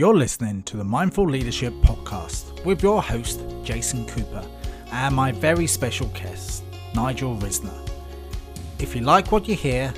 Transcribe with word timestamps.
You're 0.00 0.16
listening 0.16 0.62
to 0.62 0.78
the 0.78 0.84
Mindful 0.84 1.28
Leadership 1.28 1.74
Podcast 1.82 2.64
with 2.64 2.82
your 2.82 3.02
host, 3.02 3.42
Jason 3.64 4.06
Cooper, 4.06 4.42
and 4.92 5.14
my 5.14 5.30
very 5.30 5.66
special 5.66 6.06
guest, 6.14 6.64
Nigel 6.94 7.36
Risner. 7.36 7.86
If 8.78 8.96
you 8.96 9.02
like 9.02 9.30
what 9.30 9.46
you 9.46 9.54
hear, 9.54 9.92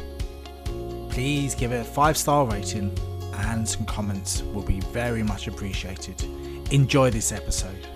please 1.09 1.55
give 1.55 1.71
it 1.71 1.83
a 1.83 1.85
five 1.85 2.17
star 2.17 2.45
rating 2.47 2.93
and 3.33 3.69
some 3.69 3.87
comments 3.87 4.43
will 4.43 4.65
be 4.65 4.81
very 4.91 5.23
much 5.23 5.47
appreciated. 5.47 6.21
Enjoy 6.73 7.09
this 7.09 7.31
episode. 7.31 7.87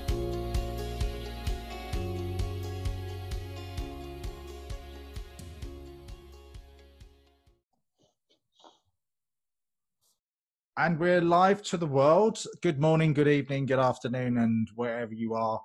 And 10.78 10.98
we're 10.98 11.22
live 11.22 11.62
to 11.62 11.78
the 11.78 11.86
world. 11.86 12.44
Good 12.60 12.78
morning, 12.78 13.14
good 13.14 13.28
evening, 13.28 13.64
good 13.64 13.78
afternoon, 13.78 14.36
and 14.36 14.68
wherever 14.74 15.14
you 15.14 15.32
are 15.32 15.58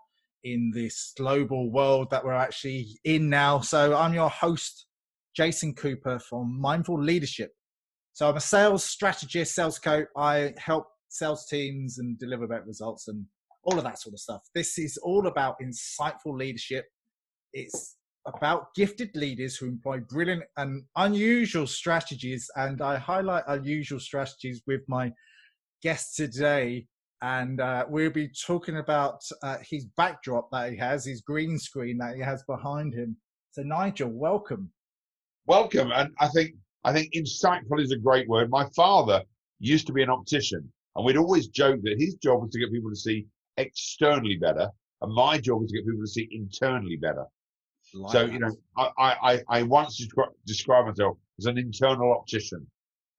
in 0.45 0.71
this 0.73 1.11
global 1.17 1.69
world 1.69 2.09
that 2.11 2.23
we're 2.23 2.31
actually 2.31 2.97
in 3.03 3.29
now. 3.29 3.59
So, 3.59 3.93
I'm 3.93 4.13
your 4.13 4.29
host, 4.29 4.85
Jason 5.35 5.75
Cooper 5.75 6.17
from 6.17 6.57
Mindful 6.61 7.03
Leadership. 7.03 7.51
So, 8.13 8.29
I'm 8.29 8.37
a 8.37 8.39
sales 8.39 8.85
strategist, 8.85 9.53
sales 9.53 9.79
coach. 9.79 10.07
I 10.15 10.53
help 10.57 10.87
sales 11.09 11.45
teams 11.45 11.97
and 11.97 12.17
deliver 12.17 12.47
better 12.47 12.63
results 12.63 13.09
and 13.09 13.25
all 13.63 13.77
of 13.77 13.83
that 13.83 13.99
sort 13.99 14.13
of 14.13 14.19
stuff. 14.21 14.43
This 14.55 14.79
is 14.79 14.95
all 14.95 15.27
about 15.27 15.57
insightful 15.61 16.37
leadership. 16.37 16.85
It's 17.51 17.97
about 18.25 18.73
gifted 18.75 19.15
leaders 19.15 19.55
who 19.55 19.67
employ 19.67 19.99
brilliant 19.99 20.43
and 20.57 20.83
unusual 20.95 21.67
strategies. 21.67 22.49
And 22.55 22.81
I 22.81 22.97
highlight 22.97 23.43
unusual 23.47 23.99
strategies 23.99 24.61
with 24.67 24.81
my 24.87 25.11
guest 25.81 26.15
today. 26.15 26.85
And 27.23 27.61
uh, 27.61 27.85
we'll 27.87 28.11
be 28.11 28.29
talking 28.29 28.77
about 28.77 29.21
uh, 29.43 29.57
his 29.61 29.85
backdrop 29.97 30.49
that 30.51 30.71
he 30.71 30.77
has, 30.77 31.05
his 31.05 31.21
green 31.21 31.59
screen 31.59 31.97
that 31.99 32.15
he 32.15 32.21
has 32.21 32.43
behind 32.43 32.93
him. 32.93 33.17
So, 33.51 33.63
Nigel, 33.63 34.09
welcome. 34.09 34.71
Welcome. 35.45 35.91
And 35.91 36.09
I 36.19 36.27
think 36.29 36.55
I 36.83 36.93
think 36.93 37.13
insightful 37.13 37.79
is 37.79 37.91
a 37.91 37.97
great 37.97 38.27
word. 38.27 38.49
My 38.49 38.67
father 38.75 39.23
used 39.59 39.85
to 39.87 39.93
be 39.93 40.01
an 40.01 40.09
optician, 40.09 40.71
and 40.95 41.05
we'd 41.05 41.17
always 41.17 41.47
joke 41.47 41.79
that 41.83 41.99
his 41.99 42.15
job 42.15 42.41
was 42.41 42.51
to 42.51 42.59
get 42.59 42.71
people 42.71 42.89
to 42.89 42.95
see 42.95 43.27
externally 43.57 44.37
better, 44.37 44.69
and 45.01 45.13
my 45.13 45.37
job 45.37 45.61
was 45.61 45.71
to 45.71 45.77
get 45.77 45.85
people 45.85 46.01
to 46.01 46.07
see 46.07 46.27
internally 46.31 46.95
better. 46.95 47.25
Like 47.93 48.11
so, 48.11 48.25
that. 48.25 48.33
you 48.33 48.39
know, 48.39 48.55
I, 48.77 48.91
I, 48.97 49.41
I 49.49 49.63
once 49.63 50.01
descri- 50.01 50.31
described 50.45 50.87
myself 50.87 51.17
as 51.39 51.45
an 51.45 51.57
internal 51.57 52.13
optician 52.13 52.65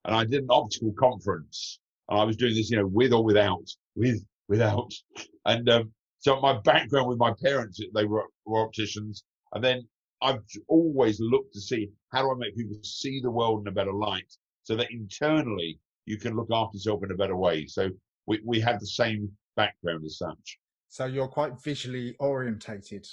and 0.05 0.15
I 0.15 0.25
did 0.25 0.43
an 0.43 0.51
optical 0.51 0.93
conference 0.99 1.81
and 2.09 2.21
I 2.21 2.25
was 2.25 2.37
doing 2.37 2.55
this, 2.55 2.71
you 2.71 2.79
know, 2.79 2.87
with 2.87 3.13
or 3.13 3.25
without, 3.25 3.69
with, 3.95 4.25
without. 4.49 4.93
And, 5.45 5.69
um, 5.69 5.93
so 6.21 6.41
my 6.41 6.61
background 6.61 7.09
with 7.09 7.19
my 7.19 7.33
parents, 7.43 7.81
they 7.95 8.05
were, 8.05 8.23
were 8.47 8.65
opticians. 8.65 9.25
And 9.53 9.65
then 9.65 9.89
I've 10.23 10.39
always 10.69 11.19
looked 11.19 11.53
to 11.55 11.61
see 11.61 11.89
how 12.13 12.23
do 12.23 12.31
I 12.31 12.35
make 12.37 12.57
people 12.57 12.77
see 12.85 13.21
the 13.21 13.31
world 13.31 13.63
in 13.63 13.67
a 13.67 13.73
better 13.73 13.93
light 13.93 14.33
so 14.63 14.77
that 14.77 14.93
internally 14.93 15.81
you 16.07 16.17
can 16.19 16.37
look 16.37 16.49
after 16.53 16.77
yourself 16.77 17.03
in 17.03 17.11
a 17.11 17.17
better 17.17 17.37
way. 17.37 17.67
So 17.67 17.91
we, 18.27 18.41
we 18.45 18.61
have 18.61 18.79
the 18.79 18.87
same 18.87 19.31
background 19.57 20.05
as 20.05 20.19
such. 20.19 20.59
So 20.89 21.07
you're 21.07 21.29
quite 21.29 21.61
visually 21.61 22.15
orientated. 22.21 23.07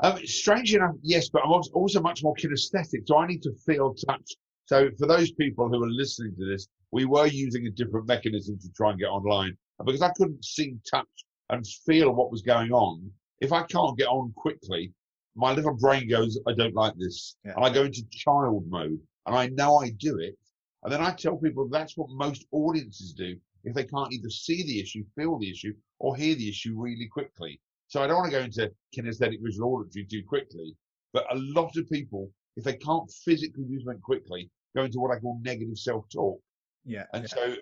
Um, 0.00 0.18
strange 0.26 0.74
enough, 0.74 0.96
yes, 1.02 1.28
but 1.28 1.42
I'm 1.44 1.50
also 1.50 2.00
much 2.00 2.22
more 2.22 2.34
kinesthetic, 2.34 3.06
so 3.06 3.18
I 3.18 3.26
need 3.26 3.42
to 3.42 3.52
feel 3.64 3.94
touch. 3.94 4.32
So 4.66 4.90
for 4.98 5.06
those 5.06 5.30
people 5.32 5.68
who 5.68 5.82
are 5.82 5.90
listening 5.90 6.34
to 6.38 6.46
this, 6.46 6.68
we 6.90 7.04
were 7.04 7.26
using 7.26 7.66
a 7.66 7.70
different 7.70 8.08
mechanism 8.08 8.58
to 8.60 8.68
try 8.76 8.90
and 8.90 8.98
get 8.98 9.06
online. 9.06 9.56
Because 9.84 10.02
I 10.02 10.10
couldn't 10.16 10.44
see, 10.44 10.76
touch, 10.90 11.06
and 11.50 11.66
feel 11.86 12.12
what 12.12 12.30
was 12.30 12.42
going 12.42 12.72
on, 12.72 13.10
if 13.40 13.52
I 13.52 13.62
can't 13.64 13.98
get 13.98 14.08
on 14.08 14.32
quickly, 14.36 14.92
my 15.36 15.52
little 15.52 15.74
brain 15.74 16.08
goes, 16.08 16.38
I 16.46 16.52
don't 16.54 16.74
like 16.74 16.94
this. 16.96 17.36
Yeah. 17.44 17.52
And 17.56 17.64
I 17.64 17.70
go 17.70 17.82
into 17.84 18.02
child 18.10 18.64
mode. 18.68 19.00
And 19.26 19.36
I 19.36 19.48
know 19.48 19.78
I 19.78 19.90
do 19.90 20.18
it. 20.18 20.38
And 20.82 20.92
then 20.92 21.00
I 21.00 21.12
tell 21.12 21.36
people 21.36 21.68
that's 21.68 21.96
what 21.96 22.10
most 22.10 22.46
audiences 22.52 23.12
do 23.14 23.36
if 23.64 23.74
they 23.74 23.84
can't 23.84 24.12
either 24.12 24.28
see 24.28 24.62
the 24.64 24.80
issue, 24.80 25.02
feel 25.16 25.38
the 25.38 25.50
issue, 25.50 25.72
or 25.98 26.14
hear 26.14 26.34
the 26.34 26.48
issue 26.48 26.74
really 26.76 27.08
quickly. 27.08 27.60
So 27.94 28.02
I 28.02 28.08
don't 28.08 28.16
want 28.16 28.32
to 28.32 28.38
go 28.38 28.42
into 28.42 28.72
kinesthetic 28.92 29.38
visual 29.40 29.72
auditory 29.72 30.04
too 30.10 30.24
quickly, 30.26 30.74
but 31.12 31.32
a 31.32 31.38
lot 31.38 31.76
of 31.76 31.88
people, 31.88 32.28
if 32.56 32.64
they 32.64 32.74
can't 32.74 33.08
physically 33.24 33.62
do 33.62 33.78
something 33.78 34.00
quickly, 34.00 34.50
go 34.74 34.82
into 34.82 34.98
what 34.98 35.16
I 35.16 35.20
call 35.20 35.38
negative 35.44 35.78
self-talk. 35.78 36.40
Yeah. 36.84 37.04
And 37.12 37.22
yeah. 37.22 37.28
so 37.28 37.56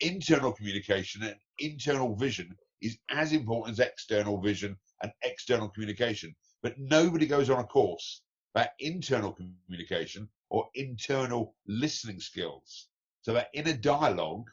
internal 0.00 0.52
communication 0.52 1.22
and 1.22 1.36
internal 1.60 2.14
vision 2.14 2.54
is 2.82 2.98
as 3.08 3.32
important 3.32 3.72
as 3.72 3.86
external 3.86 4.38
vision 4.38 4.76
and 5.02 5.10
external 5.22 5.70
communication. 5.70 6.36
But 6.62 6.78
nobody 6.78 7.24
goes 7.24 7.48
on 7.48 7.60
a 7.60 7.64
course 7.64 8.20
about 8.54 8.68
internal 8.80 9.32
communication 9.32 10.28
or 10.50 10.68
internal 10.74 11.54
listening 11.66 12.20
skills. 12.20 12.88
So 13.22 13.32
that 13.32 13.48
in 13.54 13.66
a 13.68 13.74
dialogue, 13.74 14.44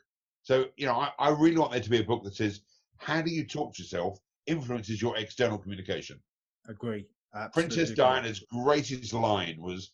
so 0.42 0.68
you 0.78 0.86
know, 0.86 0.96
I, 0.96 1.12
I 1.20 1.30
really 1.32 1.58
want 1.58 1.74
there 1.74 1.82
to 1.82 1.90
be 1.90 2.00
a 2.00 2.06
book 2.06 2.24
that 2.24 2.36
says, 2.36 2.62
how 2.96 3.22
do 3.22 3.30
you 3.30 3.46
talk 3.46 3.76
to 3.76 3.84
yourself 3.84 4.18
influences 4.48 5.02
your 5.02 5.18
external 5.18 5.58
communication. 5.58 6.20
Agree. 6.68 7.06
Absolutely 7.34 7.76
Princess 7.76 7.90
agree. 7.92 8.04
Diana's 8.04 8.44
greatest 8.52 9.14
line 9.14 9.58
was, 9.60 9.92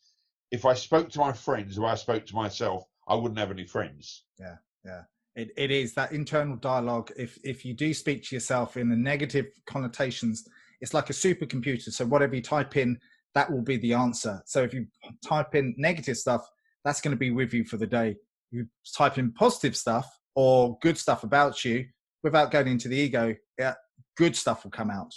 "If 0.51 0.65
I 0.65 0.73
spoke 0.73 1.09
to 1.09 1.19
my 1.19 1.33
friends 1.33 1.75
the 1.75 1.81
way 1.81 1.91
I 1.91 1.95
spoke 1.95 2.25
to 2.25 2.35
myself, 2.35 2.83
I 3.07 3.15
wouldn't 3.15 3.39
have 3.39 3.51
any 3.51 3.65
friends." 3.65 4.25
Yeah, 4.39 4.55
yeah. 4.83 5.03
It, 5.35 5.51
it 5.55 5.69
is 5.69 5.93
that 5.93 6.11
internal 6.11 6.55
dialogue. 6.55 7.11
If 7.15 7.37
if 7.43 7.63
you 7.63 7.73
do 7.73 7.93
speak 7.93 8.23
to 8.25 8.35
yourself 8.35 8.75
in 8.75 8.89
the 8.89 8.95
negative 8.95 9.45
connotations, 9.67 10.47
it's 10.81 10.93
like 10.93 11.09
a 11.09 11.13
supercomputer. 11.13 11.91
So 11.91 12.05
whatever 12.05 12.35
you 12.35 12.41
type 12.41 12.75
in, 12.75 12.99
that 13.35 13.51
will 13.51 13.61
be 13.61 13.77
the 13.77 13.93
answer. 13.93 14.41
So 14.45 14.63
if 14.63 14.73
you 14.73 14.87
type 15.23 15.53
in 15.53 15.75
negative 15.77 16.17
stuff, 16.17 16.49
that's 16.83 17.01
going 17.01 17.11
to 17.11 17.19
be 17.19 17.31
with 17.31 17.53
you 17.53 17.63
for 17.65 17.77
the 17.77 17.85
day. 17.85 18.15
You 18.49 18.67
type 18.95 19.19
in 19.19 19.31
positive 19.33 19.77
stuff 19.77 20.09
or 20.35 20.77
good 20.81 20.97
stuff 20.97 21.23
about 21.23 21.63
you 21.63 21.85
without 22.23 22.49
going 22.49 22.67
into 22.67 22.87
the 22.87 22.97
ego. 22.97 23.35
Yeah, 23.59 23.75
good 24.17 24.35
stuff 24.35 24.63
will 24.63 24.71
come 24.71 24.89
out. 24.89 25.13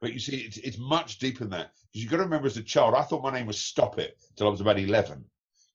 But 0.00 0.12
you 0.12 0.18
see, 0.18 0.36
it's, 0.36 0.58
it's 0.58 0.78
much 0.78 1.18
deeper 1.18 1.40
than 1.40 1.50
that. 1.50 1.70
Because 1.92 2.02
you've 2.02 2.10
got 2.10 2.18
to 2.18 2.24
remember 2.24 2.46
as 2.46 2.56
a 2.56 2.62
child, 2.62 2.94
I 2.94 3.02
thought 3.02 3.22
my 3.22 3.32
name 3.32 3.46
was 3.46 3.58
Stop 3.58 3.98
It 3.98 4.18
till 4.36 4.46
I 4.46 4.50
was 4.50 4.60
about 4.60 4.78
11. 4.78 5.24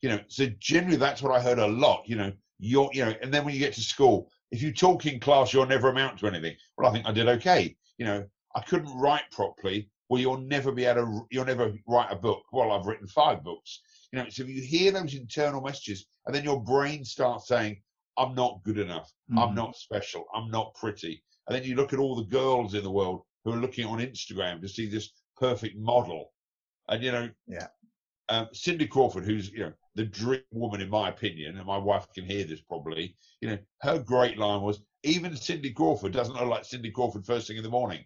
You 0.02 0.10
know, 0.10 0.20
so 0.28 0.48
generally 0.60 0.98
that's 0.98 1.22
what 1.22 1.36
I 1.36 1.42
heard 1.42 1.60
a 1.60 1.68
lot. 1.68 2.04
You 2.06 2.16
know, 2.16 2.32
you're, 2.60 2.90
you 2.94 3.06
know, 3.06 3.14
and 3.22 3.34
then 3.34 3.44
when 3.44 3.54
you 3.54 3.60
get 3.60 3.74
to 3.74 3.82
school, 3.82 4.30
if 4.52 4.62
you 4.62 4.74
talk 4.74 5.06
in 5.06 5.20
class, 5.20 5.54
you'll 5.54 5.66
never 5.66 5.90
amount 5.90 6.20
to 6.20 6.28
anything. 6.28 6.56
Well, 6.78 6.90
I 6.90 6.94
think 6.94 7.06
I 7.06 7.12
did 7.12 7.28
okay. 7.28 7.76
You 7.98 8.06
know, 8.06 8.26
I 8.56 8.62
couldn't 8.62 8.98
write 8.98 9.30
properly. 9.32 9.90
Well, 10.10 10.22
you'll 10.22 10.38
never 10.38 10.72
be 10.72 10.86
able 10.86 11.02
to, 11.02 11.28
you'll 11.30 11.46
never 11.46 11.74
write 11.88 12.12
a 12.12 12.16
book. 12.16 12.44
Well, 12.52 12.72
I've 12.72 12.86
written 12.86 13.08
five 13.08 13.44
books. 13.44 13.82
You 14.12 14.20
know, 14.20 14.30
so 14.30 14.44
if 14.44 14.50
you 14.50 14.62
hear 14.62 14.92
those 14.92 15.14
internal 15.14 15.62
messages 15.62 16.06
and 16.26 16.36
then 16.36 16.44
your 16.44 16.62
brain 16.64 17.06
starts 17.06 17.48
saying, 17.48 17.82
I'm 18.18 18.36
not 18.36 18.62
good 18.64 18.80
enough. 18.80 19.12
Mm-hmm. 19.30 19.40
I'm 19.40 19.56
not 19.56 19.76
special. 19.76 20.26
I'm 20.34 20.50
not 20.50 20.74
pretty. 20.76 21.24
And 21.50 21.58
then 21.58 21.64
you 21.64 21.76
look 21.76 21.94
at 21.94 22.00
all 22.00 22.16
the 22.16 22.24
girls 22.24 22.76
in 22.76 22.84
the 22.84 22.92
world 22.92 23.24
who 23.44 23.54
are 23.54 23.58
looking 23.58 23.86
on 23.86 24.00
Instagram 24.00 24.62
to 24.62 24.70
see 24.70 24.88
this 24.88 25.12
perfect 25.36 25.78
model. 25.78 26.32
And, 26.88 27.04
you 27.04 27.12
know, 27.12 27.30
yeah. 27.48 27.68
Um, 28.30 28.48
Cindy 28.54 28.86
Crawford, 28.86 29.26
who's, 29.26 29.50
you 29.50 29.62
know, 29.62 29.74
the 29.96 30.06
dream 30.06 30.42
woman, 30.52 30.82
in 30.82 30.90
my 30.90 31.10
opinion, 31.10 31.58
and 31.58 31.66
my 31.66 31.78
wife 31.78 32.06
can 32.14 32.24
hear 32.24 32.44
this 32.44 32.62
probably, 32.62 33.16
you 33.42 33.50
know, 33.50 33.58
her 33.82 33.98
great 33.98 34.38
line 34.38 34.62
was, 34.62 34.82
even 35.02 35.36
Cindy 35.36 35.72
Crawford 35.72 36.14
doesn't 36.14 36.36
look 36.36 36.48
like 36.48 36.64
Cindy 36.64 36.92
Crawford 36.92 37.26
first 37.26 37.48
thing 37.48 37.58
in 37.58 37.64
the 37.64 37.70
morning. 37.70 38.06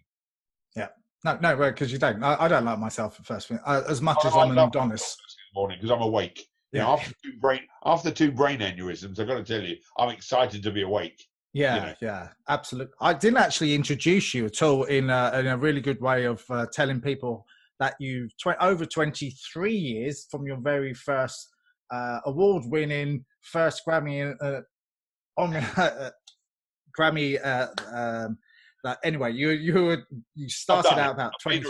Yeah. 0.74 0.88
No, 1.24 1.38
no, 1.42 1.56
because 1.56 1.92
you 1.92 1.98
don't. 1.98 2.22
I, 2.22 2.36
I, 2.40 2.48
don't 2.48 2.64
like 2.64 2.78
myself 2.78 3.20
at 3.20 3.26
first 3.26 3.48
thing, 3.48 3.58
uh, 3.66 3.82
as 3.88 4.00
much 4.00 4.18
I, 4.24 4.28
as 4.28 4.34
I'm 4.34 4.50
an 4.50 4.58
Adonis. 4.58 5.16
Morning 5.54 5.78
because 5.78 5.90
I'm 5.90 6.02
awake. 6.02 6.46
Yeah. 6.72 6.80
You 6.80 6.86
know, 6.86 6.92
after 6.92 7.14
two 7.22 7.32
brain 7.40 7.60
after 7.84 8.10
two 8.10 8.32
brain 8.32 8.60
aneurysms, 8.60 9.18
I've 9.18 9.26
got 9.26 9.36
to 9.36 9.44
tell 9.44 9.62
you, 9.62 9.76
I'm 9.98 10.10
excited 10.10 10.62
to 10.62 10.70
be 10.70 10.82
awake. 10.82 11.22
Yeah, 11.54 11.74
you 11.74 11.80
know? 11.80 11.94
yeah, 12.02 12.28
absolutely. 12.48 12.92
I 13.00 13.14
didn't 13.14 13.38
actually 13.38 13.74
introduce 13.74 14.34
you 14.34 14.46
at 14.46 14.60
all 14.60 14.84
in 14.84 15.08
a, 15.08 15.32
in 15.38 15.46
a 15.46 15.56
really 15.56 15.80
good 15.80 16.00
way 16.00 16.24
of 16.24 16.42
uh, 16.50 16.66
telling 16.72 17.00
people 17.00 17.46
that 17.78 17.94
you've 18.00 18.36
tw- 18.36 18.60
over 18.60 18.84
23 18.84 19.72
years 19.72 20.26
from 20.30 20.46
your 20.46 20.58
very 20.58 20.92
first 20.92 21.48
uh, 21.92 22.18
award-winning 22.26 23.24
first 23.42 23.82
Grammy 23.88 24.34
uh, 24.42 24.60
on 25.38 25.54
uh, 25.76 26.10
Grammy. 26.98 27.38
Uh, 27.44 27.68
um, 27.94 28.38
that 28.82 28.98
anyway, 29.02 29.32
you 29.32 29.50
you 29.50 29.96
you 30.34 30.48
started 30.48 30.98
out 30.98 31.14
about 31.14 31.32
20. 31.42 31.62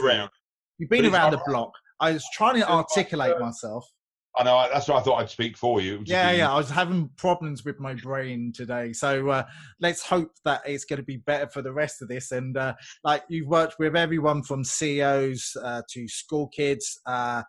You've 0.79 0.91
been 0.91 1.07
around 1.07 1.33
the 1.33 1.43
block. 1.47 1.71
I 2.01 2.13
was 2.13 2.25
trying 2.35 2.57
to 2.57 2.69
articulate 2.69 3.39
myself. 3.39 3.87
I 4.37 4.43
know 4.43 4.69
that's 4.73 4.89
why 4.89 4.97
I 4.97 5.01
thought 5.01 5.21
I'd 5.21 5.31
speak 5.31 5.57
for 5.57 5.81
you. 5.81 6.03
Yeah, 6.07 6.33
yeah. 6.33 6.53
I 6.53 6.57
was 6.57 6.69
having 6.69 7.09
problems 7.17 7.65
with 7.65 7.79
my 7.79 7.95
brain 7.95 8.53
today, 8.55 8.93
so 8.93 9.29
uh, 9.31 9.45
let's 9.81 10.05
hope 10.05 10.33
that 10.45 10.63
it's 10.67 10.85
going 10.85 10.99
to 10.99 11.05
be 11.05 11.19
better 11.19 11.49
for 11.49 11.63
the 11.63 11.73
rest 11.73 12.03
of 12.03 12.09
this. 12.09 12.33
And 12.33 12.57
uh, 12.57 12.75
like 13.05 13.23
you've 13.29 13.47
worked 13.47 13.77
with 13.79 13.95
everyone 13.95 14.43
from 14.43 14.65
CEOs 14.65 15.57
uh, 15.63 15.83
to 15.91 16.09
school 16.09 16.49
kids, 16.49 17.01
uh, 17.07 17.45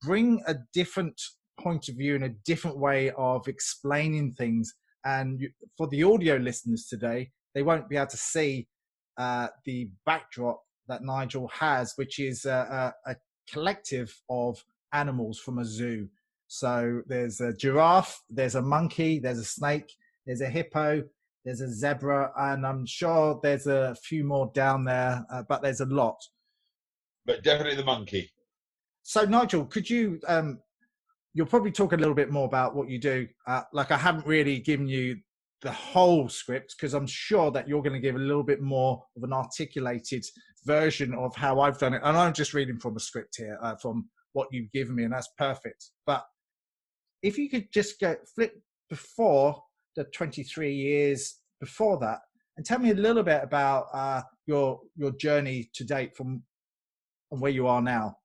bring 0.00 0.42
a 0.46 0.54
different 0.72 1.20
point 1.58 1.88
of 1.88 1.96
view 1.96 2.14
and 2.14 2.24
a 2.24 2.34
different 2.44 2.78
way 2.78 3.10
of 3.16 3.48
explaining 3.48 4.32
things 4.34 4.74
And 5.04 5.40
you, 5.40 5.50
for 5.76 5.88
the 5.88 6.04
audio 6.04 6.36
listeners 6.36 6.86
today, 6.88 7.30
they 7.54 7.62
won't 7.62 7.88
be 7.88 7.96
able 7.96 8.06
to 8.06 8.16
see 8.16 8.68
uh, 9.18 9.48
the 9.64 9.90
backdrop 10.06 10.60
that 10.88 11.02
Nigel 11.02 11.48
has, 11.48 11.92
which 11.96 12.18
is 12.18 12.44
a, 12.44 12.94
collective 13.50 14.14
of 14.30 14.56
animals 14.92 15.38
from 15.38 15.58
a 15.58 15.64
zoo. 15.64 16.08
So 16.48 17.02
there's 17.06 17.40
a 17.40 17.52
giraffe, 17.52 18.20
there's 18.28 18.56
a 18.56 18.62
monkey, 18.62 19.18
there's 19.18 19.38
a 19.38 19.44
snake, 19.44 19.90
there's 20.26 20.42
a 20.42 20.48
hippo, 20.48 21.02
there's 21.44 21.60
a 21.60 21.72
zebra, 21.72 22.30
and 22.38 22.66
I'm 22.66 22.86
sure 22.86 23.40
there's 23.42 23.66
a 23.66 23.96
few 24.02 24.24
more 24.24 24.50
down 24.54 24.84
there, 24.84 25.24
uh, 25.32 25.42
but 25.48 25.62
there's 25.62 25.80
a 25.80 25.86
lot. 25.86 26.16
But 27.24 27.42
definitely 27.42 27.76
the 27.76 27.84
monkey. 27.84 28.30
So 29.02 29.24
Nigel, 29.24 29.64
could 29.64 29.88
you? 29.88 30.20
Um, 30.28 30.58
you'll 31.34 31.46
probably 31.46 31.72
talk 31.72 31.92
a 31.92 31.96
little 31.96 32.14
bit 32.14 32.30
more 32.30 32.44
about 32.44 32.74
what 32.74 32.88
you 32.88 32.98
do. 32.98 33.26
Uh, 33.46 33.62
like 33.72 33.90
I 33.90 33.96
haven't 33.96 34.26
really 34.26 34.60
given 34.60 34.86
you 34.86 35.16
the 35.62 35.72
whole 35.72 36.28
script 36.28 36.74
because 36.76 36.92
I'm 36.92 37.06
sure 37.06 37.50
that 37.52 37.68
you're 37.68 37.82
going 37.82 37.94
to 37.94 38.00
give 38.00 38.16
a 38.16 38.18
little 38.18 38.42
bit 38.42 38.60
more 38.60 39.02
of 39.16 39.22
an 39.22 39.32
articulated 39.32 40.24
version 40.64 41.14
of 41.14 41.34
how 41.34 41.60
I've 41.60 41.78
done 41.78 41.94
it. 41.94 42.02
And 42.04 42.16
I'm 42.16 42.32
just 42.32 42.52
reading 42.52 42.78
from 42.78 42.96
a 42.96 43.00
script 43.00 43.36
here, 43.38 43.58
uh, 43.62 43.76
from 43.76 44.08
what 44.32 44.48
you've 44.50 44.72
given 44.72 44.94
me, 44.94 45.04
and 45.04 45.12
that's 45.12 45.30
perfect. 45.38 45.90
But 46.06 46.24
if 47.22 47.38
you 47.38 47.48
could 47.48 47.72
just 47.72 48.00
go 48.00 48.16
flip 48.34 48.60
before 48.88 49.62
the 49.96 50.04
23 50.04 50.72
years 50.72 51.38
before 51.60 51.98
that, 52.00 52.20
and 52.56 52.66
tell 52.66 52.78
me 52.78 52.90
a 52.90 52.94
little 52.94 53.22
bit 53.22 53.42
about 53.42 53.86
uh, 53.92 54.22
your 54.46 54.80
your 54.96 55.12
journey 55.12 55.70
to 55.74 55.84
date 55.84 56.16
from 56.16 56.42
and 57.30 57.40
where 57.40 57.50
you 57.50 57.66
are 57.66 57.82
now. 57.82 58.16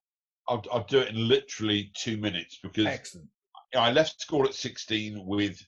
I'll, 0.49 0.63
I'll 0.71 0.83
do 0.83 0.99
it 0.99 1.09
in 1.09 1.27
literally 1.27 1.91
two 1.95 2.17
minutes 2.17 2.59
because 2.61 2.85
Excellent. 2.85 3.27
I 3.75 3.91
left 3.91 4.21
school 4.21 4.45
at 4.45 4.53
16 4.53 5.25
with 5.25 5.59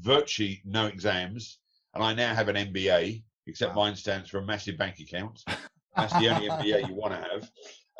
virtually 0.00 0.60
no 0.64 0.86
exams, 0.86 1.58
and 1.94 2.02
I 2.02 2.14
now 2.14 2.34
have 2.34 2.48
an 2.48 2.56
MBA, 2.56 3.22
except 3.46 3.74
Wow. 3.76 3.84
mine 3.84 3.96
stands 3.96 4.28
for 4.30 4.38
a 4.38 4.44
massive 4.44 4.76
bank 4.76 4.98
account. 5.00 5.40
That's 5.96 6.16
the 6.18 6.28
only 6.28 6.48
MBA 6.48 6.88
you 6.88 6.94
want 6.94 7.14
to 7.14 7.28
have. 7.30 7.50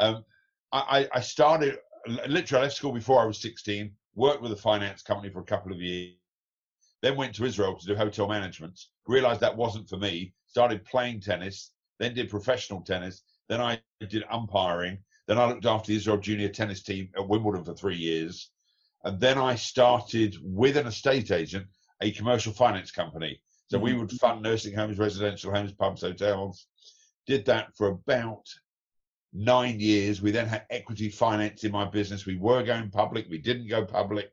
Um, 0.00 0.24
I, 0.72 1.08
I 1.12 1.20
started 1.20 1.78
literally 2.06 2.60
I 2.60 2.64
left 2.64 2.76
school 2.76 2.92
before 2.92 3.20
I 3.20 3.26
was 3.26 3.38
16. 3.38 3.92
Worked 4.14 4.42
with 4.42 4.52
a 4.52 4.56
finance 4.56 5.02
company 5.02 5.32
for 5.32 5.40
a 5.40 5.44
couple 5.44 5.72
of 5.72 5.80
years. 5.80 6.14
Then 7.02 7.16
went 7.16 7.34
to 7.36 7.44
Israel 7.44 7.76
to 7.76 7.86
do 7.86 7.94
hotel 7.94 8.28
management. 8.28 8.78
Realized 9.06 9.40
that 9.40 9.56
wasn't 9.56 9.88
for 9.88 9.96
me. 9.96 10.34
Started 10.46 10.84
playing 10.84 11.20
tennis. 11.20 11.72
Then 11.98 12.14
did 12.14 12.28
professional 12.28 12.82
tennis. 12.82 13.22
Then 13.48 13.60
I 13.60 13.80
did 14.00 14.24
umpiring. 14.30 14.98
Then 15.26 15.38
I 15.38 15.46
looked 15.46 15.66
after 15.66 15.88
the 15.88 15.96
Israel 15.96 16.18
junior 16.18 16.48
tennis 16.48 16.82
team 16.82 17.08
at 17.16 17.26
Wimbledon 17.26 17.64
for 17.64 17.74
three 17.74 17.96
years. 17.96 18.50
And 19.04 19.18
then 19.18 19.38
I 19.38 19.54
started 19.54 20.36
with 20.42 20.76
an 20.76 20.86
estate 20.86 21.30
agent, 21.30 21.66
a 22.02 22.10
commercial 22.10 22.52
finance 22.52 22.90
company. 22.90 23.40
So 23.68 23.78
we 23.78 23.90
mm-hmm. 23.90 24.00
would 24.00 24.12
fund 24.12 24.42
nursing 24.42 24.74
homes, 24.74 24.98
residential 24.98 25.54
homes, 25.54 25.72
pubs, 25.72 26.02
hotels. 26.02 26.66
Did 27.26 27.46
that 27.46 27.74
for 27.76 27.88
about 27.88 28.46
nine 29.32 29.80
years. 29.80 30.20
We 30.22 30.30
then 30.30 30.46
had 30.46 30.66
equity 30.70 31.08
finance 31.08 31.64
in 31.64 31.72
my 31.72 31.84
business. 31.84 32.26
We 32.26 32.36
were 32.36 32.62
going 32.62 32.90
public. 32.90 33.26
We 33.28 33.38
didn't 33.38 33.68
go 33.68 33.84
public. 33.84 34.30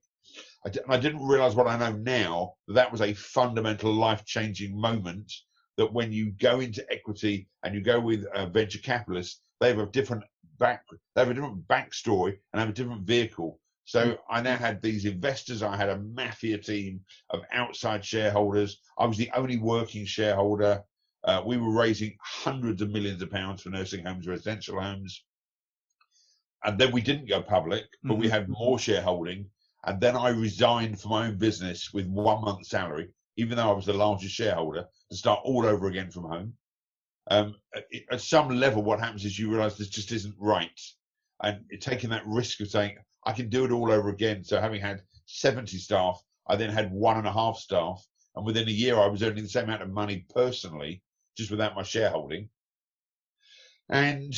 I, 0.66 0.70
di- 0.70 0.80
I 0.90 0.98
didn't 0.98 1.26
realize 1.26 1.56
what 1.56 1.68
I 1.68 1.78
know 1.78 1.96
now. 1.98 2.54
That, 2.68 2.76
that 2.76 2.92
was 2.92 3.02
a 3.02 3.14
fundamental 3.14 3.94
life 3.94 4.26
changing 4.26 4.80
moment. 4.80 5.32
That 5.78 5.94
when 5.94 6.12
you 6.12 6.32
go 6.32 6.60
into 6.60 6.86
equity 6.92 7.48
and 7.64 7.76
you 7.76 7.82
go 7.82 8.00
with 8.00 8.26
a 8.34 8.48
venture 8.48 8.80
capitalist, 8.80 9.42
they 9.60 9.70
have 9.70 9.80
a 9.80 9.86
different 9.86 10.24
back, 10.58 10.84
they 11.16 11.22
have 11.22 11.30
a 11.30 11.34
different 11.34 11.68
backstory 11.68 12.38
and 12.52 12.60
have 12.60 12.70
a 12.70 12.74
different 12.74 13.04
vehicle. 13.04 13.60
So 13.86 14.06
mm. 14.06 14.18
I 14.30 14.42
now 14.42 14.58
had 14.58 14.82
these 14.82 15.06
investors. 15.06 15.64
I 15.64 15.78
had 15.78 15.90
a 15.90 16.00
mafia 16.00 16.58
team 16.58 17.02
of 17.30 17.42
outside 17.54 18.04
shareholders. 18.04 18.80
I 19.00 19.06
was 19.06 19.18
the 19.18 19.32
only 19.36 19.58
working 19.58 20.06
shareholder. 20.06 20.84
Uh, 21.28 21.44
we 21.46 21.58
were 21.58 21.72
raising 21.72 22.18
hundreds 22.22 22.82
of 22.82 22.90
millions 22.90 23.22
of 23.22 23.30
pounds 23.30 23.62
for 23.62 23.70
nursing 23.70 24.06
homes, 24.06 24.26
residential 24.28 24.82
homes. 24.82 25.26
And 26.64 26.80
then 26.80 26.94
we 26.94 27.02
didn't 27.02 27.28
go 27.28 27.42
public, 27.42 27.84
but 28.02 28.18
we 28.18 28.28
Mhm. 28.28 28.32
had 28.32 28.50
more 28.50 28.80
shareholding. 28.80 29.52
And 29.84 30.00
then 30.00 30.16
I 30.16 30.30
resigned 30.30 31.02
from 31.02 31.12
my 31.12 31.28
own 31.28 31.38
business 31.38 31.94
with 31.94 32.08
one 32.08 32.42
month's 32.42 32.70
salary, 32.70 33.10
even 33.36 33.58
though 33.58 33.70
I 33.70 33.74
was 33.74 33.86
the 33.86 33.94
largest 33.94 34.36
shareholder, 34.36 34.88
to 35.12 35.18
start 35.18 35.42
all 35.44 35.66
over 35.66 35.88
again 35.88 36.10
from 36.12 36.24
home. 36.24 36.58
Um, 37.30 37.56
at, 37.76 37.86
at 38.10 38.22
some 38.22 38.50
level, 38.50 38.82
what 38.82 39.02
happens 39.02 39.26
is 39.26 39.38
you 39.38 39.50
realize 39.52 39.78
this 39.78 39.90
just 39.90 40.14
isn't 40.14 40.36
right. 40.40 40.80
And 41.44 41.70
taking 41.82 42.10
that 42.12 42.26
risk 42.26 42.62
of 42.62 42.70
saying, 42.70 42.98
I 43.26 43.34
can 43.34 43.50
do 43.50 43.66
it 43.66 43.72
all 43.72 43.92
over 43.92 44.10
again. 44.10 44.46
So 44.46 44.62
having 44.62 44.80
had 44.80 45.04
70 45.26 45.78
staff, 45.78 46.24
I 46.48 46.56
then 46.56 46.70
had 46.70 46.90
one 46.92 47.18
and 47.18 47.28
a 47.28 47.34
half 47.34 47.58
staff. 47.58 48.02
And 48.36 48.46
within 48.46 48.70
a 48.70 48.72
year, 48.72 48.98
I 48.98 49.08
was 49.08 49.22
earning 49.22 49.44
the 49.44 49.50
same 49.50 49.66
amount 49.66 49.82
of 49.82 49.90
money 49.90 50.26
personally, 50.34 51.04
just 51.38 51.52
without 51.52 51.76
my 51.76 51.84
shareholding. 51.84 52.50
And 53.90 54.34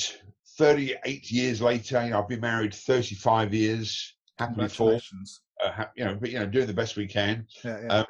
38 0.58 1.32
years 1.32 1.62
later, 1.62 2.04
you 2.04 2.12
know, 2.12 2.20
I've 2.20 2.28
been 2.28 2.42
married 2.42 2.74
35 2.74 3.54
years, 3.54 4.16
happily 4.38 4.68
four, 4.68 5.00
uh, 5.64 5.86
you 5.96 6.06
know, 6.06 6.16
but, 6.16 6.30
you 6.30 6.40
know, 6.40 6.46
doing 6.46 6.68
the 6.68 6.74
best 6.74 6.98
we 6.98 7.08
can. 7.08 7.48
Yeah, 7.64 7.82
yeah. 7.82 7.88
Um, 7.88 8.06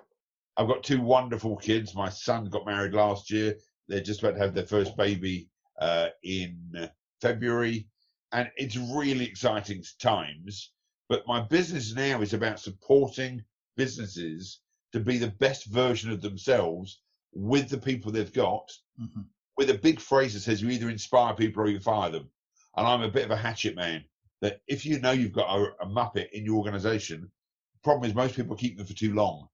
I've 0.58 0.68
got 0.68 0.84
two 0.84 1.00
wonderful 1.02 1.56
kids. 1.56 1.96
My 1.96 2.10
son 2.10 2.46
got 2.46 2.66
married 2.66 2.94
last 2.94 3.32
year. 3.32 3.56
They're 3.88 4.02
just 4.02 4.22
about 4.22 4.34
to 4.34 4.40
have 4.40 4.54
their 4.54 4.66
first 4.66 4.98
baby 4.98 5.48
uh, 5.80 6.10
in 6.24 6.90
February. 7.22 7.88
And 8.34 8.50
it's 8.58 8.76
really 8.76 9.26
exciting 9.26 9.84
times. 10.00 10.74
But 11.08 11.26
my 11.26 11.42
business 11.42 11.96
now 11.96 12.22
is 12.22 12.34
about 12.34 12.60
supporting 12.60 13.44
businesses 13.78 14.60
to 14.92 15.00
be 15.00 15.18
the 15.18 15.32
best 15.40 15.66
version 15.68 16.12
of 16.12 16.22
themselves 16.22 17.00
with 17.34 17.70
the 17.70 17.78
people 17.78 18.12
they've 18.12 18.34
got, 18.34 18.70
Mhm. 19.00 19.26
with 19.58 19.70
a 19.70 19.78
big 19.78 20.00
phrase 20.00 20.34
that 20.34 20.42
says 20.42 20.62
you 20.62 20.70
either 20.70 20.90
inspire 20.90 21.34
people 21.36 21.64
or 21.64 21.68
you 21.68 21.80
fire 21.80 22.10
them. 22.10 22.30
And 22.76 22.88
I'm 22.88 23.02
a 23.02 23.10
bit 23.12 23.26
of 23.26 23.32
a 23.32 23.38
hatchet 23.38 23.76
man. 23.76 24.06
That 24.42 24.62
if 24.68 24.86
you 24.86 25.00
know 25.00 25.12
you've 25.12 25.34
got 25.34 25.54
a, 25.54 25.74
a 25.82 25.86
Muppet 25.86 26.30
in 26.32 26.46
your 26.46 26.56
organization, 26.56 27.22
the 27.22 27.80
problem 27.84 28.10
is 28.10 28.16
most 28.16 28.36
people 28.36 28.56
keep 28.56 28.78
them 28.78 28.88
for 28.88 28.94
too 28.94 29.14
long. 29.14 29.50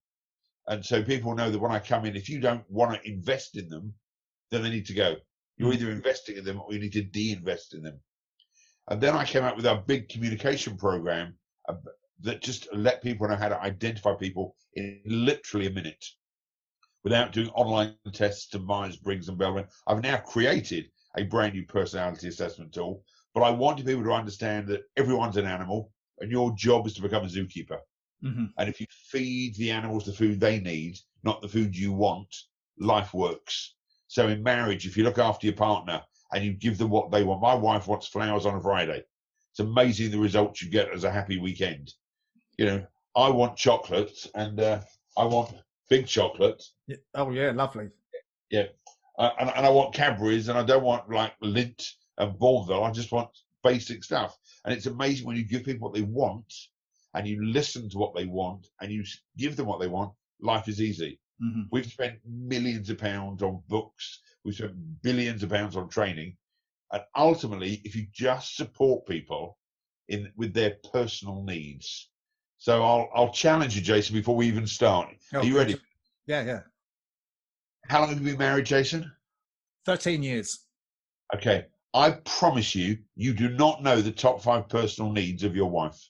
And 0.68 0.86
so 0.86 1.04
people 1.04 1.36
know 1.36 1.50
that 1.50 1.60
when 1.60 1.72
I 1.72 1.80
come 1.80 2.06
in, 2.06 2.16
if 2.16 2.30
you 2.30 2.40
don't 2.40 2.70
want 2.70 2.94
to 3.02 3.10
invest 3.10 3.58
in 3.58 3.68
them, 3.70 3.94
then 4.52 4.62
they 4.62 4.70
need 4.70 4.86
to 4.88 4.94
go. 4.94 5.16
You're 5.58 5.72
Mm. 5.72 5.76
either 5.76 5.92
investing 5.92 6.38
in 6.38 6.44
them 6.46 6.62
or 6.62 6.74
you 6.74 6.80
need 6.80 6.94
to 6.94 7.04
de-invest 7.04 7.74
in 7.74 7.82
them. 7.82 8.00
And 8.90 9.02
then 9.02 9.16
I 9.16 9.26
came 9.26 9.44
out 9.44 9.56
with 9.56 9.66
our 9.66 9.82
big 9.82 10.10
communication 10.10 10.78
program 10.78 11.38
uh, 11.68 11.76
that 12.22 12.42
just 12.42 12.72
let 12.74 13.02
people 13.02 13.28
know 13.28 13.36
how 13.36 13.50
to 13.50 13.60
identify 13.62 14.14
people 14.14 14.56
in 14.74 15.02
literally 15.06 15.68
a 15.68 15.72
minute 15.72 16.06
without 17.06 17.32
doing 17.32 17.50
online 17.50 17.96
tests 18.12 18.48
to 18.50 18.60
Myers 18.60 18.98
Briggs 18.98 19.30
and 19.30 19.38
Belbin. 19.38 19.68
I've 19.88 20.02
now 20.02 20.18
created 20.18 20.90
a 21.18 21.24
brand 21.24 21.54
new 21.54 21.64
personality 21.64 22.28
assessment 22.28 22.74
tool, 22.74 23.04
but 23.36 23.44
I 23.44 23.52
wanted 23.52 23.86
people 23.86 24.04
to 24.04 24.12
understand 24.12 24.68
that 24.70 24.82
everyone's 24.98 25.38
an 25.38 25.46
animal 25.46 25.92
and 26.20 26.32
your 26.32 26.52
job 26.56 26.88
is 26.88 26.96
to 26.96 27.04
become 27.04 27.24
a 27.24 27.28
zookeeper. 27.28 27.80
Mhm. 28.24 28.52
And 28.58 28.70
if 28.70 28.82
you 28.82 28.88
feed 28.90 29.56
the 29.56 29.70
animals 29.70 30.06
the 30.06 30.14
food 30.14 30.40
they 30.40 30.60
need, 30.60 30.98
not 31.24 31.42
the 31.42 31.48
food 31.48 31.78
you 31.78 31.94
want, 31.94 32.36
life 32.80 33.14
works. 33.14 33.76
So 34.08 34.28
in 34.28 34.42
marriage, 34.42 34.88
if 34.88 34.98
you 34.98 35.04
look 35.04 35.20
after 35.20 35.46
your 35.46 35.56
partner 35.56 36.04
and 36.34 36.44
you 36.44 36.54
give 36.54 36.80
them 36.80 36.90
what 36.90 37.12
they 37.12 37.24
want, 37.24 37.42
my 37.42 37.54
wife 37.54 37.88
wants 37.88 38.08
flowers 38.08 38.48
on 38.48 38.56
a 38.56 38.62
Friday. 38.62 39.04
It's 39.52 39.60
amazing 39.60 40.10
the 40.10 40.20
results 40.20 40.62
you 40.62 40.72
get 40.72 40.90
as 40.90 41.04
a 41.04 41.12
happy 41.12 41.38
weekend. 41.38 41.94
You 42.58 42.66
know, 42.66 42.88
I 43.16 43.30
want 43.30 43.58
chocolates 43.58 44.28
and 44.34 44.60
uh, 44.60 44.82
I 45.18 45.26
want 45.26 45.56
big 45.90 46.08
chocolate. 46.08 46.64
Yeah. 46.88 46.98
Oh, 47.14 47.32
yeah, 47.32 47.52
lovely. 47.52 47.90
uh, 49.18 49.30
and, 49.40 49.52
and 49.56 49.66
I 49.66 49.70
want 49.70 49.94
Cadbury's 49.94 50.50
and 50.50 50.58
I 50.58 50.64
don't 50.64 50.84
want 50.84 51.10
like 51.10 51.34
Lindt 51.44 51.84
and 52.18 52.38
Bournville. 52.40 52.84
I 52.84 52.92
just 52.92 53.12
want 53.12 53.30
basic 53.64 54.04
stuff. 54.04 54.38
And 54.64 54.74
it's 54.74 54.86
amazing 54.86 55.26
when 55.26 55.38
you 55.38 55.44
give 55.44 55.64
people 55.64 55.88
what 55.88 55.96
they 55.96 56.02
want 56.04 56.54
and 57.14 57.28
you 57.28 57.44
listen 57.46 57.90
to 57.90 57.98
what 57.98 58.16
they 58.16 58.26
want 58.26 58.68
and 58.82 58.92
you 58.92 59.04
give 59.38 59.56
them 59.56 59.68
what 59.68 59.80
they 59.80 59.88
want, 59.88 60.14
life 60.42 60.68
is 60.68 60.82
easy. 60.82 61.20
Mhm. 61.42 61.68
We've 61.72 61.86
spent 61.86 62.20
millions 62.26 62.90
of 62.90 62.98
pounds 62.98 63.42
on 63.44 63.64
books. 63.68 64.22
We've 64.44 64.56
spent 64.56 65.02
billions 65.02 65.44
of 65.44 65.50
pounds 65.50 65.76
on 65.76 65.90
training. 65.90 66.38
And 66.92 67.04
ultimately, 67.16 67.82
if 67.84 67.96
you 67.96 68.08
just 68.12 68.56
support 68.56 69.08
people 69.08 69.58
in 70.08 70.32
with 70.36 70.54
their 70.54 70.78
personal 70.94 71.44
needs. 71.44 72.10
So 72.66 72.84
I'll 72.84 73.10
I'll 73.14 73.32
challenge 73.32 73.76
you, 73.76 73.82
Jason, 73.84 74.16
before 74.16 74.36
we 74.36 74.48
even 74.48 74.66
start. 74.66 75.10
Oh, 75.36 75.38
Are 75.38 75.46
you 75.46 75.56
ready? 75.56 75.80
Yeah, 76.26 76.44
yeah. 76.44 76.62
How 77.88 78.00
long 78.00 78.10
have 78.10 78.20
you 78.20 78.26
been 78.26 78.40
married, 78.40 78.66
Jason? 78.66 79.12
13 79.86 80.24
years. 80.24 80.66
Okay. 81.36 81.68
I 81.94 82.10
promise 82.26 82.74
you, 82.74 82.98
you 83.16 83.34
do 83.34 83.50
not 83.50 83.84
know 83.84 84.02
the 84.02 84.12
top 84.12 84.42
five 84.42 84.68
personal 84.68 85.12
needs 85.12 85.44
of 85.44 85.56
your 85.56 85.70
wife. 85.70 86.10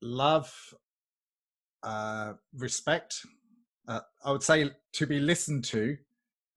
Love, 0.00 0.50
uh, 1.82 2.32
respect. 2.56 3.20
Uh, 3.86 4.00
I 4.24 4.32
would 4.32 4.42
say 4.42 4.70
to 4.94 5.06
be 5.06 5.20
listened 5.20 5.62
to, 5.64 5.98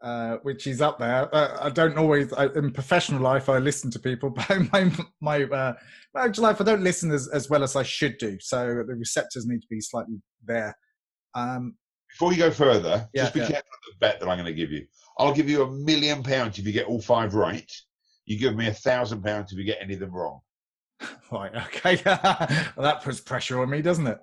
uh, 0.03 0.37
which 0.43 0.67
is 0.67 0.81
up 0.81 0.99
there. 0.99 1.33
Uh, 1.33 1.57
I 1.61 1.69
don't 1.69 1.97
always, 1.97 2.33
I, 2.33 2.47
in 2.47 2.71
professional 2.71 3.21
life, 3.21 3.47
I 3.47 3.57
listen 3.57 3.89
to 3.91 3.99
people, 3.99 4.29
but 4.35 4.49
in 4.49 4.69
my, 4.71 4.91
my 5.21 5.43
uh, 5.43 5.73
marriage 6.13 6.39
life, 6.39 6.59
I 6.59 6.65
don't 6.65 6.83
listen 6.83 7.09
as, 7.11 7.29
as 7.29 7.49
well 7.49 7.63
as 7.63 7.75
I 7.75 7.83
should 7.83 8.17
do. 8.17 8.37
So 8.41 8.83
the 8.85 8.95
receptors 8.95 9.45
need 9.45 9.61
to 9.61 9.67
be 9.69 9.79
slightly 9.79 10.21
there. 10.45 10.75
Um, 11.35 11.75
Before 12.11 12.33
you 12.33 12.37
go 12.37 12.51
further, 12.51 13.09
Yeah, 13.13 13.23
just 13.23 13.33
be 13.33 13.39
yeah. 13.39 13.47
careful 13.47 13.69
of 13.71 13.93
the 13.93 13.99
bet 13.99 14.19
that 14.19 14.27
I'm 14.27 14.37
going 14.37 14.45
to 14.45 14.53
give 14.53 14.71
you. 14.71 14.85
I'll 15.17 15.33
give 15.33 15.49
you 15.49 15.63
a 15.63 15.71
million 15.71 16.21
pounds 16.21 16.59
if 16.59 16.65
you 16.65 16.73
get 16.73 16.87
all 16.87 17.01
five 17.01 17.33
right. 17.33 17.71
You 18.25 18.37
give 18.37 18.55
me 18.55 18.67
a 18.67 18.73
thousand 18.73 19.23
pounds 19.23 19.51
if 19.51 19.57
you 19.57 19.63
get 19.63 19.79
any 19.81 19.93
of 19.93 19.99
them 19.99 20.11
wrong. 20.11 20.39
right. 21.31 21.55
Okay. 21.67 22.01
well, 22.05 22.69
that 22.77 23.01
puts 23.03 23.21
pressure 23.21 23.61
on 23.61 23.69
me, 23.69 23.81
doesn't 23.81 24.07
it? 24.07 24.17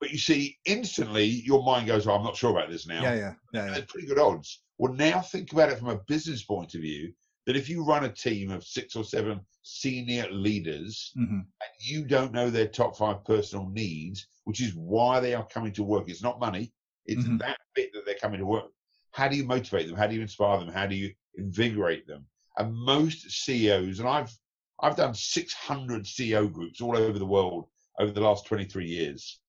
But 0.00 0.10
you 0.10 0.18
see, 0.18 0.58
instantly 0.66 1.24
your 1.24 1.64
mind 1.64 1.86
goes, 1.86 2.06
"Oh, 2.06 2.14
I'm 2.14 2.22
not 2.24 2.36
sure 2.36 2.50
about 2.50 2.68
this 2.70 2.86
now." 2.86 3.02
Yeah. 3.02 3.14
Yeah. 3.14 3.32
Yeah. 3.54 3.66
Yeah. 3.66 3.72
There's 3.72 3.86
pretty 3.86 4.06
good 4.06 4.18
odds. 4.18 4.60
Well, 4.78 4.92
now 4.92 5.20
think 5.20 5.52
about 5.52 5.70
it 5.70 5.78
from 5.78 5.88
a 5.88 5.98
business 6.06 6.42
point 6.44 6.74
of 6.74 6.80
view. 6.82 7.12
That 7.46 7.56
if 7.56 7.68
you 7.68 7.84
run 7.84 8.04
a 8.04 8.12
team 8.12 8.50
of 8.50 8.64
six 8.64 8.96
or 8.96 9.04
seven 9.04 9.40
senior 9.62 10.28
leaders 10.32 11.12
Mhm. 11.16 11.42
and 11.44 11.70
you 11.78 12.04
don't 12.04 12.32
know 12.32 12.50
their 12.50 12.66
top 12.66 12.96
five 12.96 13.24
personal 13.24 13.68
needs, 13.68 14.26
which 14.44 14.60
is 14.60 14.74
why 14.74 15.20
they 15.20 15.32
are 15.32 15.46
coming 15.46 15.72
to 15.74 15.84
work. 15.84 16.08
It's 16.08 16.22
not 16.22 16.40
money, 16.40 16.72
it's 17.04 17.24
Mhm. 17.24 17.38
that 17.38 17.58
bit 17.74 17.92
that 17.92 18.04
they're 18.04 18.18
coming 18.18 18.40
to 18.40 18.46
work. 18.46 18.72
How 19.12 19.28
do 19.28 19.36
you 19.36 19.44
motivate 19.44 19.86
them? 19.86 19.96
How 19.96 20.08
do 20.08 20.16
you 20.16 20.22
inspire 20.22 20.58
them? 20.58 20.68
How 20.68 20.86
do 20.86 20.96
you 20.96 21.14
invigorate 21.36 22.06
them? 22.06 22.28
And 22.56 22.74
most 22.74 23.30
CEOs, 23.30 24.00
and 24.00 24.08
I've 24.08 24.36
I've 24.80 24.96
done 24.96 25.14
600 25.14 26.04
CEO 26.06 26.48
groups 26.48 26.82
all 26.82 26.98
over 26.98 27.18
the 27.18 27.24
world 27.24 27.70
over 27.98 28.10
the 28.12 28.20
last 28.20 28.44
23 28.44 28.86
years. 28.86 29.40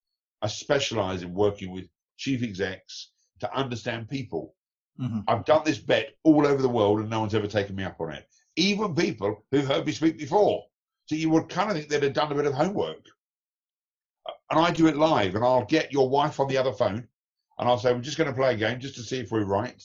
I 0.42 0.48
specialize 0.48 1.22
in 1.22 1.34
working 1.34 1.70
with 1.72 1.90
chief 2.16 2.44
execs 2.44 3.12
to 3.40 3.54
understand 3.54 4.08
people. 4.08 4.56
Mhm. 5.00 5.24
I've 5.28 5.46
done 5.46 5.64
this 5.64 5.78
bet 5.78 6.16
all 6.24 6.46
over 6.46 6.62
the 6.62 6.70
world 6.70 7.00
and 7.00 7.10
no 7.10 7.20
one's 7.20 7.36
ever 7.36 7.48
taken 7.48 7.76
me 7.76 7.84
up 7.84 8.00
on 8.00 8.14
it. 8.14 8.26
Even 8.56 8.96
people 8.96 9.46
who've 9.52 9.68
heard 9.68 9.86
me 9.86 9.92
speak 9.92 10.18
before. 10.18 10.64
So 11.06 11.16
you 11.16 11.30
would 11.30 11.50
kind 11.50 11.70
of 11.70 11.78
think 11.78 11.90
they'd 11.90 12.04
have 12.04 12.14
done 12.14 12.32
a 12.32 12.36
bit 12.36 12.46
of 12.46 12.54
homework. 12.54 13.06
And 14.50 14.60
I 14.60 14.72
do 14.72 14.88
it 14.88 14.98
live 14.98 15.36
and 15.36 15.44
I'll 15.44 15.66
get 15.66 15.92
your 15.92 16.10
wife 16.10 16.40
on 16.40 16.48
the 16.48 16.58
other 16.58 16.74
phone 16.74 17.08
and 17.60 17.70
I'll 17.70 17.78
say, 17.78 17.94
we're 17.94 18.02
just 18.02 18.18
going 18.18 18.30
to 18.30 18.36
play 18.36 18.54
a 18.54 18.58
game 18.58 18.80
just 18.80 18.96
to 18.96 19.04
see 19.04 19.20
if 19.20 19.32
we're 19.32 19.46
right. 19.46 19.82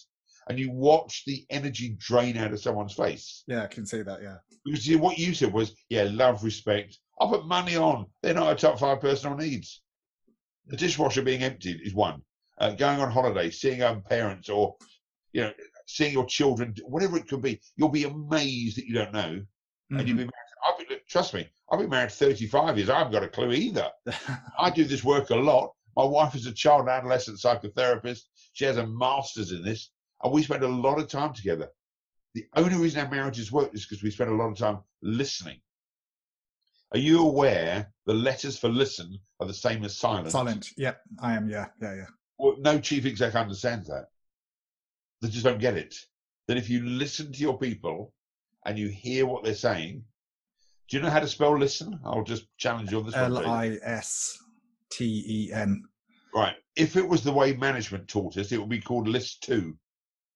And 0.49 0.59
you 0.59 0.73
watch 0.73 1.25
the 1.27 1.45
energy 1.51 1.97
drain 1.99 2.37
out 2.37 2.53
of 2.53 2.61
someone's 2.61 2.95
face. 2.95 3.45
Yeah. 3.47 3.63
I 3.63 3.67
can 3.67 3.87
see 3.87 4.03
that. 4.03 4.23
Yeah. 4.23 4.39
Because 4.65 4.85
see, 4.85 4.97
what 4.97 5.19
you 5.19 5.35
said 5.35 5.53
was, 5.53 5.75
yeah, 5.89 6.09
love, 6.11 6.43
respect. 6.43 6.99
I'll 7.21 7.29
put 7.29 7.47
money 7.47 7.77
on. 7.77 8.07
They're 8.23 8.35
not 8.35 8.53
a 8.53 8.57
top 8.57 8.79
five 8.79 9.01
personal 9.01 9.37
needs. 9.37 9.83
The 10.67 10.77
dishwasher 10.77 11.23
being 11.23 11.43
emptied 11.43 11.81
is 11.85 11.95
one. 11.95 12.23
Uh, 12.59 12.71
going 12.71 13.01
on 13.01 13.11
holiday, 13.11 13.51
seeing 13.51 13.79
your 13.79 14.01
parents, 14.01 14.49
or 14.49 14.77
you 15.33 15.43
know, 15.43 15.53
seeing 15.87 16.13
your 16.13 16.27
children, 16.27 16.75
whatever 16.85 17.17
it 17.17 17.29
could 17.29 17.43
be, 17.43 17.61
you'll 17.77 17.89
be 17.89 18.05
amazed 18.05 18.77
that 18.79 18.87
you 18.87 18.95
don't 18.95 19.13
know. 19.13 19.45
And 19.91 20.09
you'll 20.09 20.17
Mhm. 20.17 20.29
be 20.29 20.31
married. 20.31 20.31
I've 20.67 20.89
been, 20.89 20.99
trust 21.09 21.35
me, 21.35 21.49
I've 21.71 21.79
been 21.81 21.91
married 21.91 22.13
35 22.13 22.79
years. 22.79 22.89
I 22.89 22.99
haven't 22.99 23.13
got 23.13 23.23
a 23.25 23.29
clue 23.29 23.53
either. 23.53 23.91
I 24.59 24.71
do 24.71 24.85
this 24.85 25.05
work 25.05 25.31
a 25.31 25.35
lot. 25.37 25.75
My 25.97 26.05
wife 26.05 26.35
is 26.35 26.47
a 26.47 26.53
child 26.53 26.83
and 26.83 26.89
adolescent 26.91 27.39
psychotherapist. 27.39 28.23
She 28.55 28.65
has 28.65 28.79
a 28.79 28.87
master's 28.87 29.53
in 29.53 29.63
this, 29.63 29.91
and 30.23 30.33
we 30.33 30.43
spend 30.43 30.63
a 30.63 30.69
lot 30.69 30.99
of 30.99 31.09
time 31.09 31.35
together. 31.35 31.69
The 32.35 32.47
only 32.57 32.77
reason 32.77 33.01
our 33.05 33.11
marriages 33.11 33.53
work 33.53 33.75
is 33.75 33.85
because 33.85 34.03
we 34.03 34.11
spend 34.11 34.31
a 34.31 34.35
lot 34.35 34.51
of 34.51 34.57
time 34.57 34.83
listening. 35.03 35.61
Are 36.93 36.99
you 36.99 37.21
aware 37.21 37.93
the 38.07 38.15
letters 38.15 38.59
for 38.59 38.69
listen 38.69 39.19
are 39.41 39.47
the 39.47 39.53
same 39.55 39.85
as 39.85 39.99
silent? 39.99 40.31
Silent. 40.31 40.69
Yep. 40.79 41.03
I 41.21 41.35
am. 41.35 41.49
Yeah. 41.49 41.69
Yeah. 41.81 41.95
Yeah. 41.97 42.07
Well, 42.39 42.57
no 42.59 42.81
chief 42.81 43.05
exec 43.05 43.35
understands 43.35 43.89
that. 43.89 44.07
They 45.23 45.29
just 45.29 45.45
don't 45.45 45.61
get 45.61 45.77
it. 45.77 45.95
That 46.49 46.57
if 46.57 46.69
you 46.69 46.85
listen 46.85 47.33
to 47.33 47.39
your 47.39 47.57
people 47.57 48.13
and 48.67 48.77
you 48.77 48.89
hear 48.89 49.25
what 49.25 49.45
they're 49.45 49.55
saying, 49.55 50.05
do 50.89 50.97
you 50.97 51.03
know 51.03 51.11
how 51.11 51.21
to 51.21 51.29
spell 51.29 51.57
listen? 51.57 51.99
I'll 52.05 52.25
just 52.25 52.47
challenge 52.59 52.91
you 52.91 52.99
on 52.99 53.07
this 53.07 53.15
one. 53.15 53.37
L. 53.37 53.47
I 53.47 53.79
S 53.83 54.37
T 54.91 55.25
E 55.27 55.53
N. 55.53 55.83
Right. 56.35 56.57
If 56.77 56.97
it 56.97 57.09
was 57.09 57.23
the 57.23 57.33
way 57.33 57.55
management 57.55 58.09
taught 58.09 58.37
us, 58.37 58.53
it 58.53 58.59
would 58.59 58.69
be 58.69 58.81
called 58.81 59.07
list 59.07 59.43
two, 59.43 59.79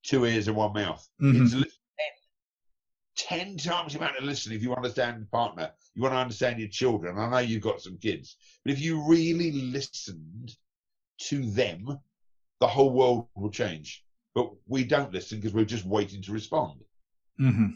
two 0.04 0.24
ears 0.24 0.46
and 0.46 0.56
one 0.56 0.72
mouth. 0.72 1.06
Mhm. 1.20 1.44
It's 1.44 1.54
list 1.54 1.78
10. 3.18 3.56
10 3.56 3.56
times 3.56 3.92
the 3.92 3.98
amount 3.98 4.16
of 4.18 4.24
listening 4.24 4.56
if 4.56 4.62
you 4.62 4.74
understand 4.74 5.22
the 5.22 5.26
partner. 5.26 5.72
You 5.94 6.02
want 6.02 6.14
to 6.14 6.18
understand 6.18 6.60
your 6.60 6.68
children. 6.68 7.18
I 7.18 7.28
know 7.28 7.38
you've 7.38 7.62
got 7.62 7.80
some 7.80 7.98
kids, 7.98 8.36
but 8.64 8.72
if 8.72 8.80
you 8.80 9.02
really 9.02 9.50
listened 9.50 10.54
to 11.22 11.50
them, 11.50 11.98
the 12.60 12.66
whole 12.68 12.92
world 12.92 13.28
will 13.34 13.50
change. 13.50 14.04
But 14.36 14.52
we 14.68 14.84
don't 14.84 15.14
listen 15.14 15.38
because 15.38 15.54
we're 15.54 15.64
just 15.64 15.86
waiting 15.86 16.20
to 16.22 16.30
respond. 16.30 16.82
hmm 17.38 17.68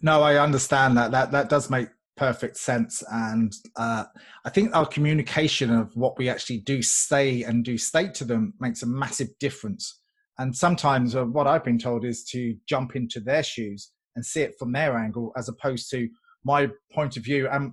No, 0.00 0.22
I 0.22 0.36
understand 0.36 0.96
that. 0.96 1.10
That 1.10 1.32
that 1.32 1.48
does 1.50 1.68
make 1.68 1.88
perfect 2.16 2.56
sense, 2.56 3.02
and 3.10 3.52
uh, 3.76 4.04
I 4.44 4.50
think 4.50 4.74
our 4.74 4.86
communication 4.86 5.70
of 5.74 5.94
what 5.96 6.16
we 6.16 6.28
actually 6.28 6.58
do 6.58 6.80
say 6.80 7.42
and 7.42 7.64
do 7.64 7.76
state 7.76 8.14
to 8.14 8.24
them 8.24 8.54
makes 8.60 8.82
a 8.82 8.86
massive 8.86 9.28
difference. 9.40 10.00
And 10.38 10.56
sometimes, 10.56 11.16
uh, 11.16 11.24
what 11.24 11.48
I've 11.48 11.64
been 11.64 11.78
told 11.78 12.04
is 12.04 12.22
to 12.26 12.54
jump 12.68 12.94
into 12.94 13.18
their 13.18 13.42
shoes 13.42 13.90
and 14.14 14.24
see 14.24 14.42
it 14.42 14.54
from 14.60 14.70
their 14.72 14.96
angle, 14.96 15.32
as 15.36 15.48
opposed 15.48 15.90
to 15.90 16.08
my 16.44 16.68
point 16.92 17.16
of 17.16 17.24
view. 17.24 17.48
And 17.48 17.72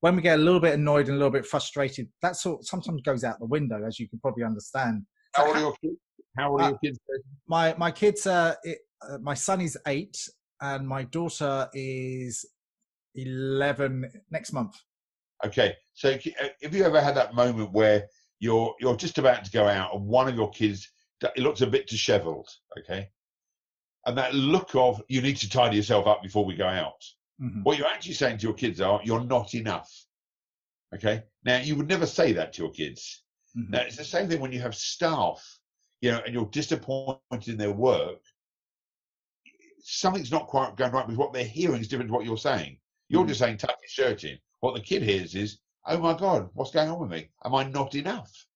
when 0.00 0.16
we 0.16 0.22
get 0.22 0.40
a 0.40 0.42
little 0.42 0.60
bit 0.60 0.74
annoyed 0.74 1.06
and 1.06 1.14
a 1.14 1.18
little 1.18 1.30
bit 1.30 1.46
frustrated, 1.46 2.08
that 2.22 2.34
sort 2.34 2.64
sometimes 2.64 3.02
goes 3.02 3.22
out 3.22 3.38
the 3.38 3.46
window, 3.46 3.84
as 3.86 4.00
you 4.00 4.08
can 4.08 4.18
probably 4.18 4.42
understand. 4.42 5.04
How 5.34 5.46
old 5.46 5.56
are 5.56 5.60
your 5.60 5.76
kids? 5.80 5.98
How 6.36 6.50
old 6.52 6.60
are 6.60 6.64
Uh, 6.64 6.68
your 6.70 6.78
kids? 6.78 6.98
my 7.46 7.74
my 7.78 7.90
kids 7.90 8.26
uh, 8.26 8.54
it, 8.64 8.78
uh 9.02 9.18
my 9.18 9.34
son 9.34 9.60
is 9.60 9.76
eight 9.86 10.16
and 10.60 10.86
my 10.88 11.02
daughter 11.04 11.68
is 11.74 12.44
11 13.14 14.10
next 14.30 14.52
month 14.52 14.76
Okay, 15.44 15.76
so 15.92 16.16
c- 16.18 16.34
uh, 16.40 16.48
have 16.62 16.74
you 16.74 16.84
ever 16.84 17.00
had 17.02 17.14
that 17.16 17.34
moment 17.34 17.70
where 17.72 18.08
you're 18.38 18.74
you're 18.80 18.96
just 18.96 19.18
about 19.18 19.44
to 19.44 19.50
go 19.50 19.66
out 19.68 19.94
and 19.94 20.06
one 20.06 20.26
of 20.28 20.34
your 20.36 20.50
kids 20.50 20.90
it 21.22 21.42
looks 21.42 21.60
a 21.62 21.66
bit 21.66 21.86
dishevelled, 21.86 22.48
okay, 22.78 23.08
and 24.06 24.16
that 24.18 24.34
look 24.34 24.74
of 24.74 25.02
you 25.08 25.20
need 25.22 25.36
to 25.38 25.48
tidy 25.48 25.76
yourself 25.76 26.06
up 26.06 26.22
before 26.22 26.44
we 26.44 26.54
go 26.54 26.66
out. 26.66 27.02
Mhm. 27.40 27.62
What 27.62 27.78
you're 27.78 27.86
actually 27.86 28.14
saying 28.14 28.38
to 28.38 28.42
your 28.46 28.54
kids 28.54 28.80
are 28.80 29.00
you're 29.04 29.24
not 29.24 29.54
enough. 29.54 29.90
Okay, 30.94 31.24
now 31.44 31.58
you 31.58 31.76
would 31.76 31.88
never 31.88 32.06
say 32.06 32.32
that 32.32 32.52
to 32.54 32.62
your 32.62 32.72
kids. 32.72 33.22
Mhm. 33.56 33.70
Now 33.70 33.80
it's 33.82 33.96
the 33.96 34.04
same 34.04 34.28
thing 34.28 34.40
when 34.40 34.52
you 34.52 34.60
have 34.60 34.74
staff, 34.74 35.53
you 36.00 36.10
know, 36.10 36.20
and 36.24 36.34
you're 36.34 36.46
disappointed 36.46 37.48
in 37.48 37.56
their 37.56 37.72
work. 37.72 38.22
Something's 39.80 40.32
not 40.32 40.46
quite 40.46 40.76
going 40.76 40.92
right 40.92 41.06
with 41.06 41.16
what 41.16 41.32
they're 41.32 41.44
hearing 41.44 41.80
is 41.80 41.88
different 41.88 42.08
to 42.08 42.14
what 42.14 42.24
you're 42.24 42.36
saying. 42.36 42.78
You're 43.08 43.24
Mhm. 43.24 43.28
just 43.28 43.40
saying 43.40 43.58
tuck 43.58 43.78
your 43.80 43.88
shirt 43.88 44.24
in. 44.24 44.38
What 44.60 44.74
the 44.74 44.80
kid 44.80 45.02
hears 45.02 45.34
is, 45.34 45.60
"Oh 45.86 45.98
my 45.98 46.16
God, 46.16 46.50
what's 46.54 46.70
going 46.70 46.88
on 46.88 46.98
with 47.00 47.10
me? 47.10 47.28
Am 47.44 47.54
I 47.54 47.64
not 47.64 47.94
enough?" 47.94 48.46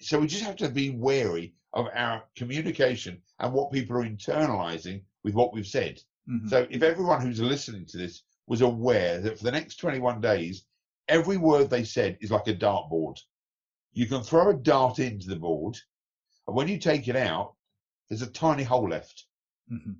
So 0.00 0.20
we 0.20 0.26
just 0.26 0.44
have 0.44 0.56
to 0.56 0.68
be 0.68 0.90
wary 0.90 1.54
of 1.72 1.88
our 1.94 2.28
communication 2.36 3.22
and 3.40 3.52
what 3.52 3.72
people 3.72 3.96
are 3.96 4.04
internalizing 4.08 5.04
with 5.24 5.34
what 5.34 5.52
we've 5.52 5.66
said. 5.66 6.02
Mhm. 6.28 6.48
So 6.48 6.66
if 6.70 6.82
everyone 6.82 7.20
who's 7.20 7.40
listening 7.40 7.86
to 7.86 7.98
this 7.98 8.22
was 8.46 8.60
aware 8.60 9.20
that 9.20 9.38
for 9.38 9.44
the 9.44 9.52
next 9.52 9.76
21 9.76 10.20
days, 10.20 10.64
every 11.08 11.36
word 11.36 11.70
they 11.70 11.84
said 11.84 12.18
is 12.20 12.30
like 12.30 12.46
a 12.46 12.54
dartboard. 12.54 13.20
You 13.92 14.06
can 14.06 14.22
throw 14.22 14.50
a 14.50 14.54
dart 14.54 14.98
into 14.98 15.28
the 15.28 15.36
board, 15.36 15.78
and 16.46 16.56
when 16.56 16.68
you 16.68 16.78
take 16.78 17.08
it 17.08 17.16
out, 17.16 17.54
there's 18.08 18.22
a 18.22 18.26
tiny 18.26 18.62
hole 18.62 18.88
left. 18.88 19.26
Mhm. 19.72 19.96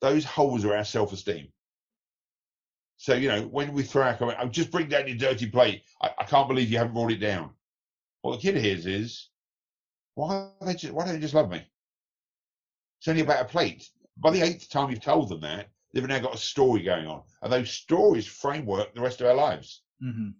Those 0.00 0.24
holes 0.24 0.64
are 0.64 0.76
our 0.76 0.84
self-esteem. 0.84 1.52
So, 2.96 3.14
you 3.14 3.28
know, 3.28 3.42
when 3.42 3.72
we 3.72 3.82
throw 3.82 4.02
our 4.02 4.16
comment, 4.16 4.38
oh, 4.40 4.48
just 4.48 4.70
bring 4.70 4.88
down 4.88 5.08
your 5.08 5.16
dirty 5.16 5.50
plate. 5.50 5.84
I, 6.00 6.10
I 6.18 6.24
can't 6.24 6.48
believe 6.48 6.70
you 6.70 6.78
haven't 6.78 6.94
brought 6.94 7.12
it 7.12 7.18
down. 7.18 7.54
What 8.22 8.36
the 8.36 8.42
kid 8.42 8.56
hears 8.56 8.86
is, 8.86 9.28
why, 10.14 10.48
are 10.60 10.66
they 10.66 10.74
just, 10.74 10.92
why 10.92 11.04
don't 11.04 11.14
they 11.14 11.20
just 11.20 11.34
love 11.34 11.50
me? 11.50 11.66
It's 12.98 13.08
only 13.08 13.22
about 13.22 13.42
a 13.42 13.48
plate. 13.48 13.88
By 14.16 14.30
the 14.30 14.42
eighth 14.42 14.70
time 14.70 14.90
you've 14.90 15.00
told 15.00 15.28
them 15.28 15.40
that, 15.40 15.68
they've 15.92 16.06
now 16.06 16.20
got 16.20 16.34
a 16.34 16.38
story 16.38 16.82
going 16.82 17.06
on. 17.06 17.22
And 17.42 17.52
those 17.52 17.70
stories 17.70 18.26
framework 18.26 18.94
the 18.94 19.00
rest 19.00 19.20
of 19.20 19.26
our 19.26 19.34
lives. 19.34 19.82
Mhm. 20.02 20.34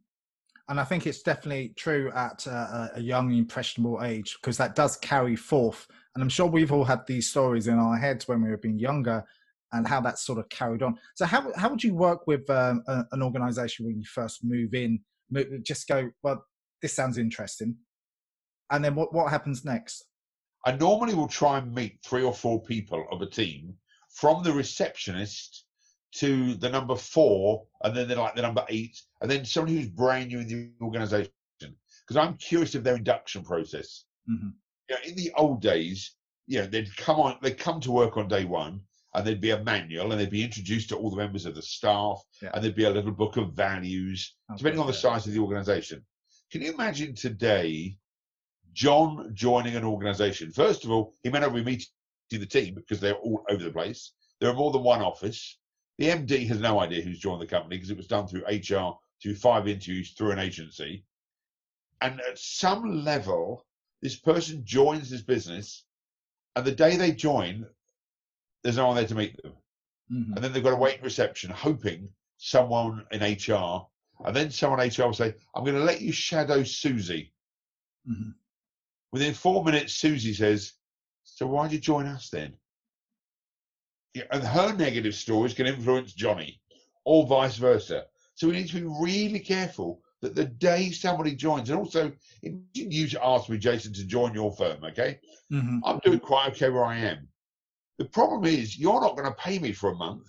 And 0.68 0.80
i 0.80 0.84
think 0.84 1.06
it's 1.06 1.22
definitely 1.22 1.72
true 1.76 2.10
at 2.14 2.46
uh, 2.46 2.88
a 2.94 3.00
young 3.00 3.32
impressionable 3.32 4.02
age 4.02 4.36
because 4.40 4.56
that 4.56 4.74
does 4.74 4.96
carry 4.96 5.36
forth. 5.36 5.86
And 6.14 6.22
i'm 6.22 6.28
sure 6.28 6.46
we've 6.46 6.72
all 6.72 6.84
had 6.84 7.06
these 7.06 7.28
stories 7.28 7.66
in 7.66 7.78
our 7.78 7.96
heads 7.96 8.28
when 8.28 8.42
we 8.42 8.50
were 8.50 8.56
being 8.56 8.78
younger 8.78 9.24
and 9.72 9.88
how 9.88 10.00
that's 10.00 10.24
sort 10.24 10.38
of 10.38 10.48
carried 10.50 10.84
on. 10.84 10.96
So 11.16 11.26
how, 11.26 11.52
how 11.56 11.68
would 11.68 11.82
you 11.82 11.96
work 11.96 12.28
with 12.28 12.48
um, 12.48 12.84
a, 12.86 13.04
an 13.10 13.22
organization 13.22 13.84
when 13.84 13.98
you 13.98 14.04
first 14.04 14.44
move 14.44 14.72
in 14.72 15.00
Mo- 15.30 15.44
just 15.64 15.88
go 15.88 16.10
well 16.22 16.44
this 16.84 16.94
sounds 16.94 17.16
interesting. 17.16 17.76
And 18.70 18.84
then 18.84 18.94
what, 18.94 19.14
what 19.14 19.30
happens 19.30 19.64
next? 19.64 20.04
I 20.66 20.72
normally 20.72 21.14
will 21.14 21.28
try 21.28 21.56
and 21.56 21.74
meet 21.74 21.98
three 22.04 22.22
or 22.22 22.34
four 22.34 22.62
people 22.62 23.06
of 23.10 23.22
a 23.22 23.26
team 23.26 23.72
from 24.10 24.42
the 24.42 24.52
receptionist 24.52 25.63
to 26.14 26.54
the 26.54 26.68
number 26.68 26.94
four, 26.96 27.66
and 27.82 27.94
then 27.96 28.06
they're 28.08 28.16
like 28.16 28.34
the 28.36 28.42
number 28.42 28.64
eight, 28.68 29.00
and 29.20 29.30
then 29.30 29.44
someone 29.44 29.74
who's 29.74 29.88
brand 29.88 30.28
new 30.28 30.40
in 30.40 30.48
the 30.48 30.70
organization. 30.84 31.30
Because 31.60 32.16
I'm 32.16 32.36
curious 32.36 32.74
of 32.74 32.84
their 32.84 32.96
induction 32.96 33.42
process. 33.44 34.04
Mhm. 34.28 34.54
You 34.88 34.94
know, 34.96 35.00
in 35.04 35.14
the 35.16 35.32
old 35.36 35.60
days, 35.62 36.14
you 36.46 36.58
know, 36.60 36.66
they'd 36.66 36.94
come 36.96 37.18
on, 37.18 37.38
they'd 37.42 37.58
come 37.58 37.80
to 37.80 37.90
work 37.90 38.16
on 38.16 38.28
day 38.28 38.44
one, 38.44 38.80
and 39.14 39.26
there'd 39.26 39.40
be 39.40 39.50
a 39.50 39.64
manual, 39.64 40.12
and 40.12 40.20
they'd 40.20 40.30
be 40.30 40.44
introduced 40.44 40.90
to 40.90 40.96
all 40.96 41.10
the 41.10 41.16
members 41.16 41.46
of 41.46 41.54
the 41.54 41.62
staff, 41.62 42.22
Yeah. 42.42 42.50
and 42.54 42.62
there'd 42.62 42.74
be 42.74 42.84
a 42.84 42.90
little 42.90 43.12
book 43.12 43.36
of 43.36 43.54
values, 43.54 44.34
Oh, 44.50 44.56
depending 44.56 44.80
on 44.80 44.86
the 44.86 44.92
size 44.92 45.26
of 45.26 45.32
the 45.32 45.38
organization. 45.40 46.04
Can 46.50 46.62
you 46.62 46.72
imagine 46.72 47.14
today 47.14 47.96
John 48.74 49.30
joining 49.34 49.76
an 49.76 49.84
organization. 49.84 50.50
First 50.50 50.84
of 50.84 50.90
all, 50.90 51.14
he 51.22 51.30
may 51.30 51.38
not 51.38 51.54
be 51.54 51.62
meeting 51.62 51.86
the 52.30 52.44
team 52.44 52.74
because 52.74 52.98
they're 53.00 53.14
all 53.14 53.44
over 53.48 53.62
the 53.62 53.70
place. 53.70 54.12
There 54.40 54.50
are 54.50 54.54
more 54.54 54.72
than 54.72 54.82
one 54.82 55.00
office. 55.00 55.58
The 55.98 56.06
MD 56.06 56.46
has 56.48 56.60
no 56.60 56.80
idea 56.80 57.02
who's 57.02 57.20
joined 57.20 57.40
the 57.40 57.46
company 57.46 57.76
because 57.76 57.90
it 57.90 57.96
was 57.96 58.06
done 58.08 58.26
through 58.26 58.44
HR, 58.46 58.98
through 59.22 59.36
five 59.36 59.68
interviews, 59.68 60.12
through 60.12 60.32
an 60.32 60.38
agency. 60.38 61.04
And 62.00 62.20
at 62.20 62.38
some 62.38 63.04
level, 63.04 63.64
this 64.02 64.16
person 64.16 64.64
joins 64.64 65.08
this 65.08 65.22
business, 65.22 65.84
and 66.56 66.64
the 66.64 66.72
day 66.72 66.96
they 66.96 67.12
join, 67.12 67.66
there's 68.62 68.76
no 68.76 68.88
one 68.88 68.96
there 68.96 69.06
to 69.06 69.14
meet 69.14 69.40
them. 69.42 69.52
Mhm. 70.10 70.34
And 70.34 70.44
then 70.44 70.52
they've 70.52 70.62
got 70.62 70.70
to 70.70 70.76
wait 70.76 70.98
in 70.98 71.04
reception, 71.04 71.50
hoping 71.50 72.12
someone 72.36 73.06
in 73.10 73.22
HR, 73.22 73.88
and 74.24 74.34
then 74.34 74.50
someone 74.50 74.80
in 74.80 74.88
HR 74.88 75.06
will 75.06 75.14
say, 75.14 75.34
I'm 75.54 75.64
going 75.64 75.76
to 75.76 75.84
let 75.84 76.00
you 76.00 76.12
shadow 76.12 76.62
Susie. 76.64 77.32
Mhm. 78.06 78.34
Within 79.12 79.32
four 79.32 79.64
minutes, 79.64 79.94
Susie 79.94 80.34
says, 80.34 80.74
So 81.22 81.46
why'd 81.46 81.72
you 81.72 81.78
join 81.78 82.06
us 82.06 82.28
then? 82.28 82.58
Yeah, 84.14 84.24
and 84.30 84.42
her 84.44 84.72
negative 84.76 85.14
stories 85.14 85.54
can 85.54 85.66
influence 85.66 86.12
Johnny, 86.12 86.60
or 87.04 87.26
vice 87.26 87.56
versa. 87.56 88.06
So 88.36 88.46
we 88.46 88.54
need 88.54 88.68
to 88.68 88.80
be 88.80 88.86
really 89.00 89.40
careful 89.40 90.00
that 90.22 90.34
the 90.34 90.44
day 90.44 90.90
somebody 90.90 91.34
joins, 91.34 91.68
and 91.68 91.78
also, 91.78 92.12
you 92.42 93.08
ask 93.22 93.48
me, 93.48 93.58
Jason, 93.58 93.92
to 93.92 94.04
join 94.04 94.32
your 94.32 94.52
firm, 94.52 94.82
okay? 94.84 95.18
Mhm. 95.52 95.80
I'm 95.84 95.98
doing 96.04 96.20
quite 96.20 96.52
okay 96.52 96.70
where 96.70 96.84
I 96.84 96.96
am. 96.96 97.28
The 97.98 98.06
problem 98.06 98.44
is, 98.44 98.78
you're 98.78 99.00
not 99.00 99.16
going 99.16 99.28
to 99.28 99.34
pay 99.38 99.58
me 99.58 99.72
for 99.72 99.90
a 99.90 99.96
month, 99.96 100.28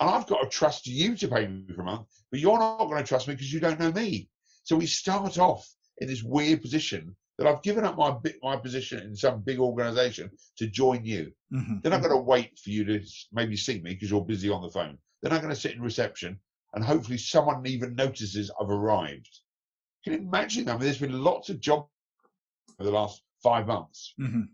and 0.00 0.10
I've 0.10 0.26
got 0.26 0.42
to 0.42 0.48
trust 0.48 0.86
you 0.86 1.14
to 1.16 1.28
pay 1.28 1.46
me 1.46 1.72
for 1.74 1.82
a 1.82 1.84
month, 1.84 2.08
but 2.30 2.40
you're 2.40 2.58
not 2.58 2.78
going 2.78 3.02
to 3.02 3.08
trust 3.08 3.28
me 3.28 3.34
because 3.34 3.52
you 3.52 3.60
don't 3.60 3.78
know 3.78 3.92
me. 3.92 4.28
So 4.64 4.76
we 4.76 4.86
start 4.86 5.38
off 5.38 5.68
in 5.98 6.08
this 6.08 6.22
weird 6.22 6.62
position 6.62 7.14
that 7.42 7.52
I've 7.52 7.62
given 7.62 7.84
up 7.84 7.96
my 7.96 8.16
my 8.42 8.56
position 8.56 9.00
in 9.00 9.16
some 9.16 9.42
big 9.42 9.58
organisation 9.58 10.30
to 10.58 10.68
join 10.68 11.04
you. 11.04 11.32
Mhm. 11.52 11.82
They're 11.82 11.90
not 11.90 12.00
going 12.02 12.14
to 12.14 12.22
wait 12.22 12.56
for 12.58 12.70
you 12.70 12.84
to 12.84 13.04
maybe 13.32 13.56
see 13.56 13.80
me 13.80 13.94
because 13.94 14.10
you're 14.10 14.24
busy 14.24 14.48
on 14.48 14.62
the 14.62 14.70
phone. 14.70 14.96
They're 15.20 15.30
not 15.32 15.42
going 15.42 15.54
to 15.54 15.60
sit 15.60 15.74
in 15.74 15.82
reception, 15.82 16.38
and 16.74 16.84
hopefully 16.84 17.18
someone 17.18 17.66
even 17.66 17.96
notices 17.96 18.50
I've 18.60 18.70
arrived. 18.70 19.40
Can 20.04 20.12
you 20.12 20.20
imagine? 20.20 20.68
I 20.68 20.72
mean, 20.72 20.82
there's 20.82 20.98
been 20.98 21.24
lots 21.24 21.48
of 21.50 21.60
jobs 21.60 21.88
for 22.76 22.84
the 22.84 22.92
last 22.92 23.22
five 23.42 23.66
months 23.66 24.14
Mhm. 24.20 24.48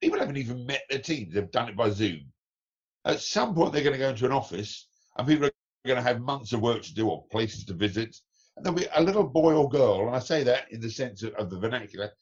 people 0.00 0.20
haven't 0.20 0.36
even 0.36 0.64
met 0.64 0.82
their 0.88 1.00
teams. 1.00 1.34
They've 1.34 1.50
done 1.50 1.68
it 1.68 1.76
by 1.76 1.90
Zoom. 1.90 2.32
At 3.04 3.20
some 3.20 3.52
point, 3.52 3.72
they're 3.72 3.82
going 3.82 3.94
to 3.94 3.98
go 3.98 4.10
into 4.10 4.26
an 4.26 4.32
office, 4.32 4.86
and 5.16 5.26
people 5.26 5.46
are 5.46 5.52
going 5.84 5.96
to 5.96 6.02
have 6.02 6.20
months 6.20 6.52
of 6.52 6.60
work 6.60 6.82
to 6.82 6.94
do 6.94 7.08
or 7.08 7.26
places 7.28 7.64
to 7.64 7.74
visit. 7.74 8.16
And 8.56 8.64
there'll 8.64 8.78
be 8.78 8.86
a 8.94 9.02
little 9.02 9.24
boy 9.24 9.54
or 9.54 9.68
girl, 9.68 10.06
and 10.06 10.14
I 10.14 10.20
say 10.20 10.42
that 10.44 10.70
in 10.72 10.80
the 10.80 10.90
sense 10.90 11.22
of, 11.22 11.32
of 11.34 11.50
the 11.50 11.58
vernacular, 11.58 12.12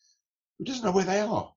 who 0.59 0.65
doesn't 0.65 0.85
know 0.85 0.93
where 0.93 1.05
they 1.05 1.21
are. 1.21 1.53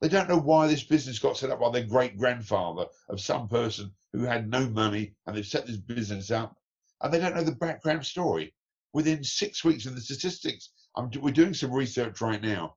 They 0.00 0.08
don't 0.08 0.28
know 0.28 0.38
why 0.38 0.66
this 0.66 0.84
business 0.84 1.18
got 1.18 1.36
set 1.36 1.50
up 1.50 1.60
by 1.60 1.70
their 1.70 1.86
great 1.86 2.18
grandfather 2.18 2.86
of 3.08 3.20
some 3.20 3.48
person 3.48 3.92
who 4.12 4.20
had 4.24 4.48
no 4.48 4.68
money, 4.68 5.14
and 5.26 5.36
they've 5.36 5.46
set 5.46 5.66
this 5.66 5.76
business 5.76 6.30
up, 6.30 6.56
and 7.00 7.12
they 7.12 7.18
don't 7.18 7.34
know 7.34 7.44
the 7.44 7.52
background 7.52 8.04
story. 8.04 8.54
Within 8.92 9.24
six 9.24 9.64
weeks, 9.64 9.86
and 9.86 9.96
the 9.96 10.00
statistics, 10.00 10.70
I'm, 10.96 11.10
we're 11.20 11.32
doing 11.32 11.54
some 11.54 11.72
research 11.72 12.20
right 12.20 12.40
now. 12.40 12.76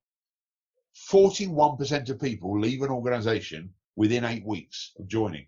41% 1.11 2.09
of 2.09 2.19
people 2.19 2.59
leave 2.59 2.81
an 2.81 2.89
organization 2.89 3.73
within 3.95 4.25
eight 4.25 4.45
weeks 4.45 4.93
of 4.97 5.07
joining. 5.07 5.45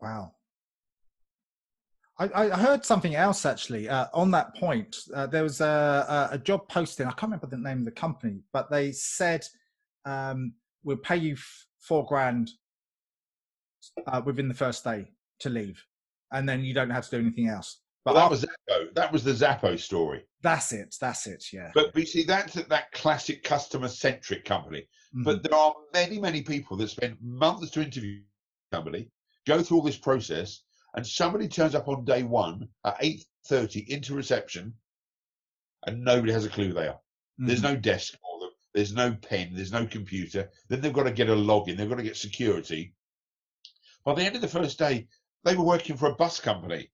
Wow. 0.00 0.35
I, 2.18 2.50
I 2.50 2.56
heard 2.56 2.84
something 2.84 3.14
else 3.14 3.44
actually 3.44 3.88
uh, 3.88 4.06
on 4.14 4.30
that 4.30 4.54
point. 4.56 4.96
Uh, 5.14 5.26
there 5.26 5.42
was 5.42 5.60
a, 5.60 6.28
a, 6.32 6.38
job 6.38 6.66
posting. 6.68 7.06
I 7.06 7.10
can't 7.10 7.24
remember 7.24 7.46
the 7.46 7.58
name 7.58 7.80
of 7.80 7.84
the 7.84 7.90
company, 7.90 8.40
but 8.52 8.70
they 8.70 8.92
said 8.92 9.46
um, 10.06 10.54
we'll 10.82 10.96
pay 10.96 11.16
you 11.16 11.34
f- 11.34 11.66
four 11.78 12.06
grand 12.06 12.50
uh, 14.06 14.22
within 14.24 14.48
the 14.48 14.54
first 14.54 14.82
day 14.82 15.10
to 15.40 15.50
leave, 15.50 15.84
and 16.32 16.48
then 16.48 16.64
you 16.64 16.72
don't 16.72 16.90
have 16.90 17.04
to 17.04 17.10
do 17.10 17.22
anything 17.22 17.48
else. 17.48 17.80
But 18.04 18.14
But 18.14 18.20
that 18.20 18.30
was 18.30 18.40
Zappo. 18.40 18.88
That 18.94 19.12
was 19.12 19.24
the 19.24 19.34
Zappo 19.34 19.76
story. 19.76 20.24
that's 20.40 20.72
it. 20.72 20.94
That's 20.98 21.26
it. 21.26 21.44
Yeah. 21.52 21.72
But, 21.74 21.94
you 21.96 22.06
see, 22.06 22.22
that's 22.22 22.54
that 22.54 22.92
classic 22.92 23.42
customer 23.42 23.88
centric 23.88 24.44
company. 24.44 24.86
Mhm. 25.14 25.24
But 25.24 25.42
there 25.42 25.58
are 25.58 25.74
many, 25.92 26.18
many 26.18 26.42
people 26.42 26.76
that 26.78 26.88
spend 26.88 27.18
months 27.20 27.70
to 27.72 27.82
interview 27.82 28.22
somebody, 28.72 29.10
go 29.46 29.62
through 29.62 29.78
all 29.78 29.82
this 29.82 29.98
process, 29.98 30.62
and 30.96 31.06
somebody 31.06 31.46
turns 31.46 31.74
up 31.74 31.88
on 31.88 32.04
day 32.04 32.22
one 32.22 32.68
at 32.84 33.00
8.30 33.00 33.86
into 33.88 34.14
reception, 34.14 34.74
and 35.86 36.02
nobody 36.02 36.32
has 36.32 36.44
a 36.44 36.48
clue 36.48 36.68
who 36.68 36.72
they 36.74 36.88
are. 36.88 37.00
There's 37.38 37.60
Mhm. 37.60 37.74
no 37.74 37.76
desk 37.76 38.18
for 38.20 38.40
them. 38.40 38.50
There's 38.72 38.92
no 38.94 39.14
pen. 39.14 39.54
There's 39.54 39.72
no 39.72 39.86
computer. 39.86 40.50
Then 40.68 40.80
they've 40.80 40.92
got 40.92 41.04
to 41.04 41.12
get 41.12 41.28
a 41.28 41.34
login. 41.34 41.76
They've 41.76 41.88
got 41.88 41.96
to 41.96 42.02
get 42.02 42.16
security. 42.16 42.94
By 44.04 44.14
the 44.14 44.22
end 44.22 44.36
of 44.36 44.40
the 44.40 44.48
first 44.48 44.78
day, 44.78 45.06
they 45.44 45.54
were 45.54 45.64
working 45.64 45.96
for 45.96 46.08
a 46.08 46.14
bus 46.14 46.40
company 46.40 46.90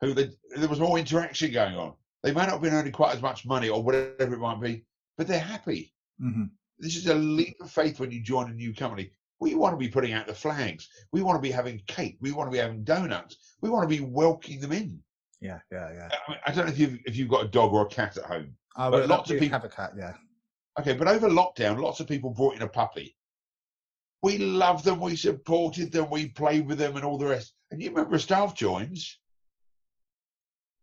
who 0.00 0.14
they, 0.14 0.30
there 0.56 0.68
was 0.68 0.80
more 0.80 0.98
interaction 0.98 1.52
going 1.52 1.76
on. 1.76 1.94
They 2.22 2.32
may 2.32 2.40
not 2.42 2.52
have 2.52 2.62
been 2.62 2.72
earning 2.74 2.92
quite 2.92 3.14
as 3.14 3.22
much 3.22 3.46
money 3.46 3.68
or 3.68 3.82
whatever 3.82 4.34
it 4.34 4.38
might 4.38 4.60
be, 4.60 4.84
but 5.16 5.26
they're 5.26 5.38
happy. 5.38 5.92
Mhm. 6.20 6.50
This 6.78 6.96
is 6.96 7.06
a 7.06 7.14
leap 7.14 7.60
of 7.60 7.70
faith 7.70 8.00
when 8.00 8.10
you 8.10 8.22
join 8.22 8.50
a 8.50 8.54
new 8.54 8.74
company. 8.74 9.12
We 9.44 9.54
want 9.54 9.74
to 9.74 9.76
be 9.76 9.88
putting 9.90 10.14
out 10.14 10.26
the 10.26 10.34
flags. 10.34 10.88
We 11.12 11.20
want 11.20 11.36
to 11.36 11.42
be 11.42 11.50
having 11.50 11.82
cake. 11.86 12.16
We 12.22 12.32
want 12.32 12.46
to 12.48 12.50
be 12.50 12.56
having 12.56 12.82
donuts. 12.82 13.36
We 13.60 13.68
want 13.68 13.88
to 13.88 13.94
be 13.94 14.02
welcoming 14.02 14.58
them 14.58 14.72
in. 14.72 14.98
Yeah. 15.42 15.58
Yeah. 15.70 15.92
Yeah. 15.92 16.08
I, 16.10 16.30
mean, 16.30 16.40
I 16.46 16.52
don't 16.52 16.64
know 16.64 16.72
if 16.72 16.78
you've 16.78 16.98
if 17.04 17.14
you've 17.14 17.28
got 17.28 17.44
a 17.44 17.48
dog 17.48 17.74
or 17.74 17.82
a 17.82 17.88
cat 17.88 18.16
at 18.16 18.24
home. 18.24 18.54
I 18.74 18.88
would 18.88 19.06
lots 19.06 19.30
of 19.30 19.38
people- 19.38 19.52
have 19.52 19.64
a 19.64 19.68
cat. 19.68 19.92
Yeah. 19.98 20.14
Okay, 20.80 20.94
but 20.94 21.08
over 21.08 21.28
lockdown, 21.28 21.78
lots 21.78 22.00
of 22.00 22.08
people 22.08 22.30
brought 22.30 22.56
in 22.56 22.62
a 22.62 22.68
puppy. 22.68 23.14
We 24.22 24.38
loved 24.38 24.86
them, 24.86 24.98
we 24.98 25.14
supported 25.14 25.92
them, 25.92 26.08
we 26.08 26.28
played 26.30 26.66
with 26.66 26.78
them, 26.78 26.96
and 26.96 27.04
all 27.04 27.18
the 27.18 27.26
rest. 27.26 27.52
And 27.70 27.82
you 27.82 27.90
remember, 27.90 28.18
staff 28.18 28.54
joins. 28.56 29.20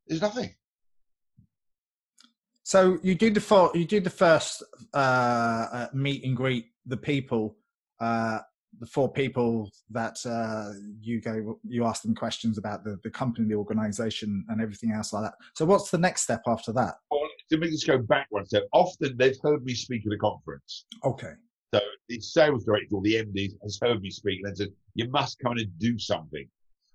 There's 0.06 0.22
nothing. 0.22 0.54
So 2.62 3.00
you 3.02 3.16
do 3.16 3.32
the 3.32 3.72
you 3.74 3.86
do 3.86 4.00
the 4.00 4.12
first 4.12 4.64
uh, 4.94 4.98
uh, 4.98 5.88
meet 5.94 6.24
and 6.24 6.38
greet 6.38 6.68
the 6.86 6.96
people, 6.96 7.58
uh, 8.00 8.40
the 8.80 8.86
four 8.86 9.12
people 9.12 9.70
that 9.90 10.18
uh, 10.26 10.74
you 11.00 11.22
go 11.22 11.60
you 11.68 11.86
ask 11.86 12.04
them 12.04 12.16
questions 12.16 12.58
about 12.58 12.84
the, 12.84 12.98
the 13.04 13.10
company, 13.10 13.48
the 13.48 13.56
organization, 13.56 14.46
and 14.50 14.62
everything 14.62 14.92
else 14.92 15.14
like 15.14 15.24
that. 15.24 15.34
So 15.56 15.66
what's 15.66 15.92
the 15.92 15.98
next 15.98 16.22
step 16.22 16.42
after 16.48 16.72
that? 16.74 16.96
Well, 17.10 17.22
to 17.50 17.58
make 17.58 17.72
this 17.72 17.84
go 17.84 17.98
back 17.98 18.28
one 18.30 18.46
step, 18.46 18.64
often 18.72 19.16
they've 19.18 19.38
heard 19.44 19.64
me 19.64 19.76
speak 19.76 20.06
at 20.06 20.14
a 20.14 20.18
conference. 20.18 20.86
Okay. 21.04 21.34
So 21.74 21.82
the 22.10 22.20
sales 22.20 22.66
director 22.66 22.96
or 22.96 23.02
the 23.02 23.16
MD 23.16 23.52
has 23.64 23.80
heard 23.82 24.02
me 24.02 24.10
speak 24.10 24.42
and 24.44 24.58
said, 24.58 24.70
"You 24.96 25.10
must 25.10 25.40
come 25.40 25.54
in 25.54 25.60
and 25.60 25.80
do 25.80 25.98
something." 26.00 26.48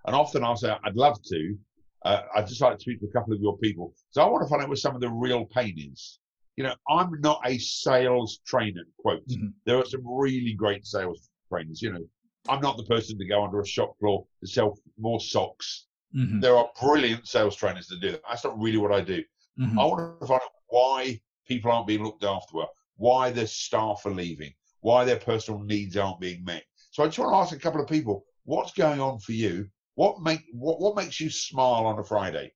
And 0.06 0.16
often 0.16 0.44
I'll 0.44 0.56
say, 0.56 0.74
"I'd 0.84 0.96
love 0.96 1.22
to. 1.22 1.58
Uh, 2.04 2.22
I'd 2.36 2.46
just 2.46 2.60
like 2.60 2.76
to 2.76 2.80
speak 2.80 3.00
to 3.00 3.06
a 3.06 3.12
couple 3.12 3.34
of 3.34 3.40
your 3.40 3.58
people." 3.58 3.94
So 4.10 4.22
I 4.22 4.28
want 4.28 4.44
to 4.44 4.48
find 4.48 4.62
out 4.62 4.68
what 4.68 4.78
some 4.78 4.94
of 4.94 5.00
the 5.00 5.10
real 5.10 5.44
pain 5.46 5.74
is. 5.78 6.20
You 6.56 6.64
know, 6.64 6.74
I'm 6.88 7.20
not 7.20 7.40
a 7.44 7.58
sales 7.58 8.40
trainer. 8.46 8.84
Quote: 8.98 9.26
Mhm. 9.28 9.52
There 9.66 9.76
are 9.78 9.84
some 9.84 10.02
really 10.06 10.54
great 10.54 10.86
sales 10.86 11.30
trainers. 11.48 11.82
You 11.82 11.92
know, 11.92 12.08
I'm 12.48 12.60
not 12.60 12.76
the 12.76 12.84
person 12.84 13.18
to 13.18 13.26
go 13.26 13.44
under 13.44 13.60
a 13.60 13.66
shop 13.66 13.98
floor 13.98 14.26
to 14.40 14.46
sell 14.46 14.78
more 14.98 15.20
socks. 15.20 15.86
Mhm. 16.14 16.40
There 16.40 16.56
are 16.56 16.70
brilliant 16.80 17.26
sales 17.26 17.56
trainers 17.56 17.88
that 17.88 18.00
do 18.00 18.12
that. 18.12 18.22
That's 18.28 18.44
not 18.44 18.58
really 18.58 18.78
what 18.78 18.92
I 18.92 19.00
do. 19.00 19.22
Mhm. 19.58 19.80
I 19.80 19.84
want 19.84 20.20
to 20.20 20.26
find 20.26 20.40
out 20.40 20.50
why 20.68 21.20
people 21.46 21.70
aren't 21.70 21.86
being 21.86 22.04
looked 22.04 22.24
after 22.24 22.56
well, 22.56 22.70
why 22.96 23.30
their 23.30 23.46
staff 23.46 24.04
are 24.04 24.14
leaving, 24.14 24.52
why 24.80 25.04
their 25.04 25.18
personal 25.18 25.60
needs 25.60 25.96
aren't 25.96 26.20
being 26.20 26.44
met. 26.44 26.64
So 26.90 27.02
I 27.02 27.06
just 27.06 27.18
want 27.18 27.32
to 27.32 27.36
ask 27.36 27.54
a 27.54 27.58
couple 27.58 27.80
of 27.80 27.88
people, 27.88 28.24
what's 28.44 28.72
going 28.72 29.00
on 29.00 29.18
for 29.18 29.32
you? 29.32 29.68
What 29.94 30.20
make 30.20 30.42
what, 30.52 30.80
what 30.80 30.96
makes 30.96 31.20
you 31.20 31.30
smile 31.30 31.86
on 31.86 31.98
a 31.98 32.04
Friday? 32.04 32.52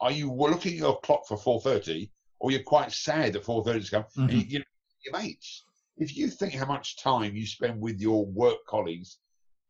Are 0.00 0.12
you 0.12 0.32
looking 0.32 0.72
at 0.72 0.78
your 0.78 1.00
clock 1.00 1.26
for 1.26 1.36
four 1.36 1.60
thirty, 1.60 2.10
or 2.38 2.50
you're 2.50 2.62
quite 2.62 2.92
sad 2.92 3.32
that 3.32 3.44
four 3.44 3.64
thirty's 3.64 3.90
come? 3.90 4.04
And 4.16 4.32
you, 4.32 4.46
you 4.48 4.58
know, 4.60 4.64
your 5.04 5.20
mates. 5.20 5.64
If 5.98 6.16
you 6.16 6.28
think 6.28 6.54
how 6.54 6.66
much 6.66 6.96
time 6.96 7.34
you 7.34 7.46
spend 7.46 7.80
with 7.80 8.00
your 8.00 8.24
work 8.26 8.58
colleagues 8.68 9.18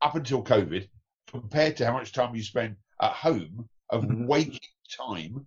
up 0.03 0.15
until 0.15 0.45
COVID, 0.45 0.87
compared 1.27 1.77
to 1.79 1.87
how 1.87 1.95
much 1.95 2.13
time 2.13 2.35
you 2.35 2.43
spend 2.43 2.77
at 3.01 3.13
home 3.13 3.69
of 3.91 4.05
Mhm. 4.05 4.27
waking 4.27 4.61
time, 4.91 5.47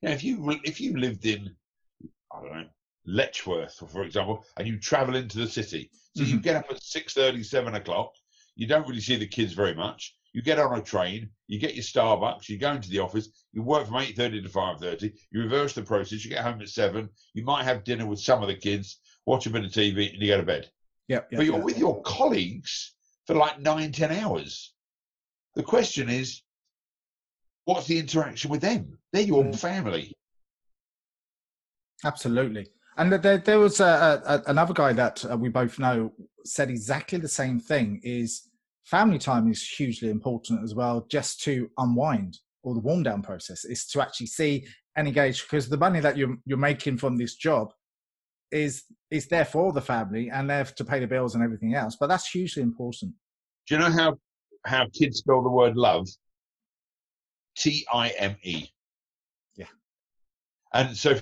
you 0.00 0.08
know, 0.08 0.10
if 0.10 0.24
you 0.24 0.60
if 0.64 0.80
you 0.80 0.96
lived 0.96 1.26
in, 1.26 1.54
I 2.34 2.40
don't 2.42 2.52
know, 2.52 2.68
Letchworth, 3.04 3.90
for 3.90 4.04
example, 4.04 4.44
and 4.56 4.66
you 4.66 4.78
travel 4.78 5.16
into 5.16 5.38
the 5.38 5.48
city, 5.48 5.90
so 6.16 6.22
you 6.22 6.40
get 6.40 6.56
up 6.56 6.70
at 6.70 6.82
six 6.82 7.12
thirty, 7.12 7.42
seven 7.42 7.74
o'clock. 7.74 8.14
You 8.54 8.66
don't 8.66 8.86
really 8.88 9.00
see 9.00 9.16
the 9.16 9.26
kids 9.26 9.52
very 9.52 9.74
much. 9.74 10.16
You 10.32 10.40
get 10.40 10.58
on 10.58 10.78
a 10.78 10.82
train, 10.82 11.30
you 11.46 11.58
get 11.58 11.74
your 11.74 11.84
Starbucks, 11.84 12.48
you 12.48 12.58
go 12.58 12.72
into 12.72 12.88
the 12.88 13.00
office, 13.00 13.28
you 13.52 13.62
work 13.62 13.86
from 13.86 13.96
eight 13.96 14.16
thirty 14.16 14.40
to 14.40 14.48
five 14.48 14.80
thirty. 14.80 15.12
You 15.30 15.42
reverse 15.42 15.74
the 15.74 15.82
process. 15.82 16.24
You 16.24 16.30
get 16.30 16.44
home 16.44 16.62
at 16.62 16.70
seven. 16.70 17.10
You 17.34 17.44
might 17.44 17.64
have 17.64 17.84
dinner 17.84 18.06
with 18.06 18.20
some 18.20 18.40
of 18.40 18.48
the 18.48 18.56
kids, 18.56 19.00
watch 19.26 19.46
a 19.46 19.50
bit 19.50 19.64
of 19.64 19.70
TV, 19.70 20.12
and 20.12 20.22
you 20.22 20.28
go 20.28 20.38
to 20.38 20.42
bed. 20.42 20.70
Yep. 21.08 21.28
yep, 21.30 21.38
but 21.38 21.46
you're 21.46 21.56
yep. 21.56 21.64
with 21.64 21.78
your 21.78 22.02
colleagues 22.02 22.94
for 23.26 23.34
like 23.34 23.60
nine, 23.60 23.92
ten 23.92 24.12
hours. 24.12 24.74
The 25.54 25.62
question 25.62 26.08
is, 26.08 26.42
what's 27.64 27.86
the 27.86 27.98
interaction 27.98 28.50
with 28.50 28.60
them? 28.62 28.98
They're 29.12 29.22
your 29.22 29.44
Mm. 29.44 29.58
family. 29.58 30.16
Absolutely. 32.04 32.66
And 32.96 33.12
there, 33.12 33.38
there 33.38 33.58
was 33.60 33.80
a, 33.80 34.22
a, 34.26 34.50
another 34.50 34.74
guy 34.74 34.92
that 34.92 35.24
uh, 35.30 35.36
we 35.36 35.48
both 35.48 35.78
know 35.78 36.12
said 36.44 36.68
exactly 36.68 37.18
the 37.18 37.28
same 37.28 37.58
thing. 37.60 38.00
Is 38.02 38.48
family 38.84 39.18
time 39.18 39.50
is 39.50 39.66
hugely 39.66 40.10
important 40.10 40.62
as 40.62 40.74
well, 40.74 41.06
just 41.08 41.40
to 41.44 41.70
unwind 41.78 42.38
or 42.62 42.74
the 42.74 42.80
warm 42.80 43.02
down 43.02 43.22
process 43.22 43.64
is 43.64 43.86
to 43.86 44.00
actually 44.00 44.26
see 44.26 44.66
and 44.96 45.08
engage 45.08 45.42
because 45.42 45.68
the 45.68 45.76
money 45.76 46.00
that 46.00 46.16
you're 46.16 46.36
you're 46.44 46.58
making 46.58 46.98
from 46.98 47.16
this 47.16 47.34
job 47.34 47.72
is 48.52 48.84
is 49.10 49.26
there 49.28 49.44
for 49.44 49.72
the 49.72 49.80
family 49.80 50.30
and 50.30 50.48
they 50.48 50.54
have 50.54 50.74
to 50.76 50.84
pay 50.84 51.00
the 51.00 51.06
bills 51.06 51.34
and 51.34 51.42
everything 51.42 51.74
else. 51.74 51.96
But 51.98 52.08
that's 52.08 52.28
hugely 52.28 52.62
important. 52.62 53.12
Do 53.66 53.74
you 53.74 53.80
know 53.80 53.90
how 53.90 54.18
how 54.64 54.86
kids 54.92 55.18
spell 55.18 55.42
the 55.42 55.50
word 55.50 55.76
love? 55.76 56.08
T 57.56 57.86
I 57.92 58.08
M 58.10 58.36
E. 58.42 58.66
Yeah. 59.56 59.66
And 60.72 60.96
so, 60.96 61.14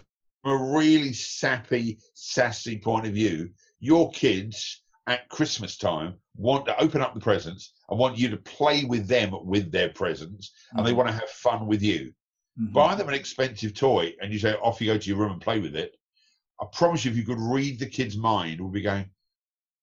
from 0.42 0.52
a 0.52 0.76
really 0.76 1.12
sappy, 1.12 1.98
sassy 2.14 2.78
point 2.78 3.06
of 3.06 3.14
view, 3.14 3.50
your 3.80 4.10
kids 4.12 4.82
at 5.06 5.28
Christmas 5.28 5.76
time 5.76 6.14
want 6.36 6.66
to 6.66 6.80
open 6.80 7.00
up 7.00 7.14
the 7.14 7.20
presents 7.20 7.72
and 7.88 7.98
want 7.98 8.16
you 8.16 8.28
to 8.28 8.36
play 8.36 8.84
with 8.84 9.08
them 9.08 9.34
with 9.44 9.72
their 9.72 9.88
presents, 9.88 10.48
mm-hmm. 10.48 10.78
and 10.78 10.86
they 10.86 10.90
mm-hmm. 10.90 10.98
want 10.98 11.08
to 11.08 11.14
have 11.14 11.28
fun 11.28 11.66
with 11.66 11.82
you. 11.82 12.12
Mm-hmm. 12.60 12.72
Buy 12.72 12.94
them 12.94 13.08
an 13.08 13.14
expensive 13.14 13.74
toy, 13.74 14.14
and 14.20 14.32
you 14.32 14.38
say, 14.38 14.54
"Off 14.54 14.80
you 14.80 14.92
go 14.92 14.98
to 14.98 15.08
your 15.08 15.18
room 15.18 15.32
and 15.32 15.40
play 15.40 15.60
with 15.60 15.74
it." 15.74 15.96
I 16.60 16.66
promise 16.72 17.04
you, 17.04 17.10
if 17.10 17.16
you 17.16 17.24
could 17.24 17.40
read 17.40 17.78
the 17.78 17.86
kid's 17.86 18.16
mind, 18.16 18.60
we'll 18.60 18.70
be 18.70 18.82
going, 18.82 19.10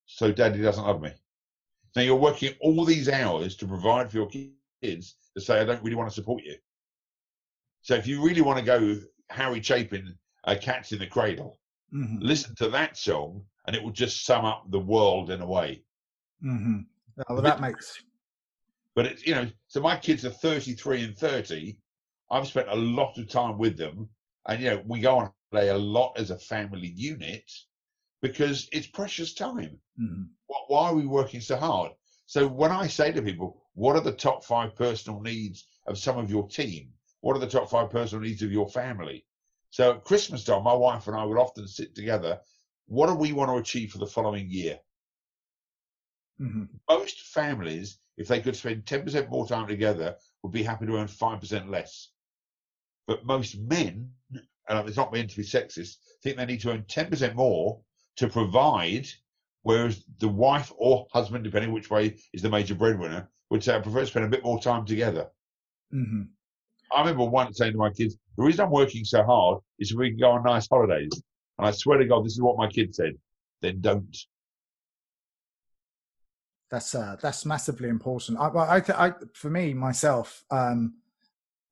"So, 0.06 0.32
Daddy 0.32 0.62
doesn't 0.62 0.86
love 0.86 1.02
me." 1.02 1.12
Now 1.96 2.04
you're 2.04 2.16
working 2.16 2.54
all 2.62 2.86
these 2.86 3.10
hours 3.10 3.56
to 3.58 3.68
provide 3.68 4.12
for 4.12 4.18
your 4.18 4.30
kids 4.30 5.16
to 5.34 5.42
say, 5.42 5.60
"I 5.60 5.66
don't 5.66 5.84
really 5.84 5.96
want 5.96 6.10
to 6.10 6.16
support 6.16 6.44
you." 6.44 6.56
So, 7.82 7.96
if 7.96 8.06
you 8.06 8.24
really 8.24 8.42
want 8.42 8.60
to 8.60 8.66
go 8.66 9.02
Harry 9.30 9.62
Chapin, 9.62 10.18
uh, 10.44 10.56
"Cats 10.62 10.92
in 10.92 11.00
the 11.00 11.08
Cradle," 11.08 11.60
mm-hmm. 11.92 12.20
listen 12.20 12.56
to 12.58 12.70
that 12.70 12.96
song, 12.96 13.44
and 13.66 13.76
it 13.76 13.82
will 13.82 13.92
just 13.92 14.26
sum 14.26 14.46
up 14.46 14.70
the 14.70 14.80
world 14.80 15.32
in 15.32 15.42
a 15.42 15.48
way. 15.48 15.84
Mm-hmm. 16.44 16.82
well, 17.28 17.42
that 17.42 17.60
makes. 17.60 18.04
But 18.94 19.08
it's 19.08 19.26
you 19.26 19.34
know, 19.34 19.50
so 19.68 19.82
my 19.82 19.98
kids 19.98 20.26
are 20.26 20.30
33 20.30 21.06
and 21.06 21.18
30. 21.18 21.80
I've 22.30 22.48
spent 22.48 22.68
a 22.70 22.76
lot 22.76 23.18
of 23.18 23.28
time 23.30 23.58
with 23.58 23.78
them, 23.78 24.10
and 24.48 24.62
you 24.62 24.70
know, 24.70 24.84
we 24.86 25.00
go 25.00 25.18
on 25.18 25.32
play 25.52 25.70
a 25.70 25.78
lot 25.78 26.14
as 26.18 26.32
a 26.32 26.38
family 26.38 26.88
unit 26.96 27.50
because 28.22 28.68
it's 28.72 28.88
precious 28.88 29.34
time. 29.34 29.80
Mm-hmm. 30.00 30.24
Why 30.68 30.90
are 30.90 30.96
we 30.96 31.06
working 31.06 31.42
so 31.42 31.56
hard? 31.58 31.92
So 32.26 32.48
when 32.48 32.72
I 32.72 32.88
say 32.88 33.12
to 33.12 33.22
people, 33.22 33.64
what 33.74 33.96
are 33.96 34.02
the 34.02 34.12
top 34.12 34.44
five 34.44 34.76
personal 34.76 35.22
needs 35.22 35.68
of 35.86 35.98
some 35.98 36.18
of 36.18 36.30
your 36.30 36.48
team? 36.48 36.92
What 37.22 37.36
are 37.36 37.40
the 37.40 37.48
top 37.48 37.70
five 37.70 37.90
personal 37.90 38.24
needs 38.24 38.42
of 38.42 38.52
your 38.52 38.70
family? 38.70 39.26
So 39.70 39.92
at 39.92 40.04
Christmas 40.04 40.44
time, 40.44 40.64
my 40.64 40.74
wife 40.74 41.08
and 41.08 41.16
I 41.16 41.24
would 41.24 41.38
often 41.38 41.68
sit 41.68 41.96
together. 41.96 42.40
What 42.88 43.08
do 43.08 43.16
we 43.16 43.34
want 43.34 43.52
to 43.52 43.58
achieve 43.58 43.92
for 43.92 43.98
the 43.98 44.08
following 44.08 44.50
year? 44.50 44.80
Mm-hmm. 46.42 46.66
Most 46.90 47.22
families, 47.22 48.00
if 48.18 48.28
they 48.28 48.42
could 48.42 48.56
spend 48.56 48.86
10% 48.86 49.30
more 49.30 49.48
time 49.48 49.68
together, 49.68 50.16
would 50.44 50.52
be 50.52 50.64
happy 50.64 50.86
to 50.86 50.98
earn 50.98 51.08
5% 51.08 51.70
less. 51.70 52.10
But 53.08 53.26
most 53.26 53.58
men, 53.58 54.12
and 54.70 54.88
it's 54.88 54.98
not 54.98 55.14
meant 55.14 55.30
to 55.30 55.38
be 55.38 55.44
sexist, 55.44 55.96
think 56.24 56.38
they 56.38 56.46
need 56.46 56.62
to 56.62 56.72
earn 56.72 56.84
10% 56.84 57.36
more 57.36 57.80
to 58.18 58.28
provide, 58.28 59.08
whereas 59.64 60.04
the 60.20 60.28
wife 60.28 60.72
or 60.78 61.08
husband, 61.12 61.44
depending 61.44 61.72
which 61.72 61.90
way 61.90 62.18
is 62.34 62.42
the 62.42 62.50
major 62.50 62.76
breadwinner, 62.76 63.30
would 63.50 63.64
say, 63.64 63.76
I 63.76 63.80
prefer 63.80 64.02
to 64.02 64.08
spend 64.08 64.26
a 64.26 64.30
bit 64.30 64.44
more 64.44 64.60
time 64.60 64.86
together. 64.86 65.28
Mm-hmm. 65.94 66.24
I 66.92 67.00
remember 67.00 67.26
once 67.26 67.58
saying 67.58 67.74
to 67.74 67.78
my 67.78 67.90
kids, 67.90 68.18
the 68.38 68.44
reason 68.44 68.66
I'm 68.66 68.72
working 68.72 69.04
so 69.04 69.24
hard 69.24 69.60
is 69.80 69.90
so 69.90 69.98
we 69.98 70.10
can 70.10 70.20
go 70.20 70.32
on 70.32 70.44
nice 70.44 70.68
holidays. 70.68 71.12
And 71.58 71.68
I 71.68 71.72
swear 71.72 71.98
to 71.98 72.06
God, 72.06 72.26
this 72.26 72.34
is 72.34 72.42
what 72.42 72.58
my 72.58 72.68
kids 72.68 72.98
said. 72.98 73.14
Then 73.62 73.82
don't. 73.82 74.16
That's 76.70 76.94
uh, 76.94 77.16
that's 77.22 77.46
massively 77.46 77.90
important. 77.90 78.38
I, 78.40 78.48
I, 78.48 79.08
I, 79.08 79.14
for 79.34 79.50
me 79.50 79.74
myself, 79.74 80.44
um, 80.52 80.96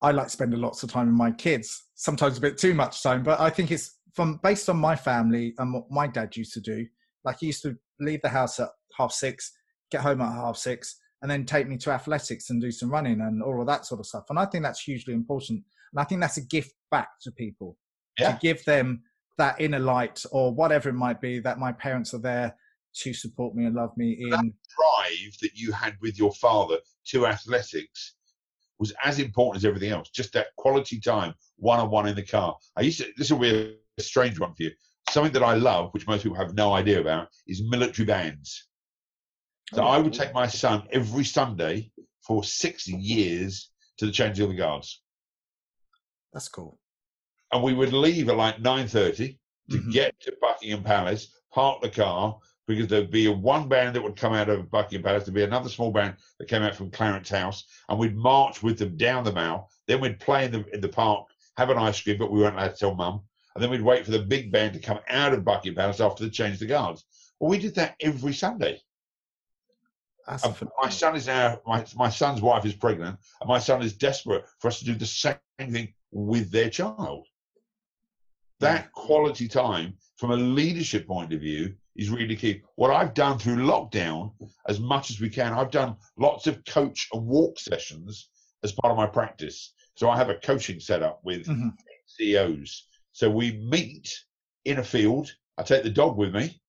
I 0.05 0.11
like 0.11 0.29
spending 0.29 0.61
lots 0.61 0.83
of 0.83 0.91
time 0.91 1.07
with 1.07 1.15
my 1.15 1.31
kids. 1.31 1.85
Sometimes 1.95 2.37
a 2.37 2.41
bit 2.41 2.59
too 2.59 2.75
much 2.75 3.01
time, 3.01 3.23
but 3.23 3.39
I 3.39 3.49
think 3.49 3.71
it's 3.71 3.97
from 4.13 4.39
based 4.43 4.69
on 4.69 4.77
my 4.77 4.95
family 4.95 5.55
and 5.57 5.73
what 5.73 5.89
my 5.89 6.05
dad 6.05 6.37
used 6.37 6.53
to 6.53 6.61
do. 6.61 6.85
Like 7.23 7.39
he 7.39 7.47
used 7.47 7.63
to 7.63 7.75
leave 7.99 8.21
the 8.21 8.29
house 8.29 8.59
at 8.59 8.69
half 8.95 9.11
six, 9.11 9.51
get 9.89 10.01
home 10.01 10.21
at 10.21 10.31
half 10.31 10.57
six, 10.57 10.95
and 11.23 11.31
then 11.31 11.43
take 11.43 11.67
me 11.67 11.77
to 11.77 11.89
athletics 11.89 12.51
and 12.51 12.61
do 12.61 12.69
some 12.69 12.91
running 12.91 13.19
and 13.21 13.41
all 13.41 13.59
of 13.59 13.65
that 13.65 13.87
sort 13.87 13.99
of 13.99 14.05
stuff. 14.05 14.25
And 14.29 14.37
I 14.37 14.45
think 14.45 14.63
that's 14.63 14.81
hugely 14.81 15.15
important. 15.15 15.63
And 15.91 15.99
I 15.99 16.03
think 16.03 16.21
that's 16.21 16.37
a 16.37 16.45
gift 16.45 16.75
back 16.91 17.07
to 17.23 17.31
people 17.31 17.75
yeah. 18.19 18.33
to 18.33 18.39
give 18.39 18.63
them 18.65 19.01
that 19.39 19.59
inner 19.59 19.79
light 19.79 20.23
or 20.31 20.53
whatever 20.53 20.89
it 20.89 20.93
might 20.93 21.19
be 21.19 21.39
that 21.39 21.57
my 21.57 21.71
parents 21.71 22.13
are 22.13 22.21
there 22.21 22.55
to 22.97 23.11
support 23.11 23.55
me 23.55 23.65
and 23.65 23.75
love 23.75 23.97
me 23.97 24.17
in. 24.19 24.29
That 24.29 24.39
drive 24.39 25.37
that 25.41 25.55
you 25.55 25.71
had 25.71 25.95
with 25.99 26.19
your 26.19 26.31
father 26.33 26.77
to 27.07 27.25
athletics 27.25 28.14
was 28.79 28.93
as 29.03 29.19
important 29.19 29.57
as 29.57 29.65
everything 29.65 29.91
else. 29.91 30.09
Just 30.09 30.33
that 30.33 30.47
quality 30.57 30.99
time, 30.99 31.33
one 31.57 31.79
on 31.79 31.89
one 31.89 32.07
in 32.07 32.15
the 32.15 32.23
car. 32.23 32.57
I 32.75 32.81
used 32.81 32.99
to. 32.99 33.07
This 33.17 33.31
will 33.31 33.39
be 33.39 33.77
a 33.97 34.01
strange 34.01 34.39
one 34.39 34.53
for 34.53 34.63
you. 34.63 34.71
Something 35.09 35.33
that 35.33 35.43
I 35.43 35.55
love, 35.55 35.93
which 35.93 36.07
most 36.07 36.23
people 36.23 36.37
have 36.37 36.55
no 36.55 36.73
idea 36.73 36.99
about, 36.99 37.29
is 37.47 37.63
military 37.63 38.05
bands. 38.05 38.67
So 39.73 39.83
oh, 39.83 39.87
I 39.87 39.97
would 39.97 40.13
take 40.13 40.33
my 40.33 40.47
son 40.47 40.83
every 40.91 41.23
Sunday 41.23 41.91
for 42.21 42.43
six 42.43 42.87
years 42.87 43.71
to 43.97 44.05
the 44.05 44.11
change 44.11 44.39
of 44.39 44.49
the 44.49 44.55
guards. 44.55 45.01
That's 46.33 46.49
cool. 46.49 46.79
And 47.51 47.63
we 47.63 47.73
would 47.73 47.93
leave 47.93 48.29
at 48.29 48.35
like 48.35 48.59
nine 48.59 48.87
thirty 48.87 49.39
to 49.69 49.77
mm-hmm. 49.77 49.91
get 49.91 50.19
to 50.21 50.35
Buckingham 50.41 50.83
Palace, 50.83 51.33
park 51.53 51.81
the 51.81 51.89
car, 51.89 52.37
because 52.67 52.87
there'd 52.87 53.11
be 53.11 53.27
a 53.27 53.31
one 53.31 53.67
band 53.67 53.95
that 53.95 54.03
would 54.03 54.15
come 54.15 54.33
out 54.33 54.49
of 54.49 54.71
Buckingham 54.71 55.03
Palace, 55.03 55.25
there'd 55.25 55.35
be 55.35 55.43
another 55.43 55.69
small 55.69 55.91
band 55.91 56.15
that 56.39 56.47
came 56.47 56.63
out 56.63 56.75
from 56.75 56.91
Clarence 56.91 57.29
House, 57.29 57.65
and 57.89 57.99
we'd 57.99 58.15
march 58.15 58.63
with 58.63 58.79
them 58.79 58.97
down 58.97 59.23
the 59.23 59.31
Mall. 59.31 59.69
Then 59.87 60.01
we'd 60.01 60.19
play 60.19 60.45
in 60.45 60.51
the 60.51 60.65
in 60.73 60.81
the 60.81 60.89
park, 60.89 61.27
have 61.57 61.69
an 61.69 61.77
ice 61.77 62.01
cream, 62.01 62.17
but 62.17 62.31
we 62.31 62.41
weren't 62.41 62.55
allowed 62.55 62.69
to 62.69 62.75
tell 62.75 62.95
mum. 62.95 63.21
And 63.53 63.63
then 63.63 63.71
we'd 63.71 63.81
wait 63.81 64.03
for 64.03 64.11
the 64.11 64.19
big 64.19 64.51
band 64.51 64.73
to 64.73 64.79
come 64.79 64.99
out 65.09 65.33
of 65.33 65.45
Buckingham 65.45 65.75
Palace 65.75 66.01
after 66.01 66.23
they 66.23 66.29
changed 66.29 66.59
the 66.59 66.65
guards. 66.65 67.05
Well, 67.39 67.49
we 67.49 67.57
did 67.57 67.75
that 67.75 67.95
every 68.01 68.33
Sunday. 68.33 68.81
my 70.81 70.89
son 70.89 71.15
is 71.15 71.27
now 71.27 71.61
my, 71.65 71.85
my 71.95 72.09
son's 72.09 72.41
wife 72.41 72.65
is 72.65 72.73
pregnant, 72.73 73.17
and 73.39 73.47
my 73.47 73.59
son 73.59 73.81
is 73.81 73.95
desperate 73.95 74.45
for 74.59 74.67
us 74.69 74.79
to 74.79 74.85
do 74.85 74.95
the 74.95 75.05
same 75.05 75.37
thing 75.59 75.93
with 76.11 76.51
their 76.51 76.69
child. 76.69 77.27
That 78.59 78.91
quality 78.91 79.47
time, 79.47 79.97
from 80.17 80.31
a 80.31 80.37
leadership 80.37 81.07
point 81.07 81.33
of 81.33 81.41
view, 81.41 81.75
is 81.95 82.09
really 82.09 82.35
key. 82.35 82.61
What 82.75 82.91
I've 82.91 83.13
done 83.13 83.39
through 83.39 83.57
lockdown, 83.57 84.33
as 84.67 84.79
much 84.79 85.09
as 85.09 85.19
we 85.19 85.29
can, 85.29 85.53
I've 85.53 85.71
done 85.71 85.95
lots 86.17 86.47
of 86.47 86.63
coach 86.65 87.07
and 87.13 87.25
walk 87.25 87.59
sessions 87.59 88.29
as 88.63 88.73
part 88.73 88.91
of 88.91 88.97
my 88.97 89.07
practice. 89.07 89.73
So 89.95 90.09
I 90.09 90.17
have 90.17 90.29
a 90.29 90.35
coaching 90.35 90.79
setup 90.79 91.21
with 91.23 91.45
mm-hmm. 91.45 91.69
CEOs. 92.07 92.87
So 93.13 93.29
we 93.29 93.57
meet 93.69 94.13
in 94.65 94.79
a 94.79 94.83
field. 94.83 95.33
I 95.57 95.63
take 95.63 95.83
the 95.83 95.89
dog 95.89 96.17
with 96.17 96.33
me, 96.33 96.61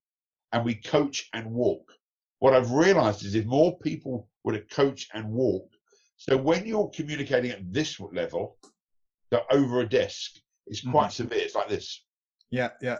and 0.52 0.64
we 0.64 0.76
coach 0.76 1.28
and 1.32 1.50
walk. 1.50 1.92
What 2.38 2.54
I've 2.54 2.70
realised 2.70 3.24
is 3.24 3.34
if 3.34 3.46
more 3.46 3.78
people 3.78 4.28
were 4.44 4.52
to 4.52 4.60
coach 4.60 5.08
and 5.12 5.28
walk, 5.30 5.68
so 6.18 6.36
when 6.36 6.66
you're 6.66 6.90
communicating 6.94 7.50
at 7.50 7.72
this 7.72 7.98
level, 8.00 8.58
so 9.32 9.42
over 9.50 9.80
a 9.80 9.88
desk, 9.88 10.36
it's 10.66 10.80
quite 10.80 11.08
mm-hmm. 11.08 11.24
severe. 11.24 11.40
It's 11.40 11.54
like 11.54 11.68
this. 11.68 12.04
Yeah, 12.50 12.70
yeah 12.80 12.98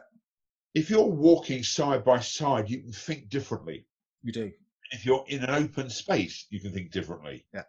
if 0.77 0.91
you're 0.91 1.07
walking 1.07 1.63
side 1.63 2.05
by 2.05 2.21
side, 2.21 2.69
you 2.69 2.81
can 2.81 2.93
think 2.93 3.31
differently. 3.31 3.87
You 4.23 4.31
do. 4.31 4.53
If 4.91 5.07
you're 5.07 5.25
in 5.27 5.43
an 5.43 5.51
open 5.51 5.89
space, 5.89 6.47
you 6.51 6.61
can 6.61 6.71
think 6.71 6.91
differently. 6.91 7.47
Yeah. 7.55 7.63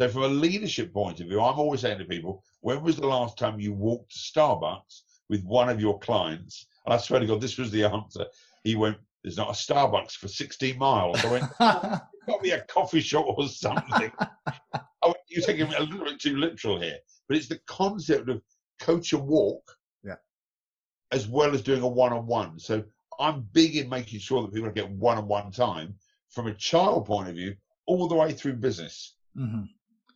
So, 0.00 0.08
from 0.08 0.22
a 0.22 0.28
leadership 0.28 0.92
point 0.92 1.20
of 1.20 1.26
view, 1.26 1.42
I'm 1.42 1.58
always 1.58 1.82
saying 1.82 1.98
to 1.98 2.06
people, 2.06 2.42
when 2.62 2.82
was 2.82 2.96
the 2.96 3.06
last 3.06 3.36
time 3.36 3.60
you 3.60 3.74
walked 3.74 4.12
to 4.12 4.18
Starbucks 4.18 5.02
with 5.28 5.44
one 5.44 5.68
of 5.68 5.78
your 5.78 5.98
clients? 5.98 6.66
And 6.86 6.94
I 6.94 6.96
swear 6.96 7.20
to 7.20 7.26
God, 7.26 7.42
this 7.42 7.58
was 7.58 7.70
the 7.70 7.84
answer. 7.84 8.24
He 8.64 8.76
went, 8.76 8.96
There's 9.22 9.36
not 9.36 9.50
a 9.50 9.52
Starbucks 9.52 10.12
for 10.12 10.28
16 10.28 10.78
miles. 10.78 11.22
I 11.22 11.30
went, 11.30 11.58
Got 11.58 12.42
me 12.42 12.52
a 12.52 12.62
coffee 12.62 13.00
shop 13.00 13.26
or 13.28 13.46
something. 13.46 14.10
oh, 15.02 15.14
you're 15.28 15.44
taking 15.44 15.66
it 15.66 15.78
a 15.78 15.82
little 15.82 16.06
bit 16.06 16.18
too 16.18 16.38
literal 16.38 16.80
here. 16.80 16.98
But 17.28 17.36
it's 17.36 17.48
the 17.48 17.60
concept 17.66 18.30
of 18.30 18.40
coach 18.80 19.12
and 19.12 19.26
walk 19.26 19.76
as 21.14 21.28
well 21.28 21.54
as 21.54 21.62
doing 21.62 21.82
a 21.82 21.88
one-on-one. 21.88 22.58
So 22.58 22.82
I'm 23.20 23.46
big 23.52 23.76
in 23.76 23.88
making 23.88 24.18
sure 24.18 24.42
that 24.42 24.52
people 24.52 24.70
get 24.70 24.90
one-on-one 24.90 25.52
time 25.52 25.94
from 26.30 26.48
a 26.48 26.54
child 26.54 27.06
point 27.06 27.28
of 27.28 27.36
view, 27.36 27.54
all 27.86 28.08
the 28.08 28.16
way 28.16 28.32
through 28.32 28.54
business. 28.54 29.14
Mm-hmm. 29.38 29.62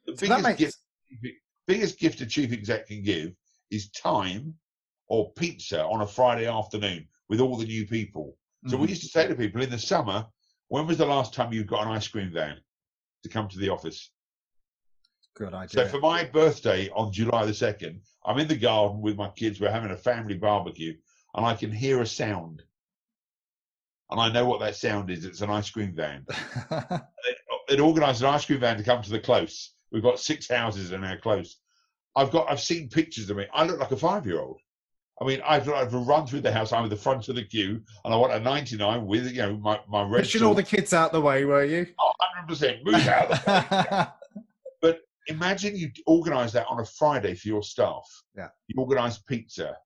The 0.07 0.17
so 0.17 0.27
biggest, 0.27 0.43
makes... 0.43 0.59
gift, 0.59 0.77
biggest 1.69 1.99
gift 2.01 2.21
a 2.21 2.27
chief 2.27 2.53
exec 2.53 2.89
can 2.89 3.03
give 3.03 3.33
is 3.71 3.91
time 3.91 4.55
or 5.07 5.33
pizza 5.35 5.85
on 5.85 6.01
a 6.01 6.07
Friday 6.07 6.47
afternoon 6.47 7.07
with 7.29 7.41
all 7.41 7.57
the 7.57 7.65
new 7.65 7.87
people. 7.87 8.37
So 8.67 8.73
mm-hmm. 8.73 8.83
we 8.83 8.89
used 8.89 9.03
to 9.03 9.09
say 9.09 9.29
to 9.29 9.37
people 9.37 9.63
in 9.63 9.71
the 9.71 9.79
summer, 9.79 10.27
when 10.67 10.87
was 10.87 10.99
the 10.99 11.07
last 11.07 11.33
time 11.33 11.53
you 11.53 11.63
got 11.63 11.87
an 11.87 11.93
ice 11.93 12.09
cream 12.09 12.33
van 12.33 12.57
to 13.23 13.29
come 13.29 13.49
to 13.49 13.59
the 13.59 13.69
office? 13.69 14.11
Good 15.35 15.55
idea. 15.55 15.85
So 15.85 15.89
for 15.89 16.01
my 16.01 16.25
birthday 16.25 16.89
on 16.91 17.13
July 17.13 17.47
the 17.47 17.53
2nd, 17.53 18.01
I'm 18.25 18.39
in 18.39 18.49
the 18.49 18.57
garden 18.57 19.01
with 19.01 19.17
my 19.17 19.29
kids. 19.29 19.61
We're 19.61 19.71
having 19.71 19.91
a 19.91 19.97
family 19.97 20.35
barbecue. 20.35 20.97
and 21.35 21.47
I 21.47 21.55
can 21.55 21.71
hear 21.71 22.01
a 22.01 22.07
sound. 22.07 22.63
And 24.11 24.21
I 24.21 24.33
know 24.33 24.47
what 24.47 24.61
that 24.61 24.75
sound 24.75 25.11
is. 25.11 25.25
It's 25.25 25.43
an 25.43 25.51
ice 25.51 25.71
cream 25.71 25.95
van. 25.95 26.27
it 27.69 27.81
organised 27.81 28.23
an 28.23 28.29
ice 28.29 28.45
cream 28.47 28.61
van 28.61 28.79
to 28.79 28.83
come 28.83 29.03
to 29.03 29.11
the 29.11 29.21
close. 29.21 29.75
We've 29.93 30.03
got 30.03 30.19
six 30.19 30.49
houses 30.49 30.93
in 30.93 31.05
our 31.05 31.19
close. 31.19 31.59
I've 32.17 32.31
got 32.31 32.51
I've 32.51 32.61
seen 32.61 32.89
pictures 32.89 33.29
of 33.31 33.37
me. 33.37 33.47
I 33.53 33.65
look 33.65 33.79
like 33.79 33.93
a 33.93 33.97
five 33.97 34.27
year 34.27 34.41
old. 34.41 34.61
I 35.21 35.25
mean, 35.25 35.41
I've, 35.45 35.69
I've 35.69 35.93
run 35.93 36.27
through 36.27 36.43
the 36.43 36.53
house. 36.53 36.73
I'm 36.73 36.85
at 36.85 36.91
the 36.91 36.97
front 36.97 37.29
of 37.29 37.35
the 37.35 37.43
queue, 37.45 37.83
and 38.05 38.15
I 38.15 38.17
want 38.17 38.33
a 38.33 38.41
99 38.41 39.07
with 39.07 39.31
you 39.31 39.43
know 39.43 39.57
my 39.57 39.81
my 39.89 40.03
red. 40.03 40.23
Pushing 40.23 40.43
all 40.43 40.55
the 40.55 40.63
kids 40.63 40.93
out 40.93 41.13
the 41.13 41.21
way, 41.21 41.45
were 41.45 41.65
you? 41.65 41.87
Oh, 42.01 42.13
100 42.37 42.49
percent. 42.49 42.85
Move 42.85 43.07
out. 43.07 44.15
imagine 45.29 45.77
you 45.77 45.91
organise 46.07 46.53
that 46.53 46.67
on 46.69 46.81
a 46.81 46.85
Friday 46.85 47.35
for 47.35 47.49
your 47.49 47.63
staff. 47.63 48.05
Yeah. 48.37 48.49
You 48.67 48.81
organise 48.81 49.19
pizza. 49.19 49.77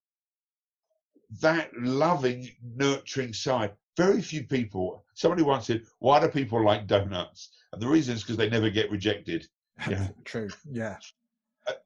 That 1.41 1.71
loving, 1.79 2.49
nurturing 2.63 3.33
side. 3.33 3.73
Very 3.97 4.23
few 4.23 4.45
people. 4.45 5.05
Somebody 5.15 5.43
once 5.43 5.67
said, 5.67 5.83
"Why 5.99 6.21
do 6.21 6.29
people 6.29 6.65
like 6.65 6.87
donuts?" 6.87 7.51
And 7.73 7.83
the 7.83 7.89
reason 7.89 8.15
is 8.15 8.23
because 8.23 8.37
they 8.37 8.49
never 8.49 8.71
get 8.71 8.91
rejected. 8.91 9.47
Yeah. 9.89 10.09
True. 10.25 10.49
Yeah. 10.71 10.97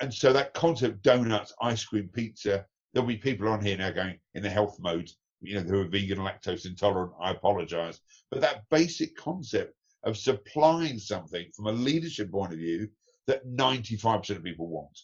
And 0.01 0.13
so 0.13 0.33
that 0.33 0.55
concept, 0.55 1.03
donuts, 1.03 1.53
ice 1.61 1.85
cream, 1.85 2.09
pizza, 2.09 2.67
there'll 2.93 3.09
be 3.09 3.17
people 3.17 3.49
on 3.49 3.65
here 3.65 3.77
now 3.77 3.91
going 3.91 4.19
in 4.35 4.43
the 4.43 4.51
health 4.51 4.79
mode, 4.81 5.11
you 5.41 5.55
know, 5.55 5.61
who 5.61 5.81
are 5.81 5.89
vegan, 5.89 6.19
lactose 6.19 6.67
intolerant. 6.67 7.13
I 7.21 7.31
apologize. 7.31 8.01
But 8.31 8.41
that 8.41 8.69
basic 8.71 9.17
concept 9.17 9.75
of 10.05 10.17
supplying 10.17 10.99
something 10.99 11.51
from 11.55 11.67
a 11.67 11.73
leadership 11.73 12.31
point 12.31 12.53
of 12.53 12.59
view 12.59 12.89
that 13.27 13.47
95% 13.47 14.31
of 14.31 14.45
people 14.45 14.69
want. 14.69 14.99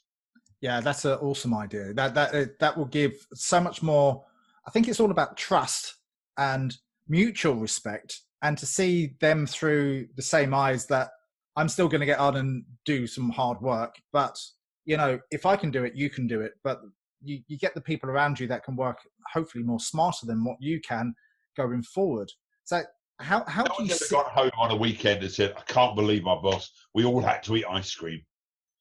Yeah, 0.61 0.81
that's 0.81 1.05
an 1.05 1.15
awesome 1.15 1.55
idea. 1.55 1.93
That 1.93 2.15
that 2.15 2.35
uh, 2.35 2.47
that 2.61 2.77
will 2.79 2.87
give 2.87 3.15
so 3.35 3.61
much 3.61 3.83
more. 3.83 4.25
I 4.67 4.71
think 4.71 4.87
it's 4.87 5.01
all 5.01 5.11
about 5.11 5.37
trust 5.37 5.97
and 6.39 6.77
mutual 7.09 7.57
respect, 7.57 8.21
and 8.43 8.57
to 8.59 8.67
see 8.67 9.17
them 9.21 9.45
through 9.45 10.07
the 10.15 10.23
same 10.23 10.55
eyes 10.55 10.87
that 10.87 11.11
I'm 11.57 11.69
still 11.69 11.89
going 11.89 12.01
to 12.01 12.07
get 12.07 12.19
on 12.19 12.37
and 12.37 12.65
do 12.85 13.07
some 13.07 13.31
hard 13.31 13.61
work, 13.61 13.97
but 14.13 14.39
you 14.85 14.97
know, 14.97 15.19
if 15.31 15.47
I 15.47 15.57
can 15.57 15.71
do 15.71 15.85
it, 15.85 15.95
you 15.95 16.11
can 16.11 16.27
do 16.27 16.41
it. 16.41 16.53
But 16.65 16.81
you, 17.23 17.41
you 17.47 17.59
get 17.59 17.75
the 17.75 17.81
people 17.81 18.11
around 18.11 18.41
you 18.41 18.47
that 18.49 18.65
can 18.65 18.75
work 18.75 18.99
hopefully 19.33 19.63
more 19.63 19.79
smarter 19.79 20.27
than 20.27 20.45
what 20.45 20.57
you 20.61 20.81
can 20.81 21.15
going 21.57 21.83
forward. 21.83 22.31
So 22.65 22.83
how 23.23 23.45
how 23.45 23.63
no 23.63 23.75
do 23.79 23.85
you 23.85 23.95
see- 23.95 24.15
got 24.15 24.27
home 24.27 24.51
on 24.59 24.71
a 24.71 24.77
weekend 24.77 25.23
and 25.23 25.33
said, 25.33 25.55
"I 25.57 25.63
can't 25.63 25.97
believe 25.97 26.23
my 26.23 26.37
boss. 26.37 26.71
We 26.95 27.05
all 27.05 27.21
had 27.21 27.43
to 27.45 27.57
eat 27.57 27.65
ice 27.69 27.95
cream." 27.95 28.23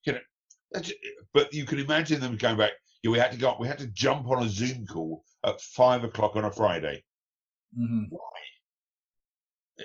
You 0.06 0.14
know, 0.14 0.82
but 1.34 1.54
you 1.54 1.66
can 1.66 1.80
imagine 1.80 2.20
them 2.20 2.38
going 2.38 2.58
back. 2.58 2.72
Yeah, 3.04 3.12
we 3.12 3.20
had 3.20 3.32
to 3.32 3.38
go. 3.38 3.56
We 3.60 3.68
had 3.68 3.80
to 3.80 3.88
jump 3.88 4.28
on 4.28 4.44
a 4.44 4.50
Zoom 4.50 4.86
call 4.86 5.24
at 5.46 5.62
five 5.62 6.04
o'clock 6.04 6.36
on 6.36 6.46
a 6.46 6.52
Friday. 6.52 7.04
Mm-hmm. 7.78 8.06
Why? 8.10 8.20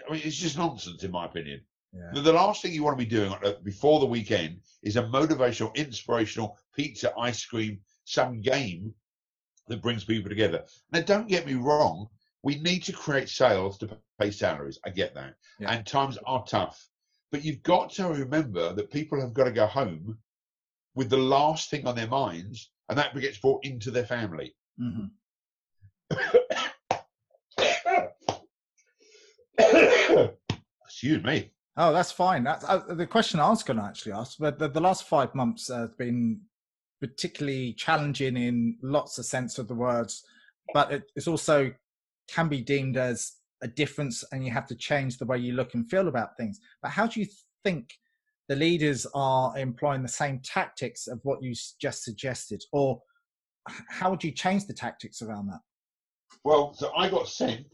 I 0.07 0.13
mean, 0.13 0.23
it's 0.25 0.37
just 0.37 0.59
nonsense, 0.59 1.05
in 1.05 1.11
my 1.11 1.25
opinion. 1.27 1.61
Yeah. 1.93 2.21
The 2.21 2.33
last 2.33 2.61
thing 2.61 2.73
you 2.73 2.83
want 2.83 2.99
to 2.99 3.05
be 3.05 3.09
doing 3.09 3.33
uh, 3.45 3.55
before 3.63 4.01
the 4.01 4.07
weekend 4.07 4.61
is 4.83 4.97
a 4.97 5.03
motivational, 5.03 5.75
inspirational 5.75 6.59
pizza, 6.75 7.13
ice 7.19 7.45
cream, 7.45 7.81
some 8.05 8.41
game 8.43 8.95
that 9.69 9.83
brings 9.83 10.05
people 10.05 10.29
together. 10.29 10.65
Now, 10.93 11.01
don't 11.01 11.29
get 11.29 11.47
me 11.47 11.55
wrong. 11.55 12.09
We 12.43 12.57
need 12.57 12.83
to 12.85 12.93
create 12.93 13.29
sales 13.29 13.79
to 13.79 13.99
pay 14.21 14.31
salaries. 14.31 14.79
I 14.85 14.91
get 14.91 15.15
that. 15.15 15.35
Yeah. 15.59 15.73
And 15.73 15.87
times 15.87 16.19
are 16.27 16.45
tough. 16.45 16.89
But 17.33 17.45
you've 17.45 17.63
got 17.63 17.91
to 17.95 18.09
remember 18.09 18.73
that 18.73 18.91
people 18.91 19.21
have 19.21 19.35
got 19.35 19.45
to 19.45 19.53
go 19.53 19.67
home 19.67 20.19
with 20.95 21.11
the 21.11 21.17
last 21.17 21.71
thing 21.71 21.87
on 21.87 21.95
their 21.95 22.07
minds, 22.07 22.71
and 22.89 22.99
that 22.99 23.15
gets 23.19 23.39
brought 23.39 23.65
into 23.65 23.91
their 23.91 24.07
family. 24.07 24.55
Mm-hmm. 24.81 25.07
Excuse 30.85 31.23
me. 31.25 31.51
Oh, 31.77 31.93
that's 31.93 32.13
fine. 32.13 32.43
That's 32.45 32.65
uh, 32.65 32.79
the 32.89 33.07
question 33.07 33.39
I 33.39 33.51
was 33.51 33.63
going 33.63 33.79
to 33.79 33.85
actually 33.85 34.13
ask. 34.13 34.39
But 34.39 34.59
the, 34.59 34.69
the 34.69 34.81
last 34.81 35.07
five 35.07 35.35
months 35.35 35.69
has 35.69 35.91
been 35.99 36.41
particularly 37.01 37.75
challenging 37.75 38.37
in 38.37 38.79
lots 38.83 39.19
of 39.19 39.27
sense 39.27 39.59
of 39.59 39.69
the 39.69 39.75
words, 39.75 40.25
but 40.73 40.91
it, 40.91 41.03
it's 41.15 41.29
also 41.29 41.73
can 42.29 42.49
be 42.49 42.63
deemed 42.63 42.97
as 42.97 43.33
a 43.63 43.69
difference, 43.69 44.25
and 44.33 44.45
you 44.45 44.53
have 44.53 44.67
to 44.67 44.75
change 44.75 45.19
the 45.19 45.27
way 45.27 45.39
you 45.39 45.53
look 45.53 45.75
and 45.75 45.89
feel 45.91 46.09
about 46.09 46.37
things. 46.37 46.61
But 46.83 46.91
how 46.91 47.07
do 47.07 47.21
you 47.21 47.27
think 47.65 47.91
the 48.49 48.57
leaders 48.57 49.07
are 49.15 49.57
employing 49.59 50.03
the 50.03 50.09
same 50.09 50.41
tactics 50.45 51.07
of 51.07 51.21
what 51.23 51.43
you 51.43 51.55
just 51.81 52.05
suggested, 52.05 52.63
or 52.73 53.01
how 53.91 54.11
would 54.11 54.23
you 54.23 54.31
change 54.31 54.67
the 54.67 54.75
tactics 54.75 55.23
around 55.23 55.49
that? 55.49 55.61
Well, 56.45 56.75
so 56.75 56.93
I 56.97 57.09
got 57.09 57.29
sent 57.29 57.67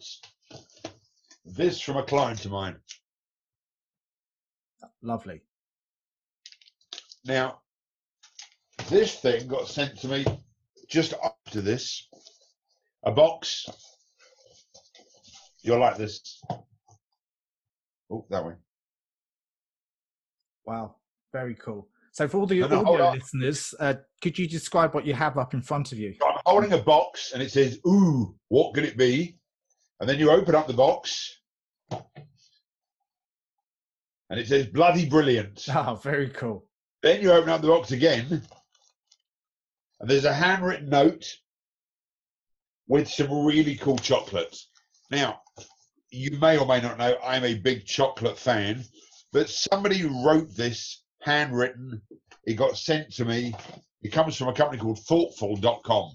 this 1.44 1.80
from 1.80 1.96
a 1.96 2.04
client 2.04 2.44
of 2.44 2.52
mine. 2.52 2.76
Lovely. 5.02 5.42
Now, 7.24 7.60
this 8.88 9.16
thing 9.16 9.46
got 9.48 9.68
sent 9.68 9.98
to 10.00 10.08
me 10.08 10.24
just 10.88 11.14
after 11.22 11.60
this. 11.60 12.08
A 13.04 13.10
box. 13.10 13.66
You'll 15.62 15.78
like 15.78 15.96
this. 15.96 16.40
Oh, 18.10 18.26
that 18.30 18.44
way. 18.44 18.54
Wow, 20.66 20.96
very 21.32 21.54
cool. 21.54 21.88
So, 22.12 22.28
for 22.28 22.38
all 22.38 22.46
the 22.46 22.60
No, 22.60 22.68
no, 22.68 22.80
audio 22.80 23.12
listeners, 23.12 23.74
uh, 23.80 23.94
could 24.20 24.38
you 24.38 24.46
describe 24.46 24.94
what 24.94 25.06
you 25.06 25.14
have 25.14 25.38
up 25.38 25.54
in 25.54 25.62
front 25.62 25.92
of 25.92 25.98
you? 25.98 26.14
I'm 26.22 26.38
holding 26.44 26.72
a 26.72 26.78
box 26.78 27.32
and 27.32 27.42
it 27.42 27.50
says, 27.50 27.78
Ooh, 27.86 28.34
what 28.48 28.74
could 28.74 28.84
it 28.84 28.98
be? 28.98 29.38
And 29.98 30.08
then 30.08 30.18
you 30.18 30.30
open 30.30 30.54
up 30.54 30.66
the 30.66 30.74
box 30.74 31.38
and 31.90 32.00
it 34.38 34.46
says, 34.46 34.66
Bloody 34.66 35.08
brilliant. 35.08 35.66
Oh, 35.74 35.94
very 36.02 36.28
cool. 36.28 36.66
Then 37.02 37.22
you 37.22 37.32
open 37.32 37.50
up 37.50 37.62
the 37.62 37.68
box 37.68 37.90
again, 37.90 38.42
and 40.00 40.10
there's 40.10 40.24
a 40.24 40.32
handwritten 40.32 40.88
note 40.88 41.26
with 42.86 43.08
some 43.08 43.44
really 43.44 43.74
cool 43.76 43.98
chocolates. 43.98 44.68
Now, 45.10 45.41
you 46.12 46.38
may 46.38 46.58
or 46.58 46.66
may 46.66 46.80
not 46.80 46.98
know 46.98 47.16
I'm 47.24 47.44
a 47.44 47.54
big 47.54 47.86
chocolate 47.86 48.38
fan, 48.38 48.84
but 49.32 49.48
somebody 49.48 50.04
wrote 50.04 50.54
this 50.54 51.02
handwritten. 51.22 52.02
It 52.44 52.54
got 52.54 52.76
sent 52.76 53.14
to 53.14 53.24
me. 53.24 53.54
It 54.02 54.12
comes 54.12 54.36
from 54.36 54.48
a 54.48 54.52
company 54.52 54.80
called 54.80 54.98
thoughtful.com. 55.00 56.12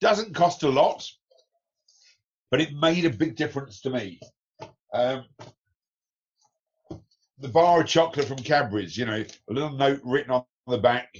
Doesn't 0.00 0.34
cost 0.34 0.62
a 0.62 0.68
lot, 0.68 1.06
but 2.50 2.60
it 2.60 2.72
made 2.72 3.04
a 3.04 3.10
big 3.10 3.36
difference 3.36 3.80
to 3.82 3.90
me. 3.90 4.20
Um, 4.92 5.24
the 7.38 7.48
bar 7.48 7.82
of 7.82 7.86
chocolate 7.86 8.26
from 8.26 8.38
Cadbury's, 8.38 8.96
you 8.96 9.04
know, 9.04 9.22
a 9.50 9.52
little 9.52 9.72
note 9.72 10.00
written 10.02 10.30
on 10.30 10.44
the 10.66 10.78
back. 10.78 11.14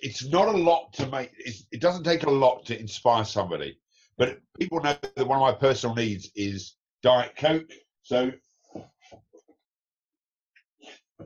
It's 0.00 0.24
not 0.24 0.48
a 0.48 0.56
lot 0.56 0.92
to 0.94 1.06
make. 1.08 1.32
It 1.70 1.80
doesn't 1.80 2.04
take 2.04 2.24
a 2.24 2.30
lot 2.30 2.64
to 2.66 2.78
inspire 2.78 3.24
somebody, 3.24 3.78
but 4.16 4.38
people 4.58 4.80
know 4.80 4.96
that 5.16 5.26
one 5.26 5.38
of 5.38 5.42
my 5.42 5.52
personal 5.52 5.94
needs 5.94 6.30
is 6.34 6.76
Diet 7.06 7.36
Coke. 7.36 7.70
So 8.02 8.32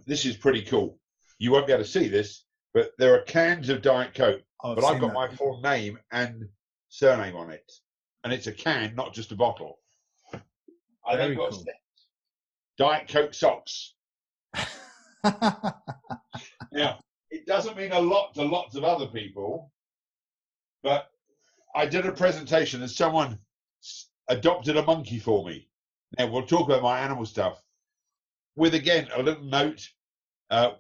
this 0.07 0.27
is 0.27 0.37
pretty 0.37 0.61
cool. 0.61 0.99
You 1.39 1.53
won't 1.53 1.67
be 1.67 1.73
able 1.73 1.85
to 1.85 1.89
see 1.91 2.07
this, 2.07 2.45
but 2.75 2.91
there 2.99 3.15
are 3.15 3.23
cans 3.23 3.71
of 3.71 3.81
Diet 3.81 4.13
Coke, 4.13 4.43
Oh, 4.63 4.75
but 4.75 4.85
I've 4.85 5.01
got 5.01 5.07
that. 5.07 5.15
my 5.15 5.29
full 5.29 5.63
name 5.63 5.99
and 6.13 6.47
surname 6.91 7.35
on 7.35 7.51
it, 7.51 7.65
and 8.25 8.31
it's 8.31 8.47
a 8.47 8.53
can, 8.53 8.95
not 8.95 9.15
just 9.15 9.33
a 9.33 9.37
bottle. 9.37 9.79
I 10.35 11.17
Very 11.17 11.29
then 11.29 11.37
got 11.39 11.53
cool. 11.53 11.65
Diet 12.77 13.09
Coke 13.09 13.33
socks. 13.33 13.95
Now, 16.73 17.01
it 17.31 17.47
doesn't 17.47 17.77
mean 17.79 17.93
a 17.93 18.01
lot 18.01 18.35
to 18.35 18.43
lots 18.43 18.77
of 18.77 18.85
other 18.85 19.07
people, 19.07 19.73
but 20.83 21.09
I 21.75 21.87
did 21.87 22.05
a 22.05 22.13
presentation 22.13 22.83
and 22.83 22.91
someone 22.91 23.39
adopted 24.29 24.77
a 24.77 24.83
monkey 24.85 25.19
for 25.19 25.45
me. 25.45 25.70
Now, 26.19 26.27
we'll 26.27 26.47
talk 26.47 26.69
about 26.69 26.83
my 26.83 27.01
animal 27.01 27.25
stuff 27.25 27.63
with 28.57 28.75
again 28.75 29.09
a 29.15 29.23
little 29.23 29.45
note. 29.45 29.89
Uh, 30.51 30.73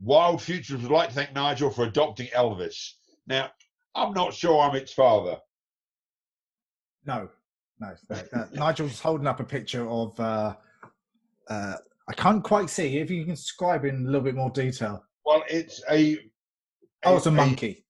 Wild 0.00 0.42
Futures 0.42 0.82
would 0.82 0.92
like 0.92 1.08
to 1.08 1.14
thank 1.14 1.34
Nigel 1.34 1.70
for 1.70 1.84
adopting 1.84 2.28
Elvis. 2.28 2.92
Now, 3.26 3.50
I'm 3.94 4.12
not 4.12 4.34
sure 4.34 4.60
I'm 4.60 4.76
its 4.76 4.92
father. 4.92 5.38
no, 7.04 7.28
no. 7.80 7.94
Uh, 8.10 8.44
Nigel's 8.52 9.00
holding 9.00 9.26
up 9.26 9.40
a 9.40 9.44
picture 9.44 9.88
of. 9.88 10.18
Uh, 10.20 10.54
uh, 11.48 11.74
I 12.08 12.12
can't 12.14 12.44
quite 12.44 12.70
see. 12.70 12.98
If 12.98 13.10
you 13.10 13.24
can 13.24 13.34
describe 13.34 13.84
in 13.84 14.02
a 14.02 14.06
little 14.06 14.20
bit 14.20 14.34
more 14.34 14.50
detail. 14.50 15.04
Well, 15.24 15.42
it's 15.48 15.82
a. 15.90 16.18
Oh, 17.04 17.16
it's 17.16 17.26
a 17.26 17.30
monkey. 17.30 17.84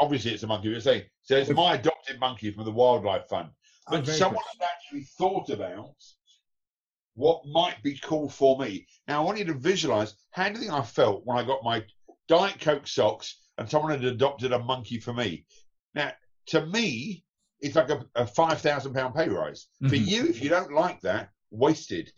obviously, 0.00 0.32
it's 0.32 0.42
a 0.42 0.46
monkey. 0.46 0.70
We're 0.70 0.80
saying 0.80 1.02
so. 1.22 1.36
It's 1.36 1.50
my 1.50 1.74
adopted 1.74 2.20
monkey 2.20 2.50
from 2.52 2.64
the 2.64 2.72
Wildlife 2.72 3.28
Fund. 3.28 3.50
But 3.88 4.06
someone 4.06 4.42
had 4.58 4.66
actually 4.66 5.04
thought 5.18 5.50
about 5.50 5.94
what 7.14 7.46
might 7.46 7.82
be 7.82 7.98
cool 7.98 8.28
for 8.28 8.58
me. 8.58 8.86
Now, 9.06 9.22
I 9.22 9.24
want 9.24 9.38
you 9.38 9.44
to 9.44 9.54
visualize 9.54 10.14
how 10.30 10.48
do 10.48 10.54
you 10.54 10.60
think 10.60 10.72
I 10.72 10.82
felt 10.82 11.24
when 11.24 11.38
I 11.38 11.44
got 11.44 11.62
my 11.62 11.84
Diet 12.28 12.58
Coke 12.60 12.86
socks 12.88 13.36
and 13.58 13.68
someone 13.70 13.92
had 13.92 14.04
adopted 14.04 14.52
a 14.52 14.58
monkey 14.58 14.98
for 14.98 15.12
me. 15.12 15.44
Now, 15.94 16.12
to 16.46 16.66
me, 16.66 17.24
it's 17.60 17.76
like 17.76 17.90
a, 17.90 18.04
a 18.14 18.26
five 18.26 18.60
thousand 18.60 18.94
pound 18.94 19.14
pay 19.14 19.28
rise 19.28 19.66
for 19.80 19.94
Mhm. 19.96 20.06
you. 20.06 20.26
If 20.26 20.42
you 20.42 20.48
don't 20.48 20.72
like 20.72 21.00
that, 21.02 21.30
wasted. 21.50 22.12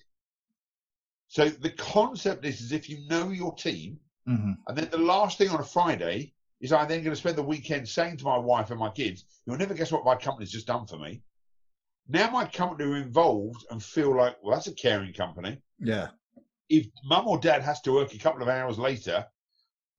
So 1.29 1.49
the 1.49 1.71
concept 1.71 2.45
is, 2.45 2.61
is 2.61 2.73
if 2.73 2.89
you 2.89 3.07
know 3.09 3.31
your 3.31 3.55
team, 3.55 4.01
hmm 4.27 4.53
and 4.69 4.77
then 4.79 4.89
the 4.91 4.99
last 4.99 5.39
thing 5.39 5.51
on 5.51 5.61
a 5.61 5.65
Friday 5.65 6.33
is 6.61 6.73
I'm 6.73 6.89
then 6.89 7.03
going 7.03 7.15
to 7.15 7.21
spend 7.21 7.37
the 7.37 7.43
weekend 7.43 7.89
saying 7.89 8.17
to 8.19 8.25
my 8.25 8.39
wife 8.39 8.71
and 8.71 8.81
my 8.81 8.91
kids, 8.91 9.25
"You'll 9.45 9.59
never 9.59 9.75
guess 9.75 9.93
what 9.93 10.05
my 10.05 10.17
company's 10.17 10.51
just 10.51 10.67
done 10.67 10.87
for 10.87 10.97
me." 10.97 11.23
Now 12.09 12.31
my 12.31 12.45
company 12.47 12.89
are 12.89 12.97
involved 12.97 13.65
and 13.71 13.83
feel 13.83 14.17
like, 14.17 14.37
well, 14.43 14.55
that's 14.55 14.69
a 14.69 14.75
caring 14.75 15.13
company. 15.13 15.59
Yeah. 15.79 16.09
If 16.69 16.87
mum 17.05 17.27
or 17.29 17.39
dad 17.39 17.63
has 17.63 17.81
to 17.83 17.93
work 17.93 18.15
a 18.15 18.19
couple 18.19 18.43
of 18.43 18.49
hours 18.49 18.79
later, 18.79 19.27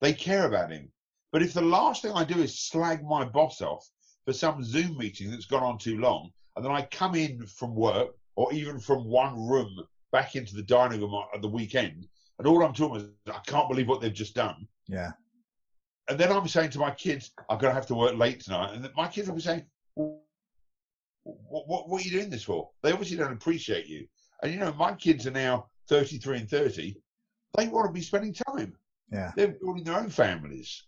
they 0.02 0.13
care 0.13 0.46
about 0.46 0.72
him. 0.72 0.91
But 1.32 1.41
if 1.41 1.54
the 1.54 1.62
last 1.62 2.02
thing 2.02 2.13
I 2.13 2.24
do 2.24 2.39
is 2.41 2.60
slag 2.60 3.04
my 3.04 3.26
boss 3.26 3.62
off 3.62 3.88
for 4.26 4.34
some 4.34 4.63
Zoom 4.63 4.98
meeting 4.98 5.32
that's 5.32 5.46
gone 5.46 5.63
on 5.63 5.78
too 5.78 5.98
long, 5.98 6.32
and 6.56 6.63
then 6.63 6.72
I 6.72 6.84
come 6.84 7.15
in 7.15 7.46
from 7.46 7.76
work 7.76 8.10
or 8.36 8.52
even 8.54 8.80
from 8.80 9.06
one 9.06 9.48
room 9.48 9.78
back 10.12 10.36
into 10.36 10.56
the 10.56 10.63
dining 10.63 11.02
room 11.02 11.22
at 11.34 11.41
the 11.41 11.48
weekend, 11.48 12.08
and 12.39 12.48
all 12.48 12.63
I'm 12.63 12.74
talking 12.74 13.02
is, 13.02 13.08
I 13.28 13.39
can't 13.46 13.70
believe 13.70 13.88
what 13.88 14.00
they've 14.02 14.13
just 14.13 14.36
done. 14.36 14.67
Yeah. 14.88 15.12
And 16.10 16.17
then 16.17 16.32
I'm 16.32 16.48
saying 16.48 16.70
to 16.72 16.80
my 16.80 16.91
kids, 16.91 17.32
I'm 17.50 17.58
going 17.58 17.72
to 17.72 17.76
have 17.76 17.88
to 17.88 17.96
work 17.96 18.15
late 18.15 18.39
tonight. 18.41 18.74
And 18.74 18.89
my 18.96 19.08
kids 19.08 19.28
will 19.28 19.36
be 19.36 19.41
saying, 19.41 19.65
well, 19.96 20.22
what, 21.49 21.67
what, 21.67 21.89
what 21.89 22.01
are 22.01 22.05
you 22.05 22.11
doing 22.11 22.29
this 22.29 22.43
for? 22.43 22.69
They 22.83 22.91
obviously 22.91 23.17
don't 23.17 23.33
appreciate 23.33 23.87
you. 23.87 24.07
And, 24.41 24.53
you 24.53 24.59
know, 24.59 24.73
my 24.73 24.93
kids 24.93 25.27
are 25.27 25.31
now 25.31 25.67
33 25.89 26.39
and 26.39 26.49
30. 26.49 26.95
They 27.57 27.67
want 27.67 27.87
to 27.87 27.93
be 27.93 28.01
spending 28.01 28.33
time. 28.33 28.75
Yeah. 29.11 29.31
They're 29.35 29.55
building 29.61 29.83
their 29.83 29.97
own 29.97 30.09
families. 30.09 30.83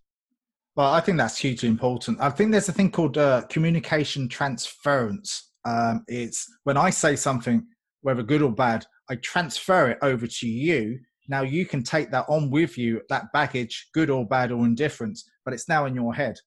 Well, 0.75 0.93
I 0.93 1.02
think 1.02 1.17
that's 1.17 1.38
hugely 1.38 1.67
important. 1.67 2.21
I 2.21 2.30
think 2.30 2.52
there's 2.52 2.69
a 2.69 2.73
thing 2.73 2.91
called 2.91 3.17
uh, 3.17 3.41
communication 3.49 4.30
transference. 4.30 5.52
Um, 5.65 6.04
it's 6.08 6.47
when 6.63 6.78
I 6.78 6.89
say 6.89 7.15
something, 7.15 7.65
whether 8.02 8.23
good 8.23 8.41
or 8.41 8.52
bad, 8.52 8.86
I 9.10 9.15
transfer 9.15 9.89
it 9.89 9.97
over 10.02 10.28
to 10.28 10.47
you. 10.47 10.99
Now 11.28 11.41
you 11.41 11.65
can 11.65 11.84
take 11.84 12.12
that 12.12 12.25
on 12.30 12.49
with 12.49 12.78
you, 12.78 13.02
that 13.10 13.32
baggage, 13.34 13.89
good 13.93 14.10
or 14.10 14.25
bad 14.25 14.52
or 14.52 14.65
indifference, 14.65 15.30
but 15.43 15.54
it's 15.54 15.67
now 15.67 15.86
in 15.86 15.95
your 15.95 16.13
head. 16.13 16.38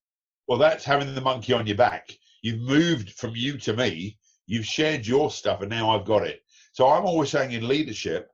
Well, 0.49 0.59
that's 0.59 0.85
having 0.85 1.15
the 1.15 1.21
monkey 1.21 1.53
on 1.53 1.67
your 1.67 1.77
back. 1.77 2.11
You've 2.43 2.61
moved 2.61 3.13
from 3.13 3.35
you 3.35 3.57
to 3.59 3.75
me. 3.75 4.19
You've 4.47 4.67
shared 4.67 5.07
your 5.07 5.31
stuff, 5.31 5.61
and 5.61 5.71
now 5.71 5.91
I've 5.91 6.05
got 6.05 6.27
it. 6.27 6.43
So 6.73 6.89
I'm 6.89 7.05
always 7.05 7.31
saying 7.31 7.53
in 7.53 7.67
leadership, 7.69 8.29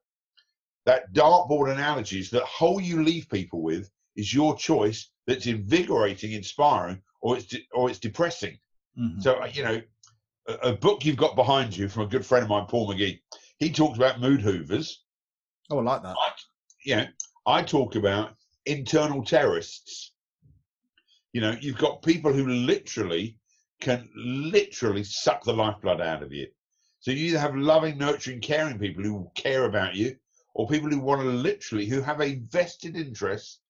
that 0.86 1.12
dartboard 1.12 1.70
analogies, 1.72 2.30
that 2.30 2.44
hole 2.44 2.80
you 2.80 3.02
leave 3.02 3.28
people 3.28 3.62
with 3.62 3.90
is 4.16 4.32
your 4.32 4.56
choice. 4.56 5.10
That's 5.26 5.46
invigorating, 5.46 6.32
inspiring, 6.32 7.02
or 7.20 7.36
it's 7.36 7.46
de- 7.46 7.68
or 7.72 7.90
it's 7.90 7.98
depressing. 7.98 8.58
Mhm. 8.98 9.22
So 9.22 9.44
you 9.44 9.62
know, 9.62 9.82
a, 10.48 10.52
a 10.70 10.72
book 10.72 11.04
you've 11.04 11.16
got 11.18 11.36
behind 11.36 11.76
you 11.76 11.88
from 11.88 12.04
a 12.04 12.06
good 12.06 12.24
friend 12.24 12.42
of 12.44 12.48
mine, 12.48 12.66
Paul 12.66 12.88
McGee. 12.88 13.20
He 13.58 13.70
talks 13.70 13.98
about 13.98 14.20
mood 14.20 14.40
hoovers. 14.40 15.04
Oh, 15.70 15.78
I 15.78 15.82
like 15.82 16.02
that. 16.02 16.16
I, 16.16 16.32
you 16.84 16.96
know, 16.96 17.06
I 17.46 17.62
talk 17.62 17.96
about 17.96 18.34
internal 18.64 19.22
terrorists. 19.22 20.12
You 21.34 21.42
know, 21.42 21.56
you've 21.60 21.76
got 21.76 22.02
people 22.02 22.32
who 22.32 22.46
literally 22.46 23.36
can 23.80 24.08
literally 24.14 25.04
suck 25.04 25.44
the 25.44 25.52
lifeblood 25.52 26.00
out 26.00 26.22
of 26.22 26.32
you. 26.32 26.48
So 27.00 27.10
you 27.12 27.26
either 27.26 27.38
have 27.38 27.56
loving, 27.56 27.98
nurturing, 27.98 28.40
caring 28.40 28.78
people 28.78 29.04
who 29.04 29.30
care 29.34 29.64
about 29.64 29.94
you, 29.94 30.16
or 30.54 30.68
people 30.68 30.90
who 30.90 31.00
want 31.00 31.22
to 31.22 31.28
literally 31.28 31.86
who 31.86 32.00
have 32.00 32.20
a 32.20 32.36
vested 32.50 32.96
interest 32.96 33.60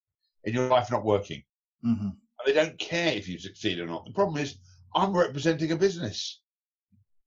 in 0.45 0.55
your 0.55 0.69
life 0.69 0.91
not 0.91 1.05
working. 1.05 1.43
hmm 1.83 1.91
And 2.01 2.47
they 2.47 2.53
don't 2.53 2.79
care 2.79 3.13
if 3.13 3.29
you 3.29 3.39
succeed 3.39 3.79
or 3.81 3.87
not. 3.87 4.05
The 4.07 4.13
problem 4.13 4.39
is, 4.39 4.59
I'm 4.95 5.17
representing 5.17 5.73
a 5.73 5.77
business. 5.77 6.41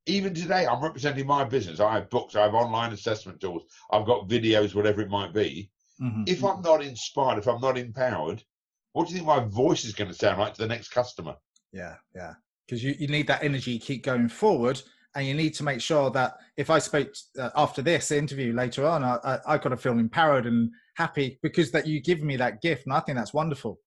Even 0.08 0.34
today, 0.34 0.66
I'm 0.66 0.82
representing 0.84 1.28
my 1.28 1.44
business. 1.44 1.80
I 1.80 1.94
have 1.96 2.10
books, 2.10 2.36
I 2.36 2.44
have 2.44 2.56
online 2.56 2.92
assessment 2.94 3.40
tools, 3.40 3.64
I've 3.92 4.06
got 4.06 4.28
videos, 4.28 4.74
whatever 4.76 5.02
it 5.02 5.10
might 5.10 5.34
be. 5.34 5.70
hmm 6.00 6.24
If 6.26 6.44
I'm 6.44 6.62
not 6.62 6.84
inspired, 6.84 7.38
if 7.40 7.48
I'm 7.48 7.62
not 7.62 7.78
empowered, 7.78 8.44
what 8.94 9.08
do 9.08 9.14
you 9.14 9.18
think 9.20 9.28
my 9.28 9.40
voice 9.46 9.86
is 9.86 9.94
going 9.94 10.10
to 10.10 10.16
sound 10.18 10.40
like 10.40 10.56
to 10.56 10.62
the 10.62 10.68
next 10.68 10.90
customer? 10.90 11.36
Yeah, 11.72 11.98
yeah. 12.16 12.34
Because 12.66 12.84
you, 12.84 12.96
you 12.98 13.08
need 13.08 13.28
that 13.28 13.44
energy 13.44 13.78
to 13.78 13.86
keep 13.86 14.04
going 14.04 14.30
forward. 14.30 14.82
And 15.14 15.28
you 15.28 15.34
need 15.34 15.54
to 15.56 15.64
make 15.64 15.82
sure 15.82 16.10
that 16.12 16.38
if 16.56 16.70
I 16.70 16.80
spoke 16.80 17.14
uh, 17.38 17.50
after 17.56 17.82
this 17.82 18.12
interview 18.12 18.54
later 18.54 18.86
on, 18.88 19.04
I, 19.04 19.18
I, 19.24 19.40
I 19.46 19.58
got 19.58 19.70
to 19.70 19.78
feel 19.78 20.00
empowered 20.00 20.46
and 20.46 20.72
happy 20.96 21.38
because 21.44 21.70
that 21.72 21.86
you 21.86 22.02
give 22.02 22.22
me 22.22 22.38
that 22.38 22.62
gift. 22.62 22.86
And 22.86 22.94
I 22.94 23.02
think 23.02 23.18
that's 23.18 23.34
wonderful. 23.34 23.80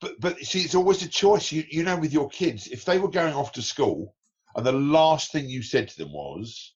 But 0.00 0.20
but 0.20 0.38
see, 0.40 0.60
it's 0.60 0.74
always 0.74 1.02
a 1.02 1.08
choice. 1.08 1.50
You 1.50 1.64
you 1.70 1.82
know, 1.82 1.96
with 1.96 2.12
your 2.12 2.28
kids, 2.28 2.66
if 2.66 2.84
they 2.84 2.98
were 2.98 3.08
going 3.08 3.32
off 3.32 3.52
to 3.52 3.62
school 3.62 4.14
and 4.54 4.66
the 4.66 4.72
last 4.72 5.32
thing 5.32 5.48
you 5.48 5.62
said 5.62 5.88
to 5.88 5.96
them 5.96 6.12
was, 6.12 6.74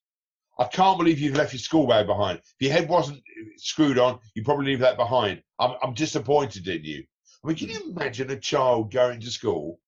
"I 0.58 0.64
can't 0.64 0.98
believe 0.98 1.18
you've 1.18 1.36
left 1.36 1.52
your 1.52 1.60
school 1.60 1.86
bag 1.86 2.06
behind. 2.06 2.38
If 2.38 2.54
your 2.60 2.72
head 2.72 2.88
wasn't 2.88 3.22
screwed 3.56 3.98
on, 3.98 4.18
you 4.34 4.44
probably 4.44 4.66
leave 4.66 4.80
that 4.80 4.96
behind. 4.96 5.42
I'm 5.58 5.76
I'm 5.82 5.94
disappointed 5.94 6.66
in 6.68 6.84
you." 6.84 7.04
I 7.44 7.48
mean, 7.48 7.56
can 7.56 7.68
you 7.68 7.90
imagine 7.90 8.30
a 8.30 8.40
child 8.40 8.92
going 8.92 9.20
to 9.20 9.30
school 9.30 9.78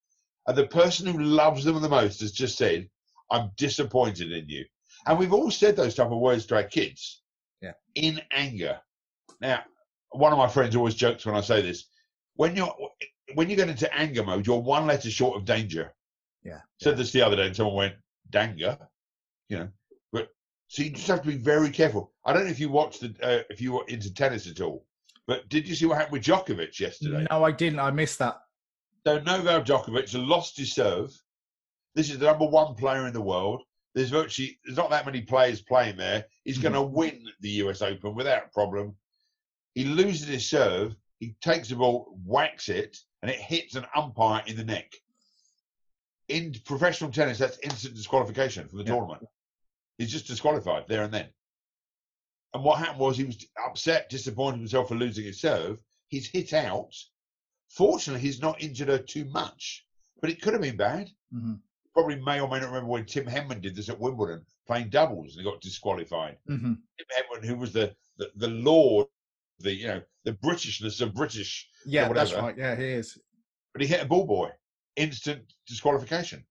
and 0.51 0.59
the 0.59 0.67
person 0.67 1.07
who 1.07 1.23
loves 1.23 1.63
them 1.63 1.81
the 1.81 1.89
most 1.89 2.21
has 2.21 2.33
just 2.33 2.59
said, 2.59 2.91
"I'm 3.31 3.53
disappointed 3.57 4.33
in 4.33 4.49
you," 4.49 4.65
and 5.07 5.17
we've 5.17 5.33
all 5.33 5.51
said 5.51 5.77
those 5.77 5.95
type 5.95 6.11
of 6.11 6.19
words 6.19 6.45
to 6.47 6.57
our 6.57 6.65
kids, 6.65 7.23
Yeah. 7.63 7.75
in 7.95 8.21
anger. 8.33 8.81
Now, 9.41 9.63
one 10.11 10.33
of 10.33 10.39
my 10.39 10.49
friends 10.49 10.75
always 10.75 10.97
jokes 10.97 11.25
when 11.25 11.37
I 11.37 11.41
say 11.41 11.63
this: 11.63 11.87
when 12.35 12.57
you're 12.57 12.75
when 13.35 13.49
you 13.49 13.55
get 13.55 13.69
into 13.69 13.93
anger 13.95 14.25
mode, 14.25 14.45
you're 14.45 14.59
one 14.59 14.89
letter 14.89 15.09
short 15.09 15.37
of 15.37 15.45
danger. 15.45 15.95
Yeah. 16.43 16.63
Said 16.83 16.97
this 16.97 17.13
the 17.13 17.23
other 17.23 17.37
day, 17.37 17.47
and 17.47 17.55
someone 17.55 17.77
went, 17.77 17.95
"Danger," 18.31 18.77
you 19.49 19.59
know. 19.59 19.69
But 20.11 20.31
so 20.67 20.83
you 20.83 20.91
just 20.91 21.07
have 21.07 21.23
to 21.23 21.29
be 21.29 21.37
very 21.37 21.71
careful. 21.71 22.13
I 22.25 22.33
don't 22.33 22.45
know 22.45 22.51
if 22.51 22.59
you 22.59 22.71
watched 22.71 23.03
the 23.03 23.15
uh, 23.23 23.45
if 23.51 23.61
you 23.61 23.71
were 23.75 23.85
into 23.87 24.13
tennis 24.13 24.49
at 24.49 24.61
all, 24.61 24.85
but 25.29 25.49
did 25.49 25.69
you 25.69 25.77
see 25.77 25.87
what 25.87 25.99
happened 25.99 26.15
with 26.15 26.25
Djokovic 26.25 26.81
yesterday? 26.81 27.25
No, 27.31 27.45
I 27.45 27.53
didn't. 27.53 27.79
I 27.79 27.93
missed 27.93 28.19
that. 28.19 28.41
So 29.07 29.19
Novak 29.21 29.65
Djokovic 29.65 30.29
lost 30.29 30.59
his 30.59 30.73
serve. 30.75 31.11
This 31.95 32.11
is 32.11 32.19
the 32.19 32.27
number 32.27 32.47
one 32.47 32.75
player 32.75 33.07
in 33.07 33.13
the 33.13 33.21
world. 33.21 33.63
There's 33.95 34.11
virtually 34.11 34.59
there's 34.65 34.77
not 34.77 34.91
that 34.91 35.07
many 35.07 35.23
players 35.23 35.63
playing 35.63 35.97
there. 35.97 36.27
He's 36.45 36.59
Mhm. 36.59 36.63
going 36.63 36.75
to 36.75 36.83
win 36.83 37.29
the 37.41 37.51
U.S. 37.65 37.83
Open 37.83 38.15
without 38.15 38.45
a 38.45 38.49
problem. 38.49 38.97
He 39.75 39.85
loses 39.85 40.29
his 40.29 40.49
serve. 40.49 40.95
He 41.19 41.35
takes 41.41 41.69
the 41.69 41.77
ball, 41.77 42.15
whacks 42.25 42.69
it, 42.69 42.99
and 43.23 43.31
it 43.31 43.41
hits 43.41 43.75
an 43.75 43.87
umpire 43.95 44.45
in 44.47 44.57
the 44.57 44.65
neck. 44.65 44.93
In 46.29 46.55
professional 46.65 47.11
tennis, 47.11 47.39
that's 47.39 47.59
instant 47.59 47.95
disqualification 47.95 48.69
from 48.69 48.79
the 48.79 48.85
Yeah. 48.85 48.93
tournament. 48.93 49.27
He's 49.99 50.13
just 50.13 50.27
disqualified 50.27 50.87
there 50.89 51.03
and 51.03 51.13
then. 51.13 51.33
And 52.55 52.63
what 52.65 52.79
happened 52.79 53.01
was 53.01 53.17
he 53.17 53.25
was 53.25 53.45
upset, 53.67 54.09
disappointed 54.09 54.59
himself 54.59 54.89
for 54.89 54.95
losing 54.95 55.25
his 55.25 55.41
serve. 55.41 55.83
He's 56.09 56.29
hit 56.29 56.53
out. 56.53 56.95
Fortunately, 57.71 58.21
he's 58.21 58.43
not 58.43 58.61
injured 58.61 58.89
her 58.89 58.99
too 58.99 59.25
much, 59.27 59.87
but 60.21 60.29
it 60.31 60.43
could 60.43 60.53
have 60.53 60.63
been 60.63 60.77
bad. 60.77 61.11
hmm 61.33 61.55
Probably 61.93 62.17
may 62.21 62.41
or 62.41 62.49
may 62.49 62.61
not 62.61 62.69
remember 62.69 62.89
when 62.89 63.05
Tim 63.05 63.27
Henman 63.27 63.61
did 63.61 63.75
this 63.75 63.89
at 63.89 63.99
Wimbledon, 63.99 64.47
playing 64.65 64.91
doubles, 64.91 65.35
and 65.37 65.45
he 65.45 65.51
got 65.51 65.61
disqualified. 65.61 66.37
hmm 66.47 66.75
Tim 66.99 67.07
Henman, 67.17 67.45
who 67.45 67.57
was 67.57 67.73
the, 67.73 67.95
the, 68.19 68.31
the 68.37 68.49
lord, 68.49 69.07
the 69.59 69.73
you 69.75 69.87
know 69.89 70.03
the 70.25 70.33
Britishness 70.35 71.01
of 71.01 71.15
British, 71.15 71.69
Yeah, 71.87 72.13
that's 72.13 72.33
right. 72.35 72.57
Yeah, 72.57 72.77
he 72.77 72.85
is. 72.85 73.19
but 73.73 73.83
he 73.83 73.89
hit 73.89 74.03
a 74.03 74.07
ball 74.07 74.27
boy, 74.27 74.51
instant 74.97 75.43
disqualification. 75.67 76.45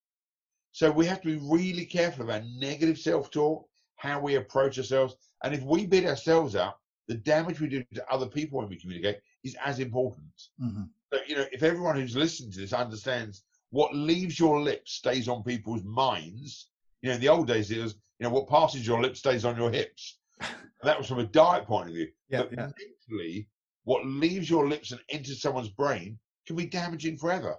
So 0.72 0.92
we 0.92 1.06
have 1.08 1.22
to 1.22 1.28
be 1.40 1.46
really 1.48 1.86
careful 1.86 2.24
about 2.26 2.44
negative 2.58 2.98
self-talk, 2.98 3.68
how 3.98 4.20
we 4.20 4.36
approach 4.36 4.78
ourselves, 4.78 5.16
and 5.44 5.54
if 5.54 5.62
we 5.64 5.86
beat 5.86 6.06
ourselves 6.06 6.56
up, 6.56 6.80
the 7.08 7.16
damage 7.16 7.60
we 7.60 7.68
do 7.68 7.84
to 7.96 8.12
other 8.12 8.28
people 8.28 8.60
when 8.60 8.70
we 8.70 8.80
communicate 8.80 9.20
is 9.44 9.56
as 9.64 9.80
important. 9.80 10.32
hmm 10.60 10.82
So, 10.82 10.88
you 11.28 11.36
know, 11.36 11.46
if 11.52 11.64
everyone 11.64 11.96
who's 11.96 12.16
listening 12.16 12.52
to 12.52 12.60
this 12.60 12.74
understands 12.74 13.44
what 13.72 13.94
leaves 13.96 14.40
your 14.40 14.62
lips 14.62 14.94
stays 14.94 15.28
on 15.28 15.44
people's 15.44 15.84
minds, 15.84 16.70
you 17.02 17.10
know, 17.10 17.16
in 17.16 17.22
the 17.22 17.30
old 17.30 17.48
days 17.48 17.72
it 17.72 17.82
was, 17.82 17.94
you 18.20 18.28
know, 18.28 18.30
what 18.30 18.50
passes 18.50 18.86
your 18.86 19.02
lips 19.02 19.20
stays 19.20 19.46
on 19.46 19.58
your 19.58 19.72
hips. 19.72 20.18
That 20.82 20.98
was 20.98 21.08
from 21.08 21.20
a 21.20 21.26
diet 21.26 21.66
point 21.66 21.90
of 21.90 21.94
view. 21.94 22.08
Yeah, 22.30 22.44
but 22.44 22.54
yeah. 22.54 22.70
mentally, 23.10 23.50
what 23.84 24.06
leaves 24.06 24.50
your 24.50 24.70
lips 24.70 24.92
and 24.94 25.02
enters 25.10 25.42
someone's 25.42 25.68
brain 25.68 26.18
can 26.48 26.56
be 26.56 26.68
damaging 26.68 27.18
forever. 27.18 27.58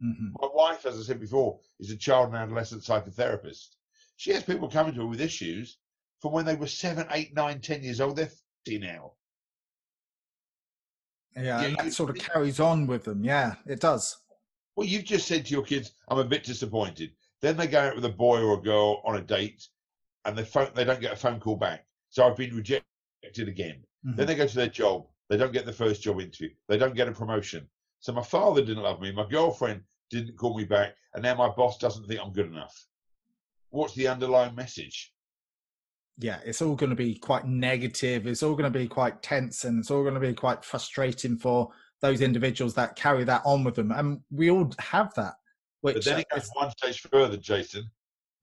hmm 0.00 0.28
My 0.40 0.48
wife, 0.54 0.86
as 0.86 0.98
I 0.98 1.02
said 1.02 1.20
before, 1.20 1.60
is 1.78 1.90
a 1.90 1.96
child 1.96 2.28
and 2.28 2.36
adolescent 2.36 2.82
psychotherapist. 2.82 3.76
She 4.16 4.32
has 4.32 4.44
people 4.44 4.70
coming 4.70 4.94
to 4.94 5.00
her 5.00 5.06
with 5.06 5.20
issues 5.20 5.76
from 6.20 6.32
when 6.32 6.46
they 6.46 6.54
were 6.54 6.66
seven, 6.66 7.06
eight, 7.10 7.34
nine, 7.34 7.60
ten 7.60 7.82
years 7.82 8.00
old. 8.00 8.16
They're 8.16 8.30
50 8.64 8.78
now. 8.78 9.12
Yeah, 11.36 11.42
Yeah, 11.42 11.60
and 11.62 11.70
you- 11.70 11.76
that 11.84 11.92
sort 11.92 12.10
of 12.10 12.16
carries 12.16 12.60
on 12.60 12.86
with 12.86 13.04
them. 13.04 13.24
Yeah, 13.24 13.54
it 13.66 13.80
does. 13.80 14.18
Well, 14.76 14.86
you've 14.86 15.04
just 15.04 15.26
said 15.28 15.46
to 15.46 15.52
your 15.52 15.62
kids, 15.64 15.92
I'm 16.08 16.18
a 16.18 16.24
bit 16.24 16.44
disappointed. 16.44 17.14
Then 17.40 17.56
they 17.56 17.66
go 17.66 17.80
out 17.80 17.94
with 17.94 18.04
a 18.04 18.08
boy 18.10 18.42
or 18.42 18.54
a 18.58 18.62
girl 18.62 19.02
on 19.04 19.16
a 19.16 19.20
date 19.22 19.68
and 20.24 20.36
they 20.36 20.44
phone, 20.44 20.70
they 20.74 20.84
don't 20.84 21.00
get 21.00 21.12
a 21.12 21.16
phone 21.16 21.38
call 21.40 21.56
back. 21.56 21.86
So 22.10 22.26
I've 22.26 22.36
been 22.36 22.54
rejected 22.56 22.84
again. 23.48 23.84
Mhm. 24.04 24.16
Then 24.16 24.26
they 24.26 24.34
go 24.34 24.46
to 24.46 24.56
their 24.56 24.68
job. 24.68 25.06
They 25.28 25.36
don't 25.36 25.52
get 25.52 25.64
the 25.66 25.72
first 25.72 26.02
job 26.02 26.20
interview. 26.20 26.50
They 26.68 26.76
don't 26.78 26.94
get 26.94 27.08
a 27.08 27.12
promotion. 27.12 27.68
So 28.00 28.12
my 28.12 28.22
father 28.22 28.64
didn't 28.64 28.82
love 28.82 29.00
me. 29.00 29.12
My 29.12 29.26
girlfriend 29.28 29.84
didn't 30.10 30.36
call 30.36 30.56
me 30.56 30.64
back, 30.64 30.96
and 31.14 31.22
now 31.22 31.34
my 31.34 31.48
boss 31.48 31.78
doesn't 31.78 32.06
think 32.06 32.20
I'm 32.20 32.32
good 32.32 32.46
enough. 32.46 32.86
What's 33.70 33.94
the 33.94 34.08
underlying 34.08 34.54
message? 34.54 35.13
Yeah, 36.18 36.38
it's 36.44 36.62
all 36.62 36.76
going 36.76 36.90
to 36.90 36.96
be 36.96 37.16
quite 37.16 37.46
negative. 37.46 38.26
It's 38.26 38.42
all 38.42 38.54
going 38.54 38.72
to 38.72 38.78
be 38.78 38.86
quite 38.86 39.22
tense, 39.22 39.64
and 39.64 39.80
it's 39.80 39.90
all 39.90 40.02
going 40.02 40.14
to 40.14 40.20
be 40.20 40.32
quite 40.32 40.64
frustrating 40.64 41.36
for 41.36 41.70
those 42.00 42.20
individuals 42.20 42.74
that 42.74 42.96
carry 42.96 43.24
that 43.24 43.42
on 43.44 43.64
with 43.64 43.74
them. 43.74 43.90
And 43.90 44.20
we 44.30 44.50
all 44.50 44.70
have 44.78 45.12
that. 45.14 45.34
Which, 45.80 45.96
but 45.96 46.04
then 46.04 46.20
it 46.20 46.26
goes 46.32 46.48
one 46.54 46.70
stage 46.70 47.00
further, 47.00 47.36
Jason. 47.36 47.90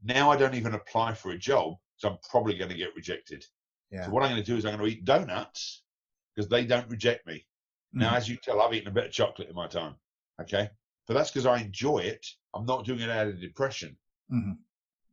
Now 0.03 0.29
I 0.31 0.37
don't 0.37 0.55
even 0.55 0.73
apply 0.73 1.13
for 1.13 1.31
a 1.31 1.37
job, 1.37 1.75
so 1.95 2.09
I'm 2.09 2.17
probably 2.29 2.57
going 2.57 2.71
to 2.71 2.77
get 2.77 2.95
rejected. 2.95 3.45
Yeah. 3.91 4.05
So 4.05 4.11
what 4.11 4.23
I'm 4.23 4.31
going 4.31 4.43
to 4.43 4.51
do 4.51 4.57
is 4.57 4.65
I'm 4.65 4.77
going 4.77 4.89
to 4.89 4.97
eat 4.97 5.05
donuts 5.05 5.83
because 6.35 6.49
they 6.49 6.65
don't 6.65 6.89
reject 6.89 7.25
me. 7.27 7.45
Mm. 7.95 8.01
Now, 8.01 8.15
as 8.15 8.27
you 8.27 8.37
tell, 8.37 8.61
I've 8.61 8.73
eaten 8.73 8.87
a 8.87 8.91
bit 8.91 9.05
of 9.05 9.11
chocolate 9.11 9.49
in 9.49 9.55
my 9.55 9.67
time. 9.67 9.95
Okay, 10.41 10.69
but 11.07 11.13
that's 11.13 11.29
because 11.29 11.45
I 11.45 11.59
enjoy 11.59 11.99
it. 11.99 12.25
I'm 12.55 12.65
not 12.65 12.85
doing 12.85 12.99
it 13.01 13.09
out 13.09 13.27
of 13.27 13.39
depression. 13.39 13.97
Mm-hmm. 14.31 14.53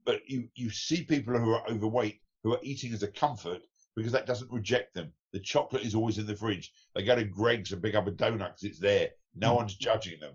But 0.04 0.20
you 0.26 0.48
you 0.54 0.70
see 0.70 1.04
people 1.04 1.38
who 1.38 1.52
are 1.52 1.68
overweight 1.68 2.20
who 2.43 2.53
are 2.53 2.61
eating 2.62 2.93
as 2.93 3.03
a 3.03 3.09
comfort 3.09 3.62
because 3.97 4.12
that 4.12 4.26
doesn't 4.26 4.53
reject 4.53 4.95
them. 4.95 5.12
The 5.32 5.41
chocolate 5.41 5.82
is 5.84 5.95
always 5.95 6.18
in 6.18 6.26
the 6.26 6.36
fridge. 6.36 6.72
They 6.95 7.03
go 7.03 7.16
to 7.16 7.24
Greggs 7.24 7.72
and 7.72 7.82
pick 7.82 7.95
up 7.95 8.07
a 8.07 8.12
donut 8.12 8.39
because 8.39 8.64
it's 8.64 8.78
there. 8.78 9.11
No 9.34 9.49
mm-hmm. 9.49 9.57
one's 9.57 9.74
judging 9.74 10.20
them. 10.20 10.34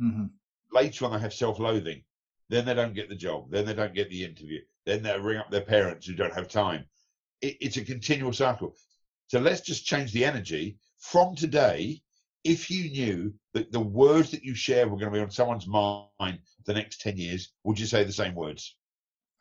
Mm-hmm. 0.00 0.24
Later 0.72 1.04
on, 1.04 1.12
they 1.12 1.18
have 1.18 1.34
self-loathing. 1.34 2.02
Then 2.48 2.64
they 2.64 2.74
don't 2.74 2.94
get 2.94 3.08
the 3.08 3.16
job. 3.16 3.50
Then 3.50 3.64
they 3.66 3.74
don't 3.74 3.94
get 3.94 4.10
the 4.10 4.24
interview. 4.24 4.60
Then 4.86 5.02
they 5.02 5.18
ring 5.18 5.38
up 5.38 5.50
their 5.50 5.60
parents 5.60 6.06
who 6.06 6.14
don't 6.14 6.34
have 6.34 6.48
time. 6.48 6.84
It, 7.40 7.56
it's 7.60 7.76
a 7.76 7.84
continual 7.84 8.32
cycle. 8.32 8.76
So 9.28 9.38
let's 9.38 9.60
just 9.60 9.86
change 9.86 10.12
the 10.12 10.24
energy 10.24 10.78
from 10.98 11.34
today. 11.34 12.02
If 12.42 12.70
you 12.70 12.90
knew 12.90 13.34
that 13.52 13.70
the 13.70 13.80
words 13.80 14.30
that 14.30 14.44
you 14.44 14.54
share 14.54 14.88
were 14.88 14.96
going 14.96 15.12
to 15.12 15.18
be 15.18 15.22
on 15.22 15.30
someone's 15.30 15.66
mind 15.66 16.38
the 16.64 16.74
next 16.74 17.00
10 17.02 17.16
years, 17.16 17.52
would 17.64 17.78
you 17.78 17.86
say 17.86 18.02
the 18.02 18.12
same 18.12 18.34
words? 18.34 18.76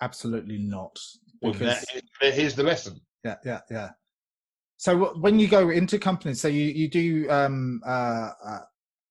Absolutely 0.02 0.58
not. 0.58 1.00
Because... 1.42 1.86
Well, 1.94 2.02
that, 2.22 2.34
here's 2.34 2.56
the 2.56 2.64
lesson. 2.64 3.00
Yeah, 3.24 3.36
yeah, 3.46 3.60
yeah. 3.70 3.90
So 4.78 5.14
when 5.20 5.40
you 5.40 5.48
go 5.48 5.70
into 5.70 6.00
companies, 6.00 6.40
so 6.40 6.48
you, 6.48 6.66
you 6.66 6.90
do 6.90 7.30
um, 7.30 7.82
uh, 7.86 8.30
uh, 8.46 8.60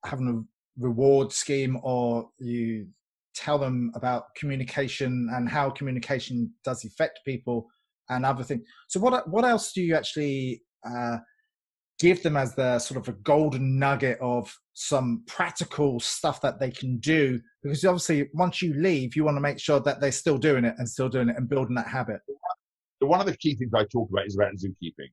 have 0.06 0.20
a 0.20 0.42
reward 0.78 1.32
scheme 1.32 1.78
or 1.82 2.30
you 2.38 2.86
tell 3.34 3.58
them 3.58 3.92
about 3.94 4.34
communication 4.34 5.28
and 5.34 5.48
how 5.48 5.70
communication 5.70 6.52
does 6.64 6.84
affect 6.84 7.20
people 7.24 7.66
and 8.08 8.24
other 8.24 8.42
things. 8.42 8.62
So 8.88 8.98
what 8.98 9.28
what 9.28 9.44
else 9.44 9.72
do 9.72 9.82
you 9.82 9.94
actually 9.94 10.62
uh, 10.88 11.18
give 11.98 12.22
them 12.22 12.36
as 12.36 12.54
the 12.54 12.78
sort 12.78 13.00
of 13.00 13.08
a 13.08 13.18
golden 13.18 13.78
nugget 13.78 14.18
of 14.20 14.54
some 14.74 15.22
practical 15.26 16.00
stuff 16.00 16.40
that 16.40 16.60
they 16.60 16.70
can 16.70 16.98
do? 16.98 17.40
Because 17.62 17.84
obviously, 17.84 18.28
once 18.34 18.62
you 18.62 18.74
leave, 18.74 19.16
you 19.16 19.24
want 19.24 19.36
to 19.36 19.40
make 19.40 19.58
sure 19.58 19.80
that 19.80 20.00
they're 20.00 20.12
still 20.12 20.38
doing 20.38 20.64
it 20.64 20.74
and 20.78 20.88
still 20.88 21.08
doing 21.08 21.28
it 21.28 21.36
and 21.36 21.48
building 21.48 21.74
that 21.74 21.88
habit. 21.88 22.20
One 23.00 23.20
of 23.20 23.26
the 23.26 23.36
key 23.36 23.54
things 23.54 23.72
I 23.74 23.84
talk 23.84 24.10
about 24.10 24.26
is 24.26 24.36
about 24.36 24.54
zookeeping. 24.54 25.10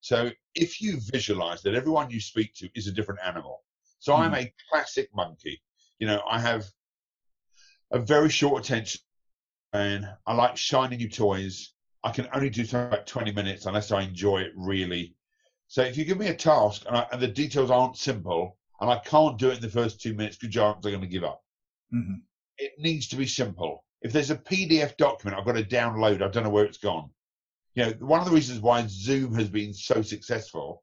So 0.00 0.30
if 0.56 0.80
you 0.80 0.98
visualize 1.12 1.62
that 1.62 1.74
everyone 1.74 2.10
you 2.10 2.20
speak 2.20 2.54
to 2.56 2.68
is 2.74 2.88
a 2.88 2.92
different 2.92 3.20
animal. 3.24 3.62
So 4.00 4.12
mm. 4.12 4.18
I'm 4.18 4.34
a 4.34 4.52
classic 4.70 5.08
monkey. 5.14 5.62
You 6.00 6.08
know, 6.08 6.20
I 6.28 6.40
have 6.40 6.66
a 7.92 8.00
very 8.00 8.28
short 8.28 8.64
attention 8.64 9.00
and 9.72 10.08
I 10.26 10.34
like 10.34 10.56
shiny 10.56 10.96
new 10.96 11.08
toys. 11.08 11.72
I 12.02 12.10
can 12.10 12.26
only 12.34 12.50
do 12.50 12.64
something 12.64 12.88
about 12.88 13.06
20 13.06 13.30
minutes 13.32 13.66
unless 13.66 13.92
I 13.92 14.02
enjoy 14.02 14.40
it 14.40 14.52
really. 14.56 15.14
So 15.72 15.80
if 15.80 15.96
you 15.96 16.04
give 16.04 16.18
me 16.18 16.26
a 16.26 16.34
task 16.34 16.82
and, 16.86 16.94
I, 16.94 17.06
and 17.12 17.22
the 17.22 17.26
details 17.26 17.70
aren't 17.70 17.96
simple 17.96 18.58
and 18.82 18.90
I 18.90 18.98
can't 18.98 19.38
do 19.38 19.48
it 19.48 19.56
in 19.56 19.62
the 19.62 19.70
first 19.70 20.02
two 20.02 20.12
minutes, 20.12 20.36
good 20.36 20.50
job, 20.50 20.76
I'm 20.76 20.82
going 20.82 21.00
to 21.00 21.06
give 21.06 21.24
up. 21.24 21.42
Mm-hmm. 21.94 22.16
It 22.58 22.72
needs 22.78 23.08
to 23.08 23.16
be 23.16 23.26
simple. 23.26 23.82
If 24.02 24.12
there's 24.12 24.30
a 24.30 24.36
PDF 24.36 24.98
document 24.98 25.38
I've 25.38 25.46
got 25.46 25.56
to 25.56 25.64
download, 25.64 26.20
I 26.20 26.28
don't 26.28 26.44
know 26.44 26.50
where 26.50 26.66
it's 26.66 26.76
gone. 26.76 27.08
You 27.74 27.86
know, 27.86 27.92
one 28.00 28.20
of 28.20 28.26
the 28.26 28.34
reasons 28.34 28.60
why 28.60 28.84
Zoom 28.86 29.34
has 29.36 29.48
been 29.48 29.72
so 29.72 30.02
successful 30.02 30.82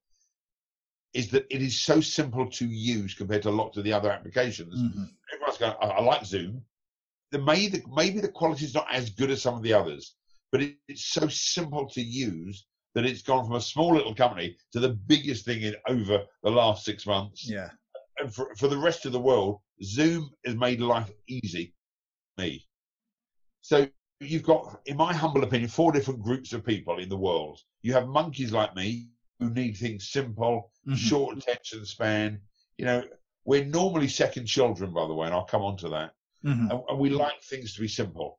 is 1.14 1.30
that 1.30 1.46
it 1.52 1.62
is 1.62 1.80
so 1.80 2.02
simple 2.02 2.50
to 2.50 2.66
use 2.66 3.14
compared 3.14 3.44
to 3.44 3.52
lots 3.52 3.78
of 3.78 3.84
the 3.84 3.94
other 3.94 4.10
applications. 4.10 4.74
Mm-hmm. 4.74 5.04
Everyone's 5.32 5.60
going, 5.60 5.76
I, 5.84 5.86
I 5.86 6.02
like 6.02 6.26
Zoom. 6.26 6.64
The, 7.30 7.38
maybe, 7.38 7.78
the, 7.78 7.84
maybe 7.96 8.22
the 8.22 8.28
quality 8.28 8.66
is 8.66 8.74
not 8.74 8.88
as 8.92 9.12
good 9.12 9.30
as 9.30 9.44
some 9.44 9.54
of 9.54 9.62
the 9.62 9.74
others, 9.74 10.16
but 10.52 10.64
it, 10.64 10.78
it's 10.88 11.06
so 11.06 11.28
simple 11.28 11.88
to 11.90 12.02
use 12.02 12.66
that 12.96 13.06
it's 13.06 13.22
gone 13.22 13.46
from 13.46 13.56
a 13.56 13.62
small 13.62 13.94
little 13.94 14.16
company 14.16 14.58
to 14.74 14.80
the 14.80 14.90
biggest 14.90 15.46
thing 15.46 15.62
in 15.62 15.76
over 15.88 16.24
the 16.44 16.50
last 16.50 16.86
six 16.86 17.06
months. 17.06 17.50
Yeah. 17.50 17.70
And 18.20 18.34
for, 18.34 18.54
for 18.56 18.68
the 18.68 18.78
rest 18.78 19.06
of 19.06 19.12
the 19.12 19.20
world, 19.20 19.60
Zoom 19.84 20.30
has 20.46 20.56
made 20.56 20.82
life 20.82 21.12
easy. 21.28 21.74
Me. 22.38 22.66
So 23.62 23.88
you've 24.20 24.44
got, 24.44 24.80
in 24.86 24.98
my 24.98 25.14
humble 25.14 25.44
opinion, 25.44 25.70
four 25.70 25.92
different 25.92 26.22
groups 26.22 26.54
of 26.54 26.66
people 26.66 27.00
in 27.00 27.10
the 27.10 27.18
world. 27.18 27.60
You 27.82 27.94
have 27.94 28.08
monkeys 28.08 28.52
like 28.52 28.76
me 28.76 29.10
who 29.40 29.50
need 29.50 29.78
things 29.78 30.10
simple, 30.10 30.72
mm-hmm. 30.88 30.96
short 30.96 31.38
attention 31.38 31.86
span. 31.86 32.40
You 32.78 32.86
know, 32.86 33.04
we're 33.46 33.66
normally 33.66 34.08
second 34.08 34.46
children, 34.46 34.94
by 34.94 35.08
the 35.08 35.14
way, 35.14 35.28
and 35.28 35.36
I'll 35.36 35.46
come 35.46 35.62
on 35.62 35.78
to 35.78 35.90
that. 35.90 36.12
Mm-hmm. 36.46 36.72
And, 36.72 36.82
and 36.88 37.00
we 37.00 37.10
like 37.10 37.42
things 37.44 37.74
to 37.76 37.82
be 37.82 37.88
simple. 37.88 38.39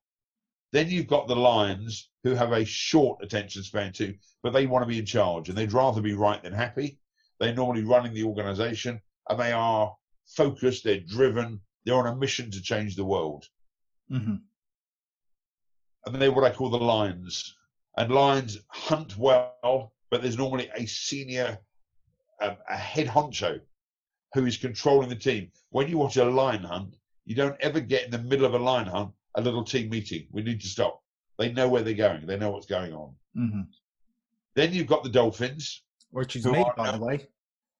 Then 0.72 0.88
you've 0.88 1.08
got 1.08 1.26
the 1.26 1.36
lions 1.36 2.10
who 2.22 2.34
have 2.34 2.52
a 2.52 2.64
short 2.64 3.22
attention 3.22 3.62
span 3.62 3.92
too, 3.92 4.14
but 4.42 4.52
they 4.52 4.66
want 4.66 4.82
to 4.82 4.88
be 4.88 4.98
in 4.98 5.06
charge 5.06 5.48
and 5.48 5.58
they'd 5.58 5.72
rather 5.72 6.00
be 6.00 6.14
right 6.14 6.42
than 6.42 6.52
happy. 6.52 6.98
They're 7.38 7.54
normally 7.54 7.82
running 7.82 8.14
the 8.14 8.24
organization 8.24 9.00
and 9.28 9.40
they 9.40 9.52
are 9.52 9.94
focused, 10.26 10.84
they're 10.84 11.00
driven, 11.00 11.60
they're 11.84 11.96
on 11.96 12.06
a 12.06 12.14
mission 12.14 12.50
to 12.52 12.62
change 12.62 12.94
the 12.94 13.04
world. 13.04 13.46
Mm-hmm. 14.10 14.36
And 16.06 16.22
they're 16.22 16.32
what 16.32 16.44
I 16.44 16.54
call 16.54 16.70
the 16.70 16.78
lions. 16.78 17.56
And 17.96 18.12
lions 18.12 18.58
hunt 18.68 19.16
well, 19.16 19.92
but 20.10 20.22
there's 20.22 20.38
normally 20.38 20.70
a 20.76 20.86
senior, 20.86 21.58
um, 22.40 22.56
a 22.68 22.76
head 22.76 23.08
honcho 23.08 23.60
who 24.34 24.46
is 24.46 24.56
controlling 24.56 25.08
the 25.08 25.16
team. 25.16 25.50
When 25.70 25.88
you 25.88 25.98
watch 25.98 26.16
a 26.16 26.24
lion 26.24 26.62
hunt, 26.62 26.96
you 27.24 27.34
don't 27.34 27.60
ever 27.60 27.80
get 27.80 28.04
in 28.04 28.10
the 28.12 28.18
middle 28.18 28.46
of 28.46 28.54
a 28.54 28.58
lion 28.58 28.86
hunt 28.86 29.12
a 29.40 29.44
little 29.44 29.64
team 29.64 29.90
meeting. 29.90 30.26
We 30.30 30.42
need 30.42 30.60
to 30.60 30.68
stop. 30.68 31.02
They 31.38 31.52
know 31.52 31.68
where 31.68 31.82
they're 31.82 31.94
going. 31.94 32.26
They 32.26 32.36
know 32.36 32.50
what's 32.50 32.66
going 32.66 32.92
on. 32.92 33.14
Mm-hmm. 33.36 33.62
Then 34.54 34.72
you've 34.72 34.86
got 34.86 35.02
the 35.02 35.10
dolphins, 35.10 35.82
which 36.10 36.36
is 36.36 36.44
me, 36.46 36.64
by 36.76 36.92
the 36.92 36.98
way. 36.98 37.26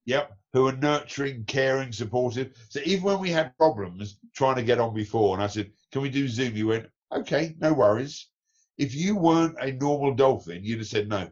Yep, 0.06 0.32
who 0.52 0.66
are 0.66 0.76
nurturing, 0.76 1.44
caring, 1.44 1.92
supportive. 1.92 2.56
So 2.68 2.80
even 2.84 3.04
when 3.04 3.20
we 3.20 3.30
had 3.30 3.56
problems 3.58 4.18
trying 4.34 4.56
to 4.56 4.62
get 4.62 4.80
on 4.80 4.94
before, 4.94 5.34
and 5.34 5.42
I 5.42 5.46
said, 5.46 5.70
"Can 5.92 6.02
we 6.02 6.08
do 6.08 6.26
Zoom?" 6.26 6.56
You 6.56 6.68
went, 6.68 6.88
"Okay, 7.12 7.54
no 7.58 7.72
worries." 7.72 8.28
If 8.78 8.94
you 8.94 9.14
weren't 9.14 9.56
a 9.60 9.72
normal 9.72 10.14
dolphin, 10.14 10.64
you'd 10.64 10.78
have 10.78 10.88
said 10.88 11.08
no. 11.08 11.30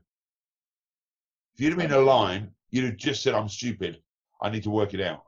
If 1.55 1.61
you'd 1.61 1.71
have 1.71 1.79
been 1.79 1.93
a 1.93 2.01
lion, 2.01 2.55
you'd 2.71 2.85
have 2.85 2.97
just 2.97 3.23
said, 3.23 3.35
"I'm 3.35 3.49
stupid. 3.49 4.03
I 4.43 4.51
need 4.51 4.65
to 4.65 4.71
work 4.71 4.93
it 4.93 5.01
out." 5.01 5.25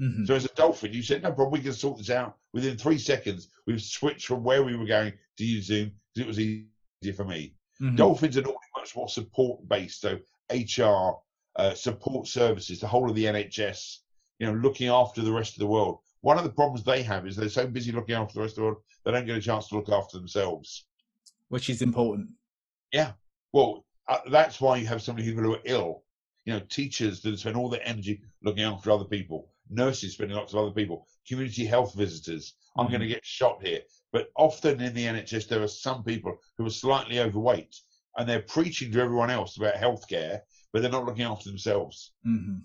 Mm-hmm. 0.00 0.24
So 0.24 0.34
as 0.34 0.46
a 0.46 0.54
dolphin, 0.54 0.92
you 0.92 1.02
said, 1.02 1.22
no 1.22 1.32
problem, 1.32 1.52
we 1.52 1.64
can 1.64 1.74
sort 1.74 1.98
this 1.98 2.10
out 2.10 2.36
within 2.52 2.76
three 2.76 2.98
seconds. 2.98 3.48
We've 3.66 3.82
switched 3.82 4.26
from 4.26 4.42
where 4.42 4.62
we 4.62 4.76
were 4.76 4.86
going 4.86 5.12
to 5.36 5.44
use 5.44 5.66
Zoom 5.66 5.92
because 6.14 6.24
it 6.24 6.26
was 6.26 6.40
easier 6.40 7.14
for 7.14 7.24
me. 7.24 7.54
Mm-hmm. 7.82 7.96
Dolphins 7.96 8.36
are 8.38 8.42
normally 8.42 8.60
much 8.76 8.96
more 8.96 9.08
support 9.08 9.66
based, 9.68 10.00
so 10.00 10.18
HR, 10.50 11.18
uh, 11.56 11.74
support 11.74 12.26
services, 12.26 12.80
the 12.80 12.86
whole 12.86 13.10
of 13.10 13.16
the 13.16 13.24
NHS, 13.24 13.98
you 14.38 14.46
know, 14.46 14.54
looking 14.54 14.88
after 14.88 15.20
the 15.22 15.32
rest 15.32 15.54
of 15.54 15.60
the 15.60 15.66
world. 15.66 15.98
One 16.22 16.38
of 16.38 16.44
the 16.44 16.50
problems 16.50 16.82
they 16.82 17.02
have 17.02 17.26
is 17.26 17.36
they're 17.36 17.48
so 17.48 17.66
busy 17.66 17.92
looking 17.92 18.14
after 18.14 18.34
the 18.34 18.40
rest 18.40 18.52
of 18.52 18.56
the 18.56 18.62
world, 18.62 18.78
they 19.04 19.12
don't 19.12 19.26
get 19.26 19.36
a 19.36 19.40
chance 19.40 19.68
to 19.68 19.76
look 19.76 19.88
after 19.90 20.18
themselves. 20.18 20.86
Which 21.48 21.68
is 21.68 21.82
important. 21.82 22.28
Yeah. 22.92 23.12
Well, 23.52 23.84
uh, 24.08 24.18
that's 24.30 24.60
why 24.60 24.76
you 24.76 24.86
have 24.86 25.02
so 25.02 25.12
many 25.12 25.26
people 25.26 25.42
who 25.42 25.54
are 25.54 25.62
ill. 25.64 26.04
You 26.44 26.54
know, 26.54 26.60
teachers 26.68 27.20
that 27.22 27.38
spend 27.38 27.56
all 27.56 27.68
their 27.68 27.86
energy 27.86 28.22
looking 28.42 28.64
after 28.64 28.90
other 28.90 29.04
people 29.04 29.49
nurses 29.70 30.14
spending 30.14 30.36
lots 30.36 30.52
of 30.52 30.58
other 30.58 30.70
people, 30.70 31.06
community 31.26 31.64
health 31.64 31.94
visitors. 31.94 32.54
I'm 32.76 32.84
mm-hmm. 32.84 32.92
going 32.92 33.02
to 33.02 33.08
get 33.08 33.24
shot 33.24 33.58
here. 33.62 33.80
But 34.12 34.28
often 34.36 34.80
in 34.80 34.94
the 34.94 35.04
NHS, 35.04 35.48
there 35.48 35.62
are 35.62 35.68
some 35.68 36.02
people 36.02 36.36
who 36.58 36.66
are 36.66 36.70
slightly 36.70 37.20
overweight 37.20 37.76
and 38.16 38.28
they're 38.28 38.42
preaching 38.42 38.90
to 38.92 39.00
everyone 39.00 39.30
else 39.30 39.56
about 39.56 39.74
healthcare, 39.74 40.40
but 40.72 40.82
they're 40.82 40.90
not 40.90 41.06
looking 41.06 41.24
after 41.24 41.48
themselves. 41.48 42.12
Mm-hmm. 42.26 42.58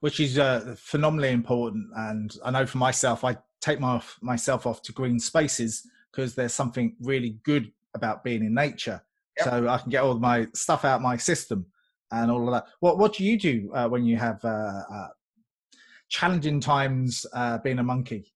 Which 0.00 0.20
is 0.20 0.38
uh, 0.38 0.76
phenomenally 0.78 1.30
important. 1.30 1.88
And 1.96 2.34
I 2.44 2.50
know 2.50 2.66
for 2.66 2.78
myself, 2.78 3.24
I 3.24 3.36
take 3.60 3.80
my, 3.80 4.00
myself 4.22 4.66
off 4.66 4.80
to 4.82 4.92
green 4.92 5.18
spaces 5.18 5.86
because 6.10 6.34
there's 6.34 6.54
something 6.54 6.96
really 7.00 7.38
good 7.42 7.72
about 7.94 8.24
being 8.24 8.44
in 8.44 8.54
nature. 8.54 9.02
Yep. 9.38 9.46
So 9.46 9.68
I 9.68 9.78
can 9.78 9.90
get 9.90 10.02
all 10.02 10.18
my 10.18 10.46
stuff 10.54 10.84
out 10.84 11.02
my 11.02 11.16
system 11.16 11.66
and 12.10 12.30
all 12.30 12.46
of 12.46 12.52
that. 12.54 12.66
What 12.80 12.98
What 12.98 13.14
do 13.14 13.24
you 13.24 13.38
do 13.38 13.70
uh, 13.74 13.88
when 13.88 14.04
you 14.04 14.16
have 14.16 14.44
uh, 14.44 14.82
uh 14.92 15.08
challenging 16.08 16.60
times 16.60 17.26
uh, 17.32 17.58
being 17.58 17.78
a 17.78 17.82
monkey? 17.82 18.32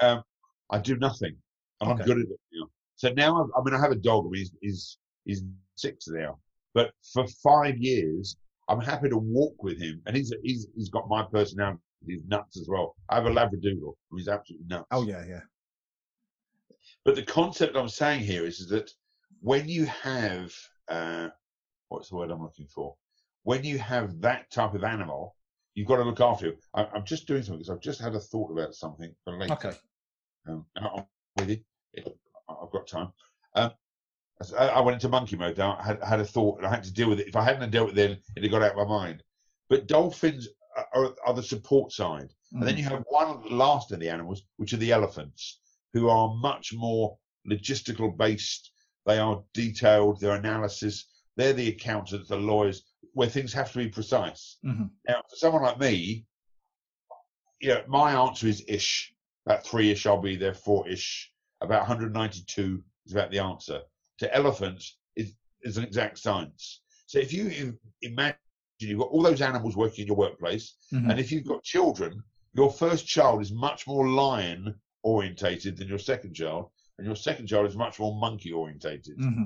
Um, 0.00 0.22
I 0.70 0.78
do 0.78 0.96
nothing, 0.96 1.36
and 1.80 1.90
okay. 1.90 2.00
I'm 2.00 2.06
good 2.06 2.18
at 2.18 2.24
it 2.24 2.40
now. 2.52 2.66
So 2.96 3.10
now, 3.10 3.42
I've, 3.42 3.50
I 3.56 3.64
mean, 3.64 3.74
I 3.74 3.80
have 3.80 3.92
a 3.92 3.96
dog. 3.96 4.26
I 4.26 4.30
mean, 4.30 4.40
he's, 4.40 4.52
he's 4.60 4.98
he's 5.24 5.44
six 5.76 6.08
now, 6.08 6.38
but 6.74 6.90
for 7.12 7.26
five 7.42 7.78
years, 7.78 8.36
I'm 8.68 8.80
happy 8.80 9.08
to 9.08 9.18
walk 9.18 9.62
with 9.62 9.80
him, 9.80 10.02
and 10.06 10.16
he's 10.16 10.32
he's 10.42 10.66
he's 10.76 10.90
got 10.90 11.08
my 11.08 11.22
personality. 11.24 11.80
He's 12.06 12.24
nuts 12.26 12.60
as 12.60 12.68
well. 12.68 12.94
I 13.08 13.16
have 13.16 13.26
a 13.26 13.30
Labradoodle 13.30 13.94
who's 14.10 14.28
absolutely 14.28 14.66
nuts. 14.68 14.86
Oh 14.90 15.02
yeah, 15.02 15.24
yeah. 15.26 15.40
But 17.04 17.16
the 17.16 17.22
concept 17.22 17.76
I'm 17.76 17.88
saying 17.88 18.20
here 18.20 18.44
is, 18.44 18.60
is 18.60 18.68
that 18.68 18.90
when 19.40 19.68
you 19.68 19.86
have 19.86 20.52
uh, 20.88 21.28
what's 21.88 22.10
the 22.10 22.16
word 22.16 22.30
I'm 22.30 22.42
looking 22.42 22.66
for? 22.66 22.94
When 23.42 23.64
you 23.64 23.78
have 23.78 24.20
that 24.20 24.50
type 24.50 24.74
of 24.74 24.84
animal, 24.84 25.34
you've 25.78 25.86
got 25.86 25.98
to 25.98 26.02
look 26.02 26.20
after 26.20 26.48
it. 26.48 26.58
I, 26.74 26.88
am 26.92 27.04
just 27.04 27.28
doing 27.28 27.42
something 27.42 27.58
because 27.58 27.70
I've 27.70 27.80
just 27.80 28.00
had 28.00 28.16
a 28.16 28.20
thought 28.20 28.50
about 28.50 28.74
something 28.74 29.14
for 29.22 29.38
later. 29.38 29.52
Okay. 29.52 29.72
Um, 30.48 30.66
I'm 30.76 31.04
with 31.36 31.50
you. 31.50 31.60
I've 32.48 32.72
got 32.72 32.88
time. 32.88 33.12
Um, 33.54 33.70
I 34.58 34.80
went 34.80 34.94
into 34.94 35.08
monkey 35.08 35.36
mode. 35.36 35.60
I 35.60 35.80
had, 35.80 36.02
had 36.02 36.18
a 36.18 36.24
thought 36.24 36.58
and 36.58 36.66
I 36.66 36.70
had 36.70 36.82
to 36.82 36.92
deal 36.92 37.08
with 37.08 37.20
it. 37.20 37.28
If 37.28 37.36
I 37.36 37.44
hadn't 37.44 37.70
dealt 37.70 37.90
with 37.90 37.98
it, 37.98 38.20
it 38.34 38.42
had 38.42 38.50
got 38.50 38.62
out 38.62 38.72
of 38.72 38.76
my 38.76 38.84
mind. 38.84 39.22
But 39.68 39.86
dolphins 39.86 40.48
are, 40.94 41.14
are 41.24 41.34
the 41.34 41.42
support 41.44 41.92
side. 41.92 42.30
Mm. 42.52 42.58
And 42.58 42.62
then 42.62 42.74
mm. 42.74 42.78
you 42.78 42.84
have 42.84 43.04
one 43.08 43.42
last 43.48 43.92
of 43.92 44.00
the 44.00 44.08
animals, 44.08 44.42
which 44.56 44.72
are 44.72 44.78
the 44.78 44.90
elephants, 44.90 45.60
who 45.92 46.08
are 46.08 46.34
much 46.34 46.72
more 46.74 47.16
logistical 47.48 48.16
based. 48.16 48.72
They 49.06 49.18
are 49.18 49.44
detailed, 49.54 50.20
their 50.20 50.34
analysis. 50.34 51.06
They're 51.36 51.52
the 51.52 51.68
accountants, 51.68 52.28
the 52.28 52.36
lawyers, 52.36 52.82
where 53.14 53.28
things 53.28 53.52
have 53.52 53.72
to 53.72 53.78
be 53.78 53.88
precise. 53.88 54.58
Mm-hmm. 54.64 54.86
Now, 55.08 55.22
for 55.28 55.36
someone 55.36 55.62
like 55.62 55.78
me, 55.78 56.26
you 57.60 57.68
know, 57.70 57.82
my 57.88 58.12
answer 58.12 58.46
is 58.46 58.64
ish. 58.68 59.12
About 59.46 59.64
three 59.64 59.90
ish, 59.90 60.06
I'll 60.06 60.20
be 60.20 60.36
there. 60.36 60.54
Four 60.54 60.88
ish. 60.88 61.30
About 61.60 61.80
192 61.80 62.82
is 63.06 63.12
about 63.12 63.30
the 63.30 63.40
answer 63.40 63.80
to 64.18 64.34
elephants 64.34 64.98
is, 65.16 65.34
is 65.62 65.76
an 65.76 65.84
exact 65.84 66.18
science. 66.18 66.82
So 67.06 67.18
if 67.18 67.32
you 67.32 67.76
imagine 68.02 68.36
you've 68.78 68.98
got 68.98 69.08
all 69.08 69.22
those 69.22 69.40
animals 69.40 69.76
working 69.76 70.02
in 70.02 70.08
your 70.08 70.16
workplace, 70.16 70.76
mm-hmm. 70.92 71.10
and 71.10 71.18
if 71.18 71.32
you've 71.32 71.46
got 71.46 71.62
children, 71.62 72.22
your 72.54 72.70
first 72.70 73.06
child 73.06 73.40
is 73.40 73.52
much 73.52 73.86
more 73.86 74.08
lion 74.08 74.74
orientated 75.02 75.76
than 75.76 75.88
your 75.88 75.98
second 75.98 76.34
child, 76.34 76.70
and 76.98 77.06
your 77.06 77.16
second 77.16 77.46
child 77.46 77.66
is 77.66 77.76
much 77.76 77.98
more 77.98 78.14
monkey 78.18 78.52
orientated. 78.52 79.18
Mm-hmm. 79.18 79.44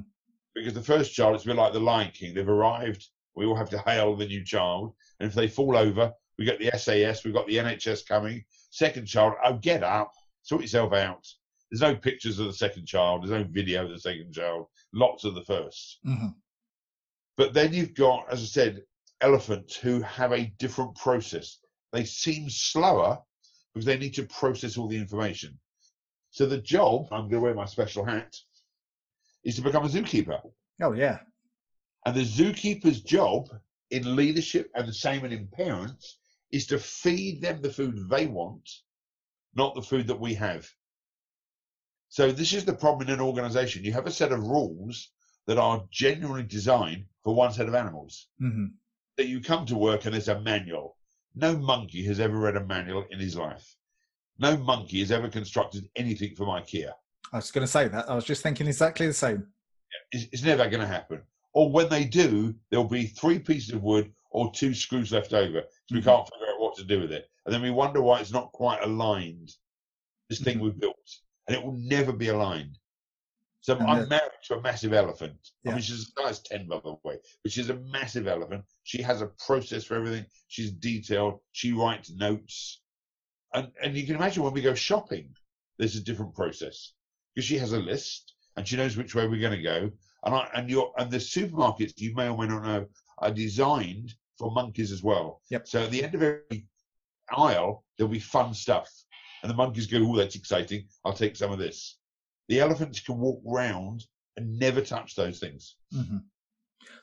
Because 0.54 0.74
the 0.74 0.82
first 0.82 1.14
child 1.14 1.36
is 1.36 1.44
a 1.44 1.46
bit 1.46 1.56
like 1.56 1.72
the 1.72 1.80
Lion 1.80 2.10
King. 2.12 2.34
They've 2.34 2.48
arrived. 2.48 3.06
We 3.35 3.47
all 3.47 3.57
have 3.57 3.70
to 3.70 3.78
hail 3.78 4.14
the 4.16 4.26
new 4.26 4.45
child, 4.45 4.95
and 5.20 5.28
if 5.28 5.35
they 5.35 5.49
fall 5.49 5.76
over, 5.76 6.12
we 6.39 6.45
get 6.45 6.59
the 6.59 6.76
SAS. 6.78 7.24
We've 7.24 7.35
got 7.35 7.47
the 7.47 7.57
NHS 7.57 8.07
coming. 8.07 8.45
Second 8.70 9.07
child, 9.07 9.35
oh 9.45 9.55
get 9.55 9.83
up, 9.83 10.12
sort 10.43 10.62
yourself 10.62 10.93
out. 10.93 11.26
There's 11.70 11.80
no 11.80 11.97
pictures 11.97 12.39
of 12.39 12.47
the 12.47 12.53
second 12.53 12.87
child. 12.87 13.22
There's 13.22 13.30
no 13.30 13.49
video 13.51 13.85
of 13.85 13.91
the 13.91 13.99
second 13.99 14.35
child. 14.35 14.66
Lots 14.93 15.24
of 15.24 15.35
the 15.35 15.41
1st 15.41 15.95
mm-hmm. 16.07 16.28
But 17.39 17.55
then 17.55 17.72
you've 17.72 17.95
got, 17.95 18.30
as 18.30 18.43
I 18.43 18.45
said, 18.45 18.83
elephants 19.22 19.74
who 19.74 20.03
have 20.03 20.33
a 20.33 20.53
different 20.59 20.95
process. 20.97 21.59
They 21.93 22.05
seem 22.05 22.51
slower 22.51 23.18
because 23.72 23.87
they 23.87 23.97
need 23.97 24.14
to 24.14 24.24
process 24.24 24.76
all 24.76 24.87
the 24.87 24.99
information. 24.99 25.59
So 26.30 26.45
the 26.45 26.59
job, 26.59 27.07
I'm 27.11 27.22
going 27.22 27.30
to 27.30 27.41
wear 27.41 27.55
my 27.55 27.64
special 27.64 28.05
hat, 28.05 28.37
is 29.45 29.57
to 29.57 29.62
become 29.62 29.85
a 29.85 29.89
zookeeper. 29.89 30.41
Oh, 30.83 30.93
yeah. 30.93 31.20
And 32.05 32.14
the 32.14 32.24
zookeeper's 32.24 33.00
job 33.00 33.48
in 33.90 34.16
leadership 34.16 34.70
and 34.74 34.88
the 34.88 34.92
same 34.92 35.24
in 35.24 35.46
parents 35.48 36.18
is 36.50 36.66
to 36.66 36.78
feed 36.78 37.40
them 37.40 37.61
the 37.62 37.72
food 37.72 38.09
they 38.11 38.26
want, 38.26 38.68
not 39.55 39.74
the 39.74 39.82
food 39.82 40.07
that 40.09 40.20
we 40.20 40.34
have. 40.34 40.68
So 42.09 42.30
this 42.30 42.53
is 42.53 42.64
the 42.64 42.74
problem 42.74 43.09
in 43.09 43.14
an 43.14 43.20
organization. 43.20 43.84
You 43.84 43.92
have 43.92 44.07
a 44.07 44.11
set 44.11 44.32
of 44.32 44.42
rules 44.42 45.11
that 45.46 45.59
are 45.59 45.84
genuinely 45.90 46.42
designed 46.42 47.07
for 47.24 47.34
one 47.34 47.53
set 47.53 47.68
of 47.68 47.74
animals. 47.74 48.28
Mm-hmm. 48.40 48.66
That 49.16 49.28
you 49.28 49.40
come 49.40 49.66
to 49.66 49.76
work 49.76 50.05
and 50.05 50.14
there's 50.14 50.28
a 50.28 50.40
manual. 50.40 50.96
No 51.34 51.57
monkey 51.57 52.05
has 52.05 52.20
ever 52.20 52.36
read 52.36 52.57
a 52.57 52.64
manual 52.64 53.05
in 53.11 53.18
his 53.18 53.36
life. 53.36 53.76
No 54.38 54.57
monkey 54.57 55.00
has 55.00 55.12
ever 55.12 55.28
constructed 55.28 55.88
anything 55.96 56.34
from 56.34 56.48
IKEA. 56.48 56.90
I 57.32 57.36
was 57.36 57.50
going 57.50 57.66
to 57.66 57.70
say 57.70 57.88
that. 57.88 58.11
I 58.11 58.14
was 58.14 58.24
just 58.24 58.42
thinking 58.42 58.66
exactly 58.66 59.07
the 59.07 59.12
same. 59.12 59.46
It's, 60.11 60.26
it's 60.32 60.42
never 60.42 60.68
going 60.68 60.80
to 60.80 60.86
happen. 60.86 61.22
Or 61.55 61.70
when 61.70 61.88
they 61.88 62.05
do, 62.05 62.55
there'll 62.70 62.84
be 62.84 63.07
three 63.07 63.38
pieces 63.38 63.74
of 63.74 63.82
wood 63.82 64.12
or 64.30 64.50
two 64.53 64.74
screws 64.74 65.12
left 65.12 65.34
over. 65.34 65.61
So 65.61 65.66
mm-hmm. 65.66 65.96
we 65.96 66.03
can't 66.03 66.28
figure 66.28 66.46
out 66.53 66.61
what 66.61 66.76
to 66.76 66.84
do 66.84 67.00
with 67.00 67.12
it. 67.12 67.28
And 67.44 67.55
then 67.55 67.62
we 67.62 67.70
wonder 67.70 68.00
why 68.00 68.20
it's 68.20 68.32
not 68.32 68.53
quite 68.53 68.82
aligned. 68.82 69.53
This 70.28 70.40
thing 70.40 70.57
mm-hmm. 70.57 70.64
we've 70.64 70.80
built 70.80 70.96
and 71.46 71.57
it 71.57 71.62
will 71.62 71.76
never 71.76 72.12
be 72.12 72.28
aligned. 72.28 72.78
So 73.61 73.76
and 73.76 73.86
I'm 73.86 74.09
married 74.09 74.30
to 74.44 74.57
a 74.57 74.61
massive 74.61 74.92
elephant. 74.92 75.36
Yeah. 75.62 75.72
I 75.72 75.74
mean, 75.74 75.82
she's 75.82 76.12
a 76.16 76.22
size 76.22 76.40
10, 76.40 76.66
by 76.66 76.80
the 76.82 76.96
way, 77.05 77.18
but 77.42 77.53
she's 77.53 77.70
a 77.70 77.76
massive 77.76 78.26
elephant. 78.26 78.64
She 78.82 79.00
has 79.03 79.22
a 79.22 79.30
process 79.46 79.84
for 79.84 79.94
everything. 79.94 80.26
She's 80.48 80.72
detailed. 80.72 81.38
She 81.53 81.72
writes 81.72 82.11
notes. 82.11 82.80
And, 83.55 83.70
and 83.80 83.96
you 83.96 84.05
can 84.05 84.16
imagine 84.16 84.42
when 84.42 84.53
we 84.53 84.62
go 84.62 84.74
shopping, 84.74 85.28
there's 85.78 85.94
a 85.94 86.03
different 86.03 86.34
process 86.34 86.92
because 87.34 87.46
she 87.46 87.59
has 87.59 87.72
a 87.72 87.78
list 87.78 88.34
and 88.57 88.66
she 88.66 88.76
knows 88.76 88.96
which 88.96 89.14
way 89.14 89.28
we're 89.28 89.40
going 89.40 89.57
to 89.57 89.62
go. 89.62 89.90
And 90.25 90.35
I, 90.35 90.49
and 90.55 90.70
your, 90.70 90.93
and 90.99 91.11
the 91.11 91.18
supermarkets 91.18 91.93
you 91.97 92.14
may 92.14 92.29
or 92.29 92.39
may 92.39 92.47
not 92.47 92.62
know 92.62 92.87
are 93.18 93.31
designed 93.31 94.14
for 94.39 94.51
monkeys 94.51 94.93
as 94.93 95.03
well. 95.03 95.43
Yep. 95.51 95.68
So 95.68 95.83
at 95.83 95.91
the 95.91 96.03
end 96.03 96.14
of 96.14 96.23
every 96.23 96.66
aisle, 97.37 97.85
there'll 97.97 98.11
be 98.11 98.18
fun 98.18 98.55
stuff. 98.55 98.91
And 99.43 99.51
the 99.51 99.57
monkeys 99.57 99.87
go, 99.87 99.99
oh, 99.99 100.16
that's 100.16 100.37
exciting. 100.37 100.87
I'll 101.05 101.12
take 101.12 101.37
some 101.37 101.53
of 101.53 101.59
this. 101.59 101.99
The 102.49 102.61
elephants 102.61 103.01
can 103.01 103.18
walk 103.18 103.41
round 103.45 104.05
and 104.37 104.59
never 104.59 104.81
touch 104.81 105.14
those 105.16 105.39
things. 105.41 105.77
Mm-hmm. 105.95 106.18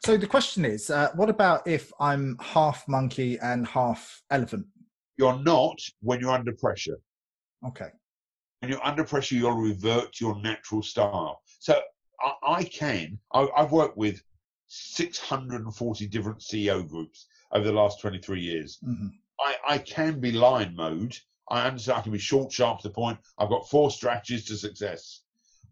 So 0.05 0.17
the 0.17 0.27
question 0.27 0.65
is, 0.65 0.89
uh, 0.89 1.09
what 1.15 1.29
about 1.29 1.67
if 1.67 1.91
I'm 1.99 2.37
half 2.41 2.87
monkey 2.87 3.37
and 3.39 3.67
half 3.67 4.21
elephant? 4.29 4.65
You're 5.17 5.39
not 5.43 5.77
when 6.01 6.21
you're 6.21 6.31
under 6.31 6.53
pressure. 6.53 6.97
Okay. 7.67 7.89
When 8.61 8.71
you're 8.71 8.85
under 8.85 9.03
pressure, 9.03 9.35
you'll 9.35 9.51
revert 9.51 10.13
to 10.13 10.25
your 10.25 10.41
natural 10.41 10.81
style. 10.81 11.41
So 11.59 11.81
I, 12.21 12.33
I 12.53 12.63
can. 12.63 13.19
I, 13.33 13.47
I've 13.55 13.71
worked 13.71 13.97
with 13.97 14.21
640 14.67 16.07
different 16.07 16.39
CEO 16.39 16.87
groups 16.87 17.27
over 17.51 17.65
the 17.65 17.73
last 17.73 18.01
23 18.01 18.41
years. 18.41 18.79
Mm-hmm. 18.85 19.07
I, 19.39 19.55
I 19.67 19.77
can 19.77 20.19
be 20.19 20.31
lion 20.31 20.75
mode 20.75 21.17
I 21.49 21.67
understand 21.67 21.97
I 21.97 22.01
can 22.01 22.11
be 22.11 22.19
short, 22.19 22.51
sharp 22.51 22.81
to 22.81 22.87
the 22.87 22.93
point. 22.93 23.17
I've 23.37 23.49
got 23.49 23.69
four 23.69 23.89
strategies 23.89 24.45
to 24.45 24.57
success. 24.57 25.21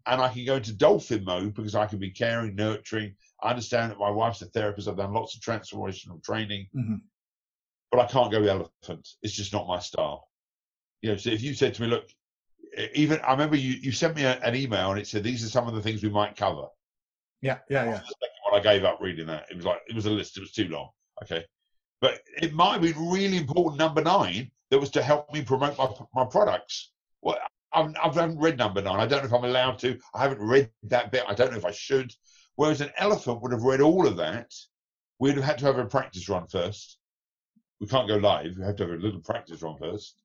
And 0.06 0.20
I 0.20 0.28
can 0.28 0.44
go 0.44 0.56
into 0.56 0.72
dolphin 0.72 1.24
mode 1.24 1.54
because 1.54 1.74
I 1.74 1.86
can 1.86 1.98
be 1.98 2.10
caring, 2.10 2.54
nurturing. 2.54 3.14
I 3.42 3.50
understand 3.50 3.92
that 3.92 3.98
my 3.98 4.10
wife's 4.10 4.42
a 4.42 4.46
therapist. 4.46 4.88
I've 4.88 4.96
done 4.96 5.12
lots 5.12 5.36
of 5.36 5.40
transformational 5.40 6.22
training. 6.24 6.66
Mm-hmm. 6.74 6.96
But 7.92 8.00
I 8.00 8.06
can't 8.06 8.32
go 8.32 8.40
with 8.40 8.48
elephant. 8.48 9.08
It's 9.22 9.34
just 9.34 9.52
not 9.52 9.68
my 9.68 9.78
style. 9.78 10.28
You 11.02 11.10
know, 11.10 11.16
so 11.16 11.30
if 11.30 11.42
you 11.42 11.54
said 11.54 11.74
to 11.74 11.82
me, 11.82 11.88
look, 11.88 12.08
even 12.94 13.20
I 13.20 13.32
remember 13.32 13.56
you, 13.56 13.72
you 13.80 13.92
sent 13.92 14.16
me 14.16 14.24
a, 14.24 14.38
an 14.40 14.54
email 14.54 14.90
and 14.90 15.00
it 15.00 15.06
said 15.06 15.24
these 15.24 15.44
are 15.44 15.48
some 15.48 15.68
of 15.68 15.74
the 15.74 15.82
things 15.82 16.02
we 16.02 16.10
might 16.10 16.36
cover. 16.36 16.66
Yeah, 17.40 17.58
yeah, 17.70 17.84
yeah. 17.84 18.00
When 18.50 18.60
I 18.60 18.62
gave 18.62 18.84
up 18.84 18.98
reading 19.00 19.26
that, 19.26 19.46
it 19.50 19.56
was 19.56 19.64
like 19.64 19.80
it 19.88 19.94
was 19.94 20.06
a 20.06 20.10
list. 20.10 20.36
It 20.36 20.40
was 20.40 20.52
too 20.52 20.68
long. 20.68 20.90
Okay, 21.22 21.44
but 22.00 22.20
it 22.40 22.52
might 22.52 22.80
be 22.80 22.92
really 22.96 23.36
important. 23.36 23.78
Number 23.78 24.02
nine 24.02 24.50
that 24.70 24.78
was 24.78 24.90
to 24.90 25.02
help 25.02 25.32
me 25.32 25.42
promote 25.42 25.78
my, 25.78 25.88
my 26.14 26.24
products. 26.24 26.92
Well, 27.22 27.38
I've, 27.72 27.94
I 27.96 28.06
haven't 28.06 28.38
read 28.38 28.58
number 28.58 28.82
nine. 28.82 29.00
I 29.00 29.06
don't 29.06 29.20
know 29.20 29.26
if 29.26 29.32
I'm 29.32 29.44
allowed 29.44 29.78
to. 29.80 29.98
I 30.14 30.22
haven't 30.22 30.40
read 30.40 30.70
that 30.84 31.12
bit. 31.12 31.24
I 31.28 31.34
don't 31.34 31.50
know 31.50 31.58
if 31.58 31.64
I 31.64 31.70
should. 31.70 32.12
Whereas 32.56 32.80
an 32.80 32.92
elephant 32.98 33.40
would 33.42 33.52
have 33.52 33.62
read 33.62 33.80
all 33.80 34.06
of 34.06 34.16
that. 34.16 34.52
We'd 35.18 35.36
have 35.36 35.44
had 35.44 35.58
to 35.58 35.66
have 35.66 35.78
a 35.78 35.86
practice 35.86 36.28
run 36.28 36.46
first. 36.48 36.98
We 37.80 37.86
can't 37.86 38.08
go 38.08 38.16
live. 38.16 38.56
We 38.58 38.64
have 38.64 38.76
to 38.76 38.84
have 38.84 38.92
a 38.92 39.02
little 39.02 39.20
practice 39.20 39.62
run 39.62 39.76
first. 39.78 40.16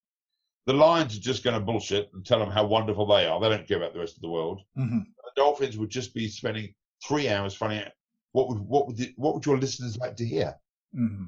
The 0.65 0.73
lions 0.73 1.17
are 1.17 1.21
just 1.21 1.43
going 1.43 1.59
to 1.59 1.65
bullshit 1.65 2.09
and 2.13 2.25
tell 2.25 2.39
them 2.39 2.49
how 2.49 2.65
wonderful 2.65 3.05
they 3.05 3.25
are. 3.27 3.39
They 3.39 3.49
don't 3.49 3.67
care 3.67 3.77
about 3.77 3.93
the 3.93 3.99
rest 3.99 4.15
of 4.15 4.21
the 4.21 4.29
world. 4.29 4.61
Mm-hmm. 4.77 4.99
The 4.99 5.31
dolphins 5.35 5.77
would 5.77 5.89
just 5.89 6.13
be 6.13 6.27
spending 6.27 6.73
three 7.05 7.27
hours 7.27 7.53
finding 7.53 7.79
out 7.79 7.91
what 8.31 8.47
would 8.47 8.59
what 8.59 8.87
would 8.87 8.97
the, 8.97 9.13
what 9.17 9.33
would 9.33 9.45
your 9.45 9.57
listeners 9.57 9.97
like 9.97 10.15
to 10.17 10.25
hear. 10.25 10.55
Mm-hmm 10.95 11.25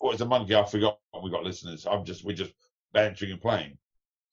what 0.00 0.14
is 0.14 0.20
a 0.20 0.26
monkey? 0.26 0.54
I 0.54 0.64
forgot 0.64 0.98
we 1.22 1.30
got 1.30 1.44
listeners. 1.44 1.86
I'm 1.86 2.04
just 2.04 2.24
we're 2.24 2.36
just 2.36 2.52
bantering 2.92 3.32
and 3.32 3.40
playing. 3.40 3.78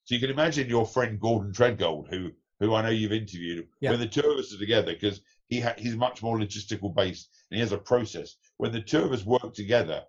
So 0.05 0.15
you 0.15 0.21
can 0.21 0.29
imagine 0.29 0.69
your 0.69 0.85
friend 0.85 1.19
Gordon 1.19 1.51
Tredgold, 1.51 2.09
who 2.09 2.31
who 2.59 2.73
I 2.73 2.81
know 2.81 2.89
you've 2.89 3.11
interviewed, 3.11 3.67
yeah. 3.81 3.91
when 3.91 3.99
the 3.99 4.07
two 4.07 4.21
of 4.21 4.39
us 4.39 4.53
are 4.53 4.57
together, 4.57 4.93
because 4.93 5.21
he 5.47 5.59
ha- 5.59 5.75
he's 5.77 5.95
much 5.95 6.23
more 6.23 6.39
logistical 6.39 6.95
based 6.95 7.29
and 7.51 7.57
he 7.57 7.61
has 7.61 7.71
a 7.71 7.77
process. 7.77 8.35
When 8.57 8.71
the 8.71 8.81
two 8.81 9.03
of 9.03 9.11
us 9.11 9.25
work 9.25 9.53
together, 9.53 10.03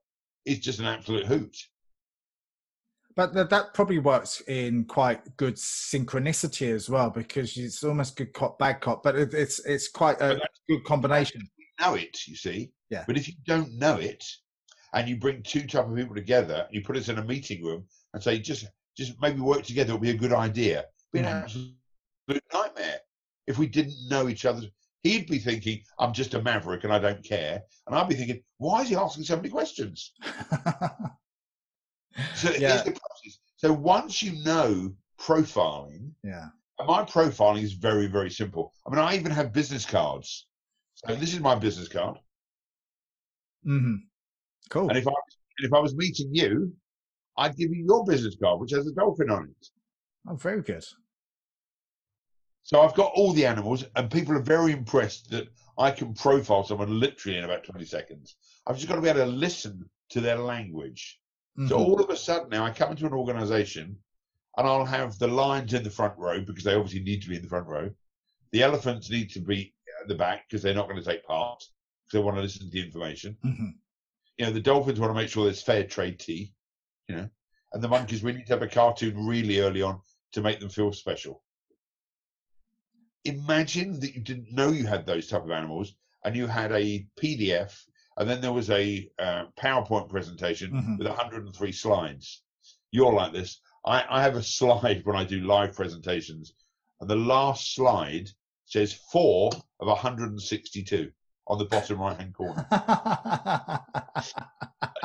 it's 0.47 0.65
just 0.65 0.79
an 0.79 0.87
absolute 0.87 1.27
hoot. 1.27 1.55
But 3.19 3.35
that, 3.35 3.51
that 3.51 3.75
probably 3.75 3.99
works 3.99 4.43
in 4.43 4.85
quite 4.85 5.37
good 5.37 5.57
synchronicity 5.57 6.73
as 6.73 6.89
well, 6.89 7.11
because 7.11 7.57
it's 7.57 7.83
almost 7.83 8.15
good 8.15 8.33
cop, 8.33 8.61
bad 8.61 8.81
cop, 8.81 9.03
but 9.03 9.17
it, 9.17 9.35
it's 9.35 9.59
it's 9.67 9.89
quite 9.89 10.21
a 10.21 10.41
good 10.69 10.85
combination. 10.85 11.43
know 11.81 11.95
it, 11.95 12.17
you 12.29 12.37
see. 12.37 12.71
Yeah. 12.91 13.03
But 13.09 13.17
if 13.17 13.27
you 13.27 13.35
don't 13.45 13.77
know 13.77 13.97
it, 13.97 14.25
and 14.95 15.09
you 15.09 15.17
bring 15.17 15.43
two 15.43 15.67
type 15.67 15.89
of 15.89 15.97
people 15.97 16.15
together, 16.15 16.69
you 16.71 16.83
put 16.83 16.97
us 16.97 17.09
in 17.09 17.19
a 17.19 17.25
meeting 17.25 17.65
room 17.65 17.87
and 18.15 18.23
say, 18.23 18.39
just 18.39 18.69
just 18.97 19.21
maybe 19.21 19.41
work 19.41 19.65
together 19.65 19.95
would 19.95 20.03
be 20.03 20.11
a 20.11 20.15
good 20.15 20.33
idea. 20.33 20.85
Be 21.13 21.19
an 21.19 21.25
absolute 21.25 21.75
nightmare 22.55 23.01
if 23.49 23.59
we 23.59 23.67
didn't 23.67 23.97
know 24.09 24.29
each 24.29 24.45
other. 24.45 24.63
He'd 25.03 25.27
be 25.27 25.41
thinking, 25.41 25.83
I'm 25.99 26.13
just 26.13 26.35
a 26.35 26.43
maverick 26.43 26.85
and 26.85 26.93
I 26.93 27.01
don't 27.01 27.25
care. 27.25 27.63
And 27.89 27.97
I'd 27.97 28.09
be 28.09 28.15
thinking, 28.15 28.45
why 28.59 28.83
is 28.83 28.91
he 28.91 28.95
asking 28.95 29.25
so 29.25 29.35
many 29.35 29.49
questions? 29.49 30.13
so 32.35 32.51
yeah. 32.59 32.85
So 33.59 33.73
once 33.73 34.23
you 34.23 34.43
know 34.45 34.95
profiling, 35.21 36.13
Yeah. 36.23 36.47
and 36.79 36.89
my 36.89 37.03
profiling 37.05 37.63
is 37.63 37.73
very, 37.75 38.07
very 38.07 38.31
simple. 38.31 38.73
I 38.87 38.91
mean, 38.91 39.01
I 39.01 39.17
even 39.17 39.33
have 39.33 39.53
business 39.53 39.85
cards. 39.85 40.47
So 40.95 41.15
this 41.15 41.35
is 41.35 41.41
my 41.41 41.55
business 41.57 41.89
card. 41.89 42.19
Mm-hmm. 43.67 43.97
Cool. 44.71 44.89
And 44.89 44.97
if 44.97 45.07
I 45.07 45.13
if 45.59 45.73
I 45.73 45.81
was 45.81 45.95
meeting 45.97 46.33
you, 46.33 46.73
I'd 47.37 47.57
give 47.57 47.71
you 47.73 47.85
your 47.85 48.05
business 48.05 48.37
card, 48.41 48.61
which 48.61 48.71
has 48.71 48.87
a 48.87 48.93
dolphin 48.93 49.29
on 49.31 49.45
it. 49.51 49.67
Oh, 50.29 50.37
very 50.37 50.63
good. 50.63 50.85
So 52.63 52.81
I've 52.83 52.95
got 52.95 53.13
all 53.15 53.33
the 53.33 53.47
animals, 53.47 53.85
and 53.97 54.11
people 54.11 54.37
are 54.37 54.43
very 54.43 54.73
impressed 54.73 55.31
that 55.31 55.49
I 55.79 55.91
can 55.91 56.15
profile 56.15 56.63
someone 56.65 57.01
literally 57.01 57.39
in 57.39 57.45
about 57.45 57.65
20 57.65 57.85
seconds. 57.87 58.37
I've 58.67 58.77
just 58.77 58.89
got 58.89 58.97
to 58.97 59.01
be 59.01 59.09
able 59.09 59.21
to 59.21 59.27
listen 59.27 59.89
to 60.11 60.21
their 60.21 60.39
language. 60.39 61.19
So 61.57 61.77
Mhm. 61.77 61.85
all 61.85 62.01
of 62.01 62.11
a 62.11 62.17
sudden 62.17 62.51
now 62.51 62.65
I 62.65 62.73
come 62.73 62.91
into 62.91 63.07
an 63.07 63.13
organization 63.13 64.03
and 64.57 64.67
I'll 64.67 64.85
have 64.85 65.19
the 65.19 65.29
lions 65.29 65.75
in 65.75 65.83
the 65.83 65.91
front 65.91 66.17
row 66.19 66.41
because 66.41 66.65
they 66.65 66.75
obviously 66.75 67.01
need 67.01 67.23
to 67.23 67.29
be 67.29 67.37
in 67.37 67.43
the 67.43 67.49
front 67.49 67.67
row. 67.67 67.91
The 68.53 68.63
elephants 68.63 69.11
need 69.11 69.31
to 69.31 69.41
be 69.41 69.75
at 70.01 70.09
the 70.09 70.15
back 70.15 70.49
because 70.49 70.63
they're 70.63 70.75
not 70.75 70.89
going 70.89 71.03
to 71.03 71.05
take 71.05 71.25
part 71.25 71.59
because 71.59 72.13
they 72.13 72.25
want 72.25 72.37
to 72.37 72.43
listen 72.43 72.67
to 72.67 72.71
the 72.71 72.85
information. 72.85 73.37
Mhm. 73.45 73.79
You 74.37 74.47
know, 74.47 74.53
the 74.53 74.61
dolphins 74.61 75.01
want 75.01 75.11
to 75.11 75.15
make 75.15 75.29
sure 75.29 75.45
there's 75.45 75.63
fair 75.63 75.85
trade 75.85 76.21
tea, 76.21 76.55
you 77.09 77.17
know, 77.17 77.31
and 77.73 77.83
the 77.83 77.89
monkeys, 77.89 78.23
we 78.23 78.33
need 78.33 78.47
to 78.47 78.53
have 78.53 78.63
a 78.63 78.69
cartoon 78.69 79.27
really 79.27 79.59
early 79.61 79.83
on 79.83 80.01
to 80.33 80.41
make 80.41 80.61
them 80.61 80.69
feel 80.69 80.93
special. 80.93 81.43
Imagine 83.25 84.01
that 84.01 84.15
you 84.15 84.23
didn't 84.23 84.53
know 84.53 84.71
you 84.71 84.87
had 84.87 85.05
those 85.05 85.27
type 85.27 85.43
of 85.43 85.51
animals 85.51 85.95
and 86.25 86.37
you 86.37 86.47
had 86.47 86.73
a 86.73 87.07
PDF 87.17 87.88
and 88.19 88.29
then 88.29 88.41
there 88.41 88.53
was 88.53 88.69
a 88.71 89.09
uh, 89.19 89.45
PowerPoint 89.59 90.09
presentation 90.09 90.73
Mhm. 90.73 90.99
with 90.99 91.07
103 91.07 91.73
slides. 91.73 92.43
You're 92.91 93.13
like 93.13 93.33
this. 93.33 93.61
I, 93.87 94.05
I 94.11 94.23
have 94.23 94.37
a 94.37 94.43
slide 94.59 95.05
when 95.05 95.17
I 95.17 95.25
do 95.25 95.41
live 95.41 95.75
presentations, 95.75 96.53
and 97.01 97.09
the 97.09 97.17
last 97.17 97.75
slide 97.75 98.29
says 98.67 98.93
four 99.11 99.51
of 99.81 99.87
162 99.89 101.11
on 101.47 101.59
the 101.59 101.65
bottom 101.65 101.99
right 102.01 102.17
hand 102.19 102.35
corner. 102.35 102.67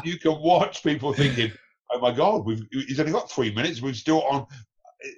you 0.03 0.17
can 0.19 0.39
watch 0.41 0.83
people 0.83 1.13
thinking, 1.13 1.51
"Oh 1.93 1.99
my 1.99 2.11
God, 2.11 2.45
we've 2.45 2.63
he's 2.71 2.99
only 2.99 3.11
got 3.11 3.31
three 3.31 3.53
minutes. 3.53 3.81
We've 3.81 3.95
still 3.95 4.23
on." 4.23 4.47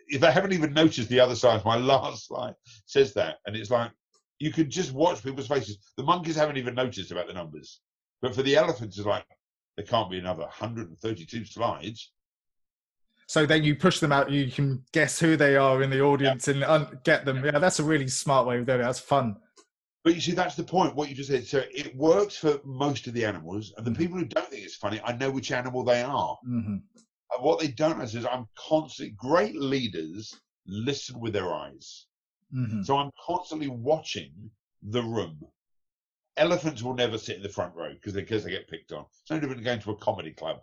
If 0.07 0.19
they 0.21 0.31
haven't 0.31 0.53
even 0.53 0.73
noticed 0.73 1.09
the 1.09 1.19
other 1.19 1.35
side, 1.35 1.63
my 1.63 1.75
last 1.93 2.27
slide 2.27 2.55
says 2.85 3.13
that, 3.13 3.37
and 3.45 3.55
it's 3.55 3.69
like 3.71 3.91
you 4.39 4.51
can 4.51 4.69
just 4.69 4.91
watch 4.91 5.23
people's 5.23 5.47
faces. 5.47 5.77
The 5.97 6.03
monkeys 6.03 6.35
haven't 6.35 6.57
even 6.57 6.75
noticed 6.75 7.11
about 7.11 7.27
the 7.27 7.33
numbers, 7.33 7.79
but 8.21 8.33
for 8.35 8.43
the 8.43 8.55
elephants, 8.55 8.97
it's 8.97 9.05
like 9.07 9.25
there 9.77 9.85
can't 9.85 10.09
be 10.09 10.19
another 10.19 10.43
132 10.43 11.45
slides. 11.45 12.11
so 13.27 13.45
then 13.45 13.63
you 13.63 13.75
push 13.75 13.99
them 13.99 14.11
out. 14.11 14.29
You 14.31 14.51
can 14.51 14.83
guess 14.91 15.19
who 15.19 15.35
they 15.35 15.55
are 15.55 15.81
in 15.81 15.89
the 15.89 16.01
audience 16.01 16.47
and 16.47 16.63
un- 16.63 16.99
get 17.03 17.25
them. 17.25 17.43
Yeah, 17.43 17.59
that's 17.59 17.79
a 17.79 17.83
really 17.83 18.07
smart 18.07 18.47
way 18.47 18.59
of 18.59 18.65
doing 18.65 18.79
it. 18.81 18.83
That's 18.83 18.99
fun. 18.99 19.35
But 20.03 20.13
you 20.13 20.21
see, 20.21 20.33
that's 20.33 20.55
the 20.55 20.63
point. 20.63 20.95
What 20.95 21.09
you 21.09 21.15
just 21.15 21.29
said. 21.29 21.45
So 21.47 21.63
it 21.71 21.95
works 21.95 22.37
for 22.37 22.59
most 22.63 23.07
of 23.07 23.13
the 23.13 23.25
animals, 23.25 23.73
and 23.77 23.85
the 23.85 23.91
Mhm. 23.91 23.97
people 23.97 24.17
who 24.19 24.25
don't 24.25 24.47
think 24.49 24.63
it's 24.63 24.75
funny, 24.75 25.01
I 25.03 25.13
know 25.17 25.31
which 25.31 25.51
animal 25.51 25.83
they 25.83 26.03
are. 26.03 26.37
hmm 26.43 26.77
And 27.33 27.43
what 27.43 27.59
they 27.59 27.69
don't 27.69 27.97
know 27.97 28.03
is 28.03 28.15
I'm 28.25 28.47
constantly. 28.55 29.15
Great 29.17 29.55
leaders 29.55 30.39
listen 30.67 31.19
with 31.19 31.33
their 31.33 31.51
eyes. 31.53 32.05
hmm 32.51 32.83
So 32.83 32.97
I'm 32.97 33.11
constantly 33.19 33.67
watching 33.67 34.51
the 34.83 35.01
room. 35.01 35.39
Elephants 36.37 36.83
will 36.83 36.93
never 36.93 37.17
sit 37.17 37.37
in 37.37 37.43
the 37.43 37.49
front 37.49 37.73
row 37.75 37.93
because 37.93 38.13
they, 38.13 38.21
because 38.21 38.43
they 38.43 38.51
get 38.51 38.69
picked 38.69 38.91
on. 38.91 39.05
It's 39.21 39.31
no 39.31 39.39
different 39.39 39.57
than 39.57 39.65
going 39.65 39.79
to 39.81 39.91
a 39.91 39.97
comedy 39.97 40.31
club. 40.31 40.57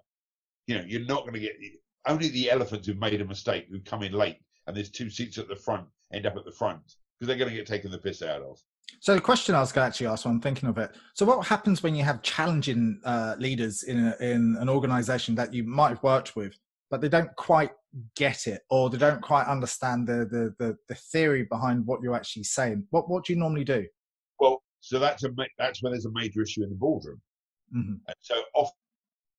You 0.67 0.77
know, 0.77 0.85
you're 0.87 1.07
not 1.07 1.23
going 1.23 1.35
to 1.35 1.41
get 1.41 1.57
only 2.07 2.29
the 2.29 2.51
elephants 2.51 2.87
who've 2.87 2.99
made 2.99 3.21
a 3.21 3.25
mistake 3.25 3.67
who 3.71 3.81
come 3.81 4.03
in 4.03 4.13
late 4.13 4.39
and 4.67 4.77
there's 4.77 4.91
two 4.91 5.11
seats 5.11 5.39
at 5.39 5.49
the 5.49 5.57
front 5.57 5.87
end 6.13 6.27
up 6.27 6.37
at 6.37 6.45
the 6.45 6.53
front 6.53 6.81
because 7.19 7.29
they're 7.29 7.37
going 7.37 7.51
to 7.51 7.57
get 7.57 7.67
taken 7.67 7.91
the 7.91 7.99
piss 7.99 8.23
out 8.23 8.43
of. 8.43 8.59
So 9.01 9.15
the 9.15 9.21
question 9.21 9.55
I 9.55 9.61
was 9.61 9.73
going 9.73 9.85
to 9.85 9.89
actually 9.89 10.09
ask, 10.09 10.25
when 10.25 10.35
I'm 10.35 10.41
thinking 10.41 10.69
of 10.69 10.79
it. 10.79 10.91
So 11.15 11.25
what 11.25 11.47
happens 11.47 11.83
when 11.83 11.95
you 11.95 12.05
have 12.05 12.23
challenging 12.23 13.01
uh, 13.05 13.37
leaders 13.39 13.85
in 13.85 14.09
a, 14.09 14.17
in 14.21 14.57
an 14.61 14.69
organisation 14.69 15.35
that 15.37 15.55
you 15.55 15.65
might 15.65 15.91
have 15.91 16.03
worked 16.03 16.37
with, 16.37 16.55
but 16.91 17.01
they 17.01 17.09
don't 17.09 17.35
quite 17.37 17.71
get 18.17 18.47
it, 18.47 18.63
or 18.71 18.91
they 18.91 18.99
don't 18.99 19.23
quite 19.23 19.47
understand 19.47 20.07
the 20.07 20.27
the 20.31 20.55
the, 20.59 20.77
the 20.89 20.95
theory 20.95 21.45
behind 21.45 21.87
what 21.87 22.03
you're 22.03 22.15
actually 22.15 22.45
saying? 22.45 22.87
What 22.91 23.09
what 23.09 23.25
do 23.25 23.33
you 23.33 23.39
normally 23.39 23.65
do? 23.65 23.87
Well, 24.91 24.99
so 24.99 24.99
that's 24.99 25.25
a 25.25 25.31
that's 25.59 25.83
when 25.83 25.93
there's 25.93 26.07
a 26.07 26.13
major 26.13 26.43
issue 26.43 26.63
in 26.63 26.69
the 26.71 26.75
boardroom. 26.75 27.21
hmm 27.73 27.95
And 28.07 28.17
so 28.21 28.43
often 28.55 28.77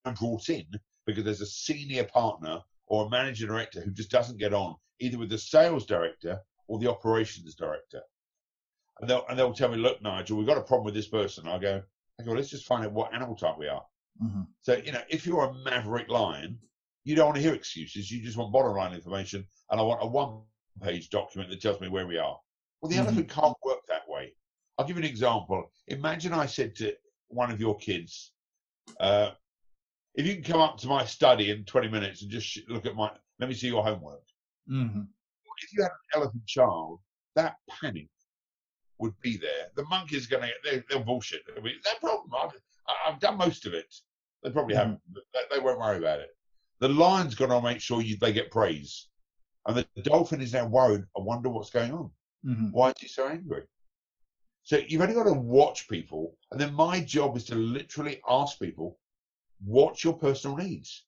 I'm 0.05 0.13
brought 0.13 0.49
in 0.49 0.65
because 1.05 1.23
there's 1.23 1.41
a 1.41 1.45
senior 1.45 2.05
partner 2.05 2.61
or 2.87 3.05
a 3.05 3.09
managing 3.09 3.47
director 3.47 3.81
who 3.81 3.91
just 3.91 4.11
doesn't 4.11 4.37
get 4.37 4.53
on 4.53 4.75
either 4.99 5.17
with 5.17 5.29
the 5.29 5.37
sales 5.37 5.85
director 5.85 6.39
or 6.67 6.79
the 6.79 6.89
operations 6.89 7.55
director. 7.55 8.01
And 8.99 9.09
they'll, 9.09 9.25
and 9.27 9.37
they'll 9.37 9.53
tell 9.53 9.69
me, 9.69 9.77
look, 9.77 10.01
Nigel, 10.01 10.37
we've 10.37 10.47
got 10.47 10.57
a 10.57 10.61
problem 10.61 10.85
with 10.85 10.93
this 10.93 11.07
person. 11.07 11.47
I 11.47 11.57
go, 11.57 11.81
I 12.19 12.23
go, 12.23 12.31
let's 12.31 12.49
just 12.49 12.65
find 12.65 12.85
out 12.85 12.93
what 12.93 13.13
animal 13.13 13.35
type 13.35 13.57
we 13.57 13.67
are. 13.67 13.83
hmm 14.21 14.41
So, 14.61 14.75
you 14.77 14.91
know, 14.91 15.01
if 15.09 15.25
you're 15.25 15.43
a 15.45 15.53
maverick 15.53 16.09
lion, 16.09 16.59
you 17.03 17.15
don't 17.15 17.25
want 17.27 17.35
to 17.35 17.41
hear 17.41 17.53
excuses. 17.53 18.09
You 18.11 18.23
just 18.23 18.37
want 18.37 18.53
bottom 18.53 18.77
line 18.77 18.93
information. 18.93 19.45
And 19.71 19.79
I 19.79 19.83
want 19.83 20.03
a 20.03 20.07
one 20.07 20.43
page 20.81 21.09
document 21.09 21.49
that 21.49 21.61
tells 21.61 21.81
me 21.81 21.89
where 21.89 22.07
we 22.07 22.17
are. 22.17 22.39
Well, 22.81 22.89
the 22.89 22.95
Mhm. 22.95 22.99
elephant 22.99 23.29
can't 23.29 23.57
work. 23.65 23.79
I'll 24.77 24.85
give 24.87 24.97
you 24.97 25.03
an 25.03 25.09
example. 25.09 25.71
Imagine 25.87 26.33
I 26.33 26.45
said 26.45 26.75
to 26.77 26.93
one 27.27 27.51
of 27.51 27.59
your 27.59 27.77
kids, 27.77 28.31
uh, 28.99 29.31
if 30.15 30.25
you 30.25 30.35
can 30.35 30.43
come 30.43 30.61
up 30.61 30.77
to 30.79 30.87
my 30.87 31.05
study 31.05 31.49
in 31.51 31.63
20 31.65 31.87
minutes 31.89 32.21
and 32.21 32.31
just 32.31 32.47
sh- 32.47 32.59
look 32.67 32.85
at 32.85 32.95
my, 32.95 33.11
let 33.39 33.49
me 33.49 33.55
see 33.55 33.67
your 33.67 33.83
homework. 33.83 34.23
hmm 34.67 35.01
If 35.61 35.73
you 35.73 35.83
had 35.83 35.91
an 35.91 36.21
elephant 36.21 36.45
child, 36.45 36.99
that 37.35 37.55
panic 37.69 38.07
would 38.99 39.19
be 39.21 39.37
there. 39.37 39.67
The 39.75 39.85
monkey's 39.85 40.27
going 40.27 40.43
to, 40.43 40.49
they, 40.63 40.83
they'll 40.89 41.03
bullshit. 41.03 41.41
It'll 41.49 41.63
be, 41.63 41.75
no 41.85 41.91
problem. 41.99 42.31
I've, 42.41 42.51
I- 42.87 43.11
I've 43.11 43.19
done 43.19 43.37
most 43.37 43.65
of 43.65 43.73
it. 43.73 43.93
They 44.43 44.49
probably 44.51 44.75
haven't, 44.75 44.99
they, 45.33 45.39
they 45.55 45.59
won't 45.59 45.79
worry 45.79 45.97
about 45.97 46.19
it. 46.19 46.29
The 46.79 46.89
lion's 46.89 47.35
going 47.35 47.51
to 47.51 47.61
make 47.61 47.79
sure 47.79 48.01
you, 48.01 48.17
they 48.17 48.33
get 48.33 48.51
praise. 48.51 49.07
And 49.65 49.77
the 49.77 50.01
dolphin 50.01 50.41
is 50.41 50.53
now 50.53 50.67
worried. 50.67 51.03
I 51.17 51.21
wonder 51.21 51.47
what's 51.49 51.69
going 51.69 51.93
on. 51.93 52.11
hmm 52.43 52.69
Why 52.71 52.89
is 52.89 52.95
he 52.99 53.07
so 53.07 53.27
angry? 53.27 53.63
So 54.63 54.79
you've 54.87 55.01
only 55.01 55.13
got 55.13 55.23
to 55.23 55.33
watch 55.33 55.89
people. 55.89 56.37
And 56.51 56.59
then 56.59 56.73
my 56.73 57.01
job 57.01 57.35
is 57.35 57.45
to 57.45 57.55
literally 57.55 58.21
ask 58.27 58.59
people, 58.59 58.97
what's 59.63 60.03
your 60.03 60.13
personal 60.13 60.57
needs? 60.57 61.05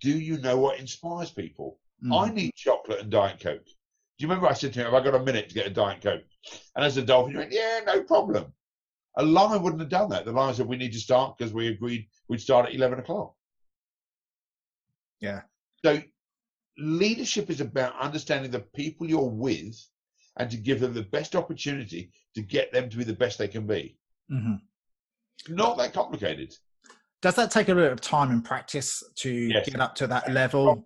Do 0.00 0.10
you 0.10 0.38
know 0.38 0.58
what 0.58 0.78
inspires 0.78 1.30
people? 1.30 1.78
Mm-hmm. 2.04 2.12
I 2.12 2.30
need 2.30 2.54
chocolate 2.54 3.00
and 3.00 3.10
Diet 3.10 3.40
Coke. 3.40 3.64
Do 3.64 4.24
you 4.24 4.28
remember 4.28 4.46
I 4.48 4.52
said 4.52 4.72
to 4.74 4.80
him, 4.80 4.86
have 4.86 4.94
I 4.94 5.04
got 5.04 5.14
a 5.14 5.24
minute 5.24 5.48
to 5.48 5.54
get 5.54 5.66
a 5.66 5.70
Diet 5.70 6.02
Coke? 6.02 6.22
And 6.76 6.84
as 6.84 6.96
a 6.96 7.02
dolphin, 7.02 7.32
you 7.32 7.38
went, 7.38 7.52
yeah, 7.52 7.80
no 7.86 8.02
problem. 8.02 8.52
A 9.16 9.24
lion 9.24 9.62
wouldn't 9.62 9.80
have 9.80 9.90
done 9.90 10.10
that. 10.10 10.24
The 10.24 10.32
lion 10.32 10.54
said, 10.54 10.66
we 10.66 10.76
need 10.76 10.92
to 10.92 11.00
start 11.00 11.38
because 11.38 11.52
we 11.52 11.68
agreed 11.68 12.08
we'd 12.28 12.40
start 12.40 12.66
at 12.66 12.74
11 12.74 13.00
o'clock. 13.00 13.34
Yeah. 15.20 15.42
So 15.84 16.02
leadership 16.76 17.50
is 17.50 17.60
about 17.60 17.98
understanding 17.98 18.50
the 18.50 18.60
people 18.60 19.08
you're 19.08 19.22
with 19.22 19.76
and 20.38 20.50
to 20.50 20.56
give 20.56 20.80
them 20.80 20.94
the 20.94 21.02
best 21.02 21.34
opportunity 21.36 22.10
to 22.34 22.42
get 22.42 22.72
them 22.72 22.88
to 22.88 22.96
be 22.96 23.04
the 23.04 23.12
best 23.12 23.38
they 23.38 23.48
can 23.48 23.66
be. 23.66 23.96
hmm 24.30 24.54
Not 25.48 25.76
that 25.78 25.92
complicated. 25.92 26.54
Does 27.20 27.34
that 27.34 27.50
take 27.50 27.68
a 27.68 27.74
bit 27.74 27.90
of 27.92 28.00
time 28.00 28.30
and 28.30 28.44
practice 28.44 29.02
to 29.16 29.30
Yes. 29.30 29.68
get 29.68 29.80
up 29.80 29.94
to 29.96 30.06
that 30.06 30.24
That's 30.26 30.34
level? 30.34 30.76
the 30.76 30.82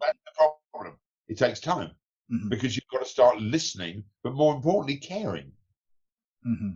problem. 0.73 0.99
It 1.29 1.39
takes 1.39 1.61
time 1.61 1.91
Mhm. 2.31 2.49
because 2.49 2.75
you've 2.77 2.89
got 2.91 3.01
to 3.01 3.09
start 3.09 3.41
listening, 3.41 4.05
but 4.23 4.33
more 4.35 4.55
importantly, 4.55 4.97
caring. 4.97 5.53
hmm 6.43 6.71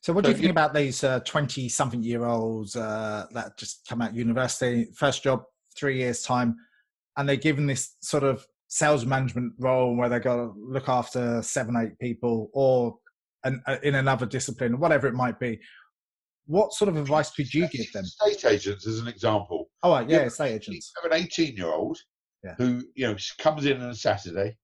So, 0.00 0.12
what 0.12 0.24
do 0.24 0.30
you 0.30 0.34
think 0.34 0.46
you- 0.46 0.50
about 0.50 0.74
these 0.74 1.04
twenty-something 1.24 2.02
year 2.02 2.24
olds 2.24 2.74
uh, 2.76 3.26
that 3.32 3.56
just 3.58 3.86
come 3.88 4.00
out 4.02 4.14
university, 4.14 4.86
first 4.94 5.22
job, 5.22 5.44
three 5.76 5.98
years 5.98 6.22
time, 6.22 6.56
and 7.16 7.28
they're 7.28 7.36
given 7.36 7.66
this 7.66 7.96
sort 8.00 8.22
of 8.24 8.46
sales 8.72 9.04
management 9.04 9.52
role 9.58 9.94
where 9.94 10.08
they 10.08 10.18
got 10.18 10.36
to 10.36 10.54
look 10.56 10.88
after 10.88 11.42
seven, 11.42 11.76
eight 11.76 11.98
people, 11.98 12.48
or 12.54 12.96
an, 13.44 13.62
uh, 13.66 13.76
in 13.82 13.96
another 13.96 14.24
discipline, 14.24 14.80
whatever 14.80 15.06
it 15.06 15.12
might 15.12 15.38
be. 15.38 15.60
What 16.46 16.72
sort 16.72 16.88
of 16.88 16.96
advice 16.96 17.30
could 17.32 17.52
you 17.52 17.68
give 17.68 17.92
them? 17.92 18.02
Estate 18.04 18.46
agents, 18.50 18.86
as 18.86 18.98
an 18.98 19.08
example. 19.08 19.68
Oh, 19.82 19.90
right, 19.92 20.08
yeah, 20.08 20.20
Yeah, 20.20 20.24
estate 20.24 20.54
agents. 20.54 20.90
You 20.96 21.02
have 21.10 21.12
an 21.12 21.22
18 21.22 21.54
year 21.54 21.66
old 21.66 21.98
Yeah. 22.42 22.54
who, 22.56 22.82
you 22.94 23.06
know, 23.08 23.16
comes 23.36 23.66
in 23.66 23.78
on 23.82 23.90
a 23.90 23.94
Saturday, 23.94 24.56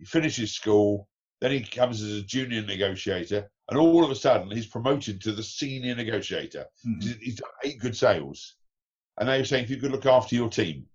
he 0.00 0.04
finishes 0.06 0.52
school, 0.52 1.08
then 1.40 1.52
he 1.52 1.60
comes 1.62 2.02
as 2.02 2.18
a 2.18 2.22
junior 2.22 2.62
negotiator, 2.62 3.48
and 3.68 3.78
all 3.78 4.02
of 4.04 4.10
a 4.10 4.16
sudden 4.16 4.50
he's 4.50 4.66
promoted 4.66 5.20
to 5.22 5.30
the 5.30 5.42
senior 5.44 5.94
negotiator. 5.94 6.66
Mhm. 6.84 7.00
He's- 7.00 7.16
He's 7.20 7.36
done 7.36 7.50
eight 7.62 7.78
good 7.78 7.96
sales. 7.96 8.56
And 9.18 9.28
they 9.28 9.38
were 9.38 9.44
saying, 9.44 9.62
if 9.64 9.70
you 9.70 9.76
could 9.76 9.92
look 9.92 10.04
after 10.06 10.34
your 10.34 10.50
team. 10.50 10.88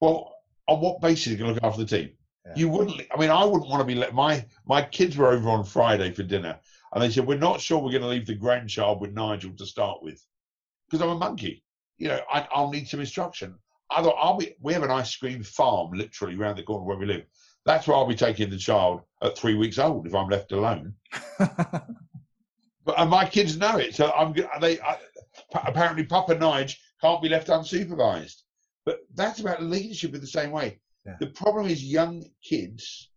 Well, 0.00 0.34
on 0.68 0.80
what 0.80 1.00
basis 1.00 1.28
are 1.28 1.30
you 1.30 1.36
going 1.38 1.48
to 1.50 1.54
look 1.54 1.64
after 1.64 1.84
the 1.84 1.96
team? 1.96 2.10
Yeah. 2.46 2.52
You 2.54 2.68
wouldn't, 2.68 3.00
I 3.12 3.18
mean, 3.18 3.30
I 3.30 3.44
wouldn't 3.44 3.68
want 3.68 3.80
to 3.80 3.84
be 3.84 3.94
let, 3.94 4.14
my, 4.14 4.44
my 4.66 4.82
kids 4.82 5.16
were 5.16 5.32
over 5.32 5.48
on 5.48 5.64
Friday 5.64 6.12
for 6.12 6.22
dinner, 6.22 6.58
and 6.92 7.02
they 7.02 7.10
said, 7.10 7.26
we're 7.26 7.38
not 7.38 7.60
sure 7.60 7.78
we're 7.78 7.90
going 7.90 8.02
to 8.02 8.08
leave 8.08 8.26
the 8.26 8.34
grandchild 8.34 9.00
with 9.00 9.12
Nigel 9.12 9.52
to 9.56 9.66
start 9.66 10.02
with. 10.02 10.22
Because 10.88 11.02
I'm 11.02 11.10
a 11.10 11.18
monkey. 11.18 11.64
You 11.98 12.08
know, 12.08 12.20
I, 12.30 12.46
I'll 12.52 12.70
need 12.70 12.88
some 12.88 13.00
instruction. 13.00 13.54
I 13.90 14.02
thought 14.02 14.16
I'll 14.18 14.36
be. 14.36 14.54
We 14.60 14.72
have 14.74 14.82
an 14.82 14.90
ice 14.90 15.14
cream 15.16 15.42
farm 15.42 15.92
literally 15.92 16.36
around 16.36 16.56
the 16.56 16.62
corner 16.62 16.84
where 16.84 16.96
we 16.96 17.06
live. 17.06 17.24
That's 17.64 17.86
where 17.86 17.96
I'll 17.96 18.06
be 18.06 18.14
taking 18.14 18.50
the 18.50 18.56
child 18.56 19.02
at 19.22 19.36
three 19.36 19.54
weeks 19.54 19.78
old 19.78 20.06
if 20.06 20.14
I'm 20.14 20.28
left 20.28 20.52
alone. 20.52 20.94
but 21.38 21.84
and 22.96 23.10
my 23.10 23.26
kids 23.26 23.56
know 23.56 23.78
it, 23.78 23.94
so 23.94 24.10
I'm. 24.12 24.34
They 24.60 24.80
I, 24.80 24.98
apparently 25.54 26.04
Papa 26.04 26.34
Nige 26.34 26.76
can't 27.00 27.22
be 27.22 27.28
left 27.28 27.48
unsupervised. 27.48 28.42
But 28.88 29.00
that's 29.14 29.40
about 29.40 29.62
leadership 29.62 30.14
in 30.14 30.22
the 30.22 30.26
same 30.26 30.50
way. 30.50 30.80
Yeah. 31.04 31.16
The 31.20 31.26
problem 31.26 31.66
is 31.66 31.84
young 31.84 32.24
kids 32.42 33.10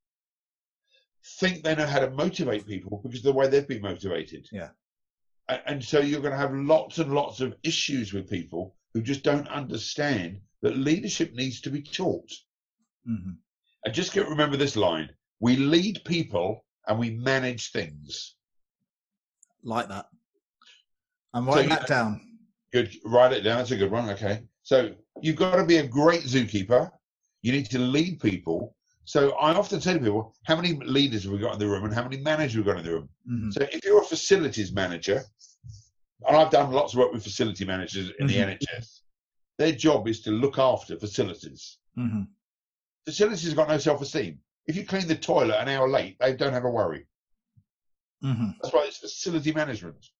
think 1.40 1.64
they 1.64 1.74
know 1.76 1.86
how 1.86 2.00
to 2.00 2.10
motivate 2.10 2.68
people 2.68 3.00
because 3.02 3.20
of 3.20 3.24
the 3.24 3.32
way 3.32 3.48
they've 3.48 3.66
been 3.66 3.82
motivated. 3.82 4.50
Yeah. 4.52 4.72
And 5.48 5.82
so 5.82 6.02
you're 6.02 6.20
going 6.20 6.34
to 6.34 6.38
have 6.38 6.54
lots 6.54 6.98
and 6.98 7.14
lots 7.14 7.40
of 7.40 7.56
issues 7.64 8.12
with 8.12 8.30
people 8.30 8.76
who 8.94 9.02
just 9.02 9.24
don't 9.24 9.48
understand 9.48 10.42
that 10.62 10.76
leadership 10.76 11.34
needs 11.36 11.62
to 11.62 11.70
be 11.70 11.82
taught. 11.82 12.30
Mhm. 13.10 13.38
And 13.86 13.94
just 13.94 14.12
get 14.12 14.28
remember 14.28 14.58
this 14.58 14.76
line: 14.76 15.16
we 15.40 15.56
lead 15.56 16.02
people 16.04 16.66
and 16.86 17.00
we 17.00 17.12
manage 17.12 17.72
things. 17.72 18.36
Like 19.64 19.88
that. 19.88 20.08
I'm 21.34 21.46
writing 21.48 21.70
you- 21.70 21.78
that 21.78 21.88
down. 21.88 22.40
Good, 22.74 22.94
write 23.06 23.32
it 23.32 23.42
down. 23.42 23.60
That's 23.60 23.72
a 23.72 23.78
good 23.78 23.92
one. 23.92 24.10
Okay, 24.10 24.44
so 24.64 24.94
you've 25.22 25.36
got 25.36 25.56
to 25.56 25.66
be 25.66 25.78
a 25.78 25.88
great 25.88 26.24
zookeeper. 26.24 26.92
You 27.42 27.52
need 27.52 27.70
to 27.72 27.80
lead 27.80 28.20
people. 28.20 28.76
So 29.06 29.32
I 29.32 29.54
often 29.54 29.82
say 29.82 29.94
to 29.94 30.00
people, 30.00 30.36
how 30.44 30.56
many 30.56 30.74
leaders 30.74 31.24
have 31.24 31.34
we 31.34 31.40
got 31.40 31.54
in 31.54 31.60
the 31.60 31.68
room, 31.68 31.84
and 31.86 31.94
how 31.94 32.04
many 32.04 32.18
managers 32.18 32.56
have 32.56 32.66
we 32.66 32.72
got 32.72 32.80
in 32.80 32.86
the 32.86 32.92
room? 32.92 33.10
Mhm. 33.30 33.54
So 33.54 33.62
if 33.72 33.84
you're 33.84 34.02
a 34.02 34.06
facilities 34.06 34.72
manager, 34.72 35.24
and 36.28 36.38
I've 36.38 36.52
done 36.52 36.72
lots 36.72 36.94
of 36.94 37.00
work 37.00 37.12
with 37.12 37.24
facility 37.24 37.66
managers 37.66 38.12
in 38.20 38.28
the 38.28 38.36
Mhm. 38.36 38.60
NHS, 38.60 39.02
their 39.58 39.72
job 39.72 40.08
is 40.08 40.22
to 40.22 40.32
look 40.32 40.60
after 40.60 40.98
facilities. 41.00 41.80
Mhm. 41.98 42.28
Facilities 43.06 43.48
have 43.48 43.56
got 43.56 43.70
no 43.70 43.80
self-esteem. 43.80 44.40
If 44.68 44.76
you 44.76 44.86
clean 44.86 45.08
the 45.08 45.16
toilet 45.16 45.60
an 45.60 45.68
hour 45.68 45.90
late, 45.90 46.18
they 46.20 46.36
don't 46.36 46.54
have 46.54 46.66
a 46.66 46.70
worry. 46.70 47.08
Mhm. 48.24 48.56
That's 48.62 48.74
why 48.74 48.86
it's 48.86 48.98
facility 48.98 49.52
management. 49.52 50.12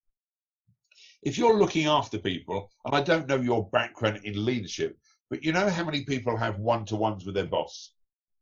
If 1.22 1.38
you're 1.38 1.60
looking 1.60 1.86
after 1.86 2.18
people, 2.18 2.72
and 2.86 2.96
I 2.96 3.02
don't 3.02 3.28
know 3.28 3.40
your 3.40 3.70
background 3.70 4.22
in 4.24 4.44
leadership, 4.44 4.98
but 5.30 5.44
you 5.44 5.52
know 5.54 5.70
how 5.70 5.84
many 5.84 6.04
people 6.04 6.36
have 6.36 6.58
one 6.60 6.84
to 6.86 6.96
ones 6.96 7.26
with 7.26 7.36
their 7.36 7.46
boss, 7.46 7.94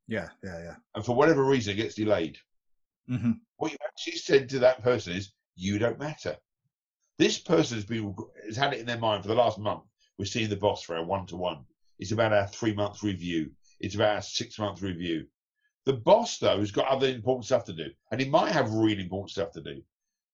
Yeah, 0.07 0.29
yeah, 0.43 0.59
yeah. 0.63 0.75
and 0.95 1.05
for 1.05 1.15
whatever 1.15 1.43
reason 1.43 1.73
it 1.73 1.77
gets 1.77 1.95
delayed. 1.95 2.39
Mhm. 3.09 3.41
What 3.57 3.71
you 3.71 3.77
actually 3.85 4.17
said 4.17 4.49
to 4.49 4.59
that 4.59 4.81
person 4.81 5.13
is, 5.13 5.33
"You 5.55 5.77
don't 5.77 5.99
matter." 5.99 6.37
This 7.17 7.37
person 7.37 7.77
has 7.77 7.85
been 7.85 8.15
has 8.45 8.55
had 8.55 8.73
it 8.73 8.79
in 8.79 8.85
their 8.85 8.97
mind 8.97 9.23
for 9.23 9.27
the 9.27 9.35
last 9.35 9.57
month. 9.59 9.83
We're 10.17 10.25
seeing 10.25 10.49
the 10.49 10.55
boss 10.55 10.81
for 10.81 10.95
our 10.95 11.03
one 11.03 11.25
to 11.27 11.35
one. 11.35 11.65
It's 11.97 12.11
about 12.13 12.31
our 12.33 12.47
three 12.47 12.73
month 12.73 13.03
review. 13.03 13.53
It's 13.81 13.95
about 13.95 14.15
our 14.15 14.21
six 14.21 14.57
month 14.57 14.81
review. 14.81 15.27
The 15.85 15.93
boss 15.93 16.37
though 16.37 16.59
has 16.59 16.71
got 16.71 16.87
other 16.87 17.07
important 17.07 17.45
stuff 17.45 17.65
to 17.65 17.73
do, 17.73 17.93
and 18.11 18.21
he 18.21 18.29
might 18.29 18.53
have 18.53 18.71
really 18.71 19.03
important 19.03 19.31
stuff 19.31 19.51
to 19.51 19.61
do. 19.61 19.83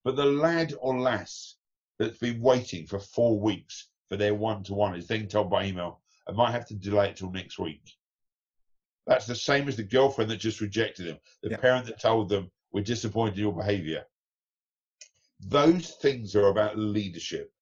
But 0.04 0.16
the 0.16 0.26
lad 0.26 0.74
or 0.80 1.00
lass 1.00 1.56
that's 2.00 2.18
been 2.18 2.42
waiting 2.42 2.86
for 2.86 3.00
four 3.00 3.40
weeks 3.40 3.90
for 4.08 4.18
their 4.18 4.36
one 4.36 4.64
to 4.64 4.74
one 4.74 4.96
is 4.96 5.08
then 5.08 5.28
told 5.28 5.50
by 5.50 5.66
email, 5.66 6.02
"I 6.28 6.32
might 6.32 6.52
have 6.52 6.68
to 6.68 6.76
delay 6.76 7.10
it 7.10 7.18
till 7.18 7.32
next 7.32 7.58
week." 7.60 7.98
That's 9.08 9.28
the 9.28 9.36
same 9.36 9.68
as 9.68 9.76
the 9.78 9.84
girlfriend 9.84 10.32
that 10.32 10.38
just 10.38 10.62
rejected 10.62 11.06
him, 11.08 11.20
the 11.44 11.52
Yeah. 11.52 11.58
parent 11.58 11.86
that 11.88 12.00
told 12.00 12.30
them, 12.30 12.52
"We're 12.72 12.84
disappointed 12.84 13.36
in 13.36 13.42
your 13.42 13.54
behavior. 13.56 14.06
Those 15.40 15.92
things 15.92 16.36
are 16.36 16.48
about 16.48 16.78
leadership, 16.78 17.54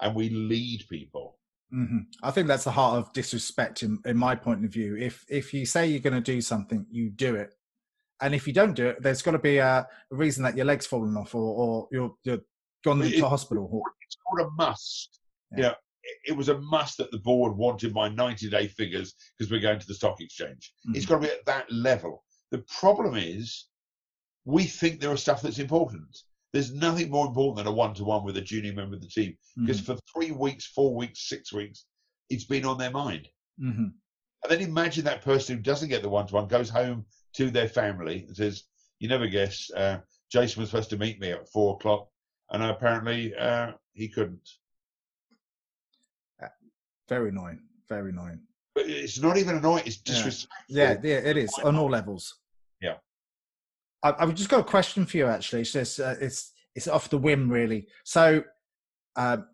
and 0.00 0.14
we 0.14 0.28
lead 0.30 0.86
people. 0.88 1.38
hmm 1.70 2.00
I 2.22 2.30
think 2.30 2.48
that's 2.48 2.64
the 2.64 2.70
heart 2.70 2.98
of 2.98 3.12
disrespect, 3.12 3.82
in, 3.82 3.98
in 4.04 4.16
my 4.16 4.34
point 4.34 4.64
of 4.64 4.70
view. 4.72 4.96
If 4.96 5.24
if 5.28 5.54
you 5.54 5.64
say 5.64 5.86
you're 5.86 6.00
going 6.00 6.22
to 6.22 6.32
do 6.34 6.40
something, 6.40 6.86
you 6.90 7.10
do 7.10 7.34
it, 7.36 7.54
and 8.20 8.34
if 8.34 8.46
you 8.46 8.52
don't 8.52 8.74
do 8.74 8.88
it, 8.88 9.02
there's 9.02 9.22
got 9.22 9.30
to 9.32 9.38
be 9.38 9.58
a, 9.58 9.86
reason 10.10 10.42
that 10.44 10.56
your 10.56 10.66
leg's 10.66 10.86
fallen 10.86 11.16
off, 11.16 11.34
or, 11.34 11.40
or 11.40 11.88
you're 11.90 12.14
you're 12.24 12.40
gone 12.82 12.98
Well, 13.00 13.10
to 13.10 13.28
hospital. 13.28 13.82
It's 14.06 14.16
called 14.26 14.46
a 14.46 14.50
must. 14.52 15.20
Yeah. 15.56 15.74
It, 16.04 16.32
it 16.32 16.36
was 16.36 16.48
a 16.48 16.58
must 16.60 16.98
that 16.98 17.10
the 17.12 17.18
board 17.18 17.56
wanted 17.56 17.94
my 17.94 18.08
90 18.08 18.50
day 18.50 18.66
figures 18.68 19.14
because 19.38 19.50
we're 19.50 19.60
going 19.60 19.78
to 19.78 19.86
the 19.86 19.94
stock 19.94 20.20
exchange. 20.20 20.72
It's 20.94 21.04
Mhm. 21.04 21.08
got 21.08 21.14
to 21.16 21.20
be 21.28 21.32
at 21.32 21.46
that 21.46 21.70
level. 21.70 22.24
The 22.50 22.58
problem 22.80 23.16
is, 23.16 23.68
we 24.44 24.64
think 24.64 25.00
there 25.00 25.12
are 25.12 25.16
stuff 25.16 25.42
that's 25.42 25.60
important. 25.60 26.18
There's 26.52 26.72
nothing 26.74 27.10
more 27.10 27.26
important 27.28 27.58
than 27.58 27.66
a 27.68 27.72
one 27.72 27.94
to 27.94 28.04
one 28.04 28.24
with 28.24 28.36
a 28.36 28.40
junior 28.42 28.72
member 28.74 28.96
of 28.96 29.00
the 29.02 29.08
team 29.08 29.36
because 29.56 29.80
Mhm. 29.80 29.84
for 29.86 29.96
three 30.12 30.32
weeks, 30.32 30.66
four 30.66 30.94
weeks, 30.94 31.28
six 31.28 31.52
weeks, 31.52 31.86
it's 32.28 32.44
been 32.44 32.64
on 32.64 32.78
their 32.78 32.90
mind. 32.90 33.28
Mhm. 33.60 33.92
And 34.42 34.50
then 34.50 34.60
imagine 34.60 35.04
that 35.04 35.22
person 35.22 35.56
who 35.56 35.62
doesn't 35.62 35.88
get 35.88 36.02
the 36.02 36.08
one 36.08 36.26
to 36.26 36.34
one 36.34 36.48
goes 36.48 36.68
home 36.68 37.06
to 37.34 37.50
their 37.50 37.68
family 37.68 38.24
and 38.24 38.36
says, 38.36 38.64
You 38.98 39.08
never 39.08 39.26
guess, 39.26 39.68
uh, 39.72 40.00
Jason 40.30 40.60
was 40.60 40.70
supposed 40.70 40.90
to 40.90 40.96
meet 40.96 41.18
me 41.20 41.30
at 41.32 41.48
four 41.48 41.74
o'clock, 41.74 42.08
and 42.52 42.62
apparently 42.62 43.34
uh, 43.34 43.72
he 43.92 44.08
couldn't. 44.08 44.48
very 47.08 47.28
annoying. 47.28 47.60
Very 47.90 48.10
annoying. 48.10 48.40
But 48.74 48.86
it's 48.86 49.20
not 49.20 49.36
even 49.36 49.56
annoying, 49.56 49.82
it's 49.84 50.00
Yeah. 50.06 50.14
disrespectful. 50.14 50.76
Yeah, 50.76 50.96
yeah, 51.02 51.18
it 51.30 51.36
is 51.36 51.52
on 51.62 51.76
all 51.76 51.90
levels. 51.90 52.38
Yeah. 52.80 52.96
I, 54.02 54.14
I've 54.18 54.34
just 54.34 54.48
got 54.48 54.60
a 54.60 54.64
question 54.64 55.04
for 55.04 55.16
you. 55.18 55.26
Actually, 55.26 55.62
it's 55.62 55.72
just 55.72 56.00
uh, 56.00 56.14
it's 56.20 56.52
it's 56.74 56.88
off 56.88 57.10
the 57.10 57.18
whim, 57.18 57.50
really. 57.50 57.86
So, 58.04 58.44
um, 59.16 59.46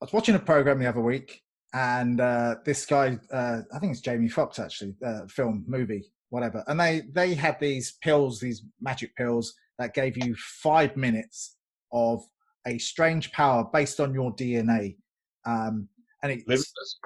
I 0.00 0.04
was 0.04 0.12
watching 0.12 0.34
a 0.34 0.40
program 0.40 0.80
the 0.80 0.88
other 0.88 1.00
week, 1.00 1.42
and 1.74 2.20
uh, 2.20 2.56
this 2.64 2.86
guy, 2.86 3.18
uh, 3.32 3.60
I 3.72 3.78
think 3.78 3.92
it's 3.92 4.00
Jamie 4.00 4.28
Foxx, 4.28 4.58
actually, 4.58 4.96
uh, 5.06 5.26
film, 5.28 5.64
movie, 5.68 6.10
whatever, 6.30 6.64
and 6.66 6.80
they 6.80 7.02
they 7.12 7.34
had 7.34 7.60
these 7.60 7.92
pills, 8.02 8.40
these 8.40 8.64
magic 8.80 9.14
pills 9.14 9.54
that 9.78 9.94
gave 9.94 10.16
you 10.16 10.34
five 10.34 10.96
minutes 10.96 11.56
of 11.92 12.22
a 12.66 12.78
strange 12.78 13.32
power 13.32 13.64
based 13.72 14.00
on 14.00 14.14
your 14.14 14.34
DNA. 14.34 14.96
Um, 15.44 15.88
and 16.22 16.32
it, 16.32 16.38
Limitless. 16.46 16.98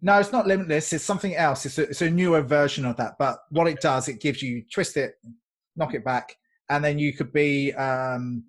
no, 0.00 0.18
it's 0.18 0.32
not 0.32 0.46
limitless. 0.46 0.92
It's 0.92 1.04
something 1.04 1.34
else. 1.34 1.66
It's 1.66 1.78
a, 1.78 1.82
it's 1.82 2.02
a 2.02 2.10
newer 2.10 2.42
version 2.42 2.84
of 2.84 2.96
that. 2.98 3.14
But 3.18 3.38
what 3.50 3.66
it 3.66 3.80
does, 3.80 4.08
it 4.08 4.20
gives 4.20 4.42
you 4.42 4.62
twist 4.72 4.96
it, 4.96 5.14
knock 5.76 5.94
it 5.94 6.04
back, 6.04 6.36
and 6.68 6.84
then 6.84 6.98
you 6.98 7.12
could 7.12 7.32
be, 7.32 7.72
um, 7.74 8.44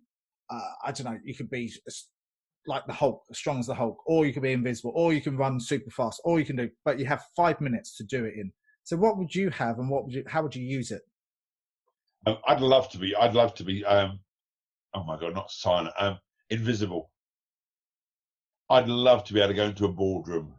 uh, 0.50 0.60
I 0.86 0.92
don't 0.92 1.06
know, 1.06 1.20
you 1.24 1.34
could 1.34 1.50
be 1.50 1.72
like 2.68 2.86
the 2.86 2.94
Hulk, 2.94 3.24
as 3.32 3.38
strong 3.38 3.60
as 3.60 3.68
the 3.68 3.74
Hulk, 3.74 3.98
or 4.06 4.26
you 4.26 4.34
could 4.34 4.44
be 4.44 4.52
invisible, 4.52 4.94
or 4.96 5.14
you 5.14 5.22
can 5.22 5.38
run 5.38 5.60
super 5.60 5.90
fast, 5.90 6.22
or 6.24 6.40
you 6.40 6.46
can 6.46 6.56
do. 6.56 6.70
But 6.86 7.00
you 7.00 7.06
have 7.06 7.24
five 7.36 7.60
minutes 7.60 7.98
to 7.98 8.04
do 8.04 8.26
it 8.26 8.36
in. 8.36 8.52
So, 8.84 8.98
what 8.98 9.18
would 9.18 9.34
you 9.34 9.50
have, 9.50 9.80
and 9.80 9.90
what 9.90 10.06
would 10.06 10.14
you? 10.14 10.24
How 10.28 10.44
would 10.44 10.56
you 10.56 10.64
use 10.64 10.92
it? 10.92 11.02
Um, 12.28 12.38
I'd 12.48 12.62
love 12.62 12.90
to 12.90 13.00
be, 13.00 13.16
I'd 13.16 13.34
love 13.34 13.56
to 13.56 13.64
be, 13.64 13.84
um, 13.86 14.20
oh 14.94 15.04
my 15.04 15.20
God, 15.20 15.34
not 15.34 15.52
silent, 15.52 15.94
um, 15.98 16.18
invisible. 16.50 17.12
I'd 18.70 18.88
love 18.88 19.24
to 19.26 19.34
be 19.34 19.40
able 19.40 19.50
to 19.50 19.56
go 19.56 19.66
into 19.66 19.86
a 19.86 19.92
boardroom 19.92 20.54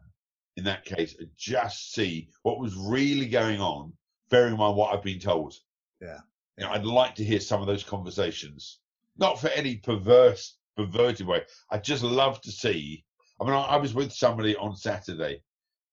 in 0.57 0.65
that 0.65 0.85
case 0.85 1.17
and 1.19 1.31
just 1.37 1.93
see 1.93 2.29
what 2.43 2.61
was 2.61 2.75
really 2.77 3.27
going 3.27 3.61
on, 3.61 3.93
bearing 4.31 4.53
in 4.53 4.59
mind 4.59 4.77
what 4.77 4.95
I've 4.95 5.03
been 5.03 5.19
told. 5.19 5.55
Yeah. 6.01 6.19
You 6.59 6.65
know, 6.65 6.73
I'd 6.73 6.85
like 6.85 7.15
to 7.17 7.25
hear 7.25 7.41
some 7.41 7.61
of 7.61 7.67
those 7.67 7.83
conversations, 7.83 8.81
not 9.17 9.41
for 9.41 9.49
any 9.49 9.77
perverse, 9.77 10.59
perverted 10.77 11.27
way. 11.27 11.43
I'd 11.71 11.85
just 11.85 12.03
love 12.03 12.41
to 12.43 12.53
see. 12.53 13.05
I 13.41 13.45
mean, 13.45 13.55
I, 13.55 13.63
I 13.63 13.77
was 13.77 13.95
with 13.95 14.13
somebody 14.13 14.55
on 14.57 14.77
Saturday, 14.77 15.43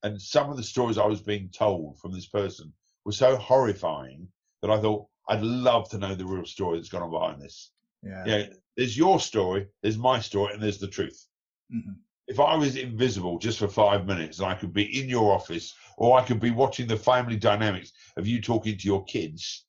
and 0.04 0.22
some 0.22 0.50
of 0.50 0.58
the 0.58 0.64
stories 0.64 0.98
I 0.98 1.06
was 1.06 1.22
being 1.22 1.50
told 1.50 2.00
from 2.00 2.12
this 2.12 2.28
person 2.28 2.74
were 3.06 3.12
so 3.14 3.38
horrifying 3.38 4.28
that 4.62 4.72
I 4.72 4.80
thought 4.82 5.08
I'd 5.30 5.42
love 5.42 5.90
to 5.90 5.98
know 5.98 6.16
the 6.16 6.26
real 6.26 6.46
story 6.46 6.78
that's 6.78 6.90
gone 6.90 7.04
on 7.04 7.12
behind 7.12 7.42
this. 7.42 7.72
Yeah. 8.04 8.24
Yeah, 8.26 8.46
there's 8.78 8.98
your 8.98 9.20
story, 9.20 9.68
there's 9.82 9.98
my 9.98 10.20
story, 10.20 10.54
and 10.54 10.62
there's 10.64 10.80
the 10.80 10.88
truth. 10.88 11.26
Mhm. 11.74 11.96
If 12.28 12.40
I 12.40 12.56
was 12.56 12.76
invisible 12.76 13.40
just 13.40 13.58
for 13.60 13.68
five 13.68 14.06
minutes 14.06 14.40
and 14.40 14.48
I 14.48 14.54
could 14.56 14.72
be 14.72 15.00
in 15.02 15.10
your 15.10 15.34
office 15.34 15.74
or 15.98 16.18
I 16.18 16.24
could 16.24 16.40
be 16.40 16.52
watching 16.52 16.88
the 16.88 16.96
family 16.98 17.36
dynamics 17.36 17.92
of 18.18 18.28
you 18.28 18.40
talking 18.40 18.78
to 18.78 18.86
your 18.86 19.04
kids, 19.06 19.66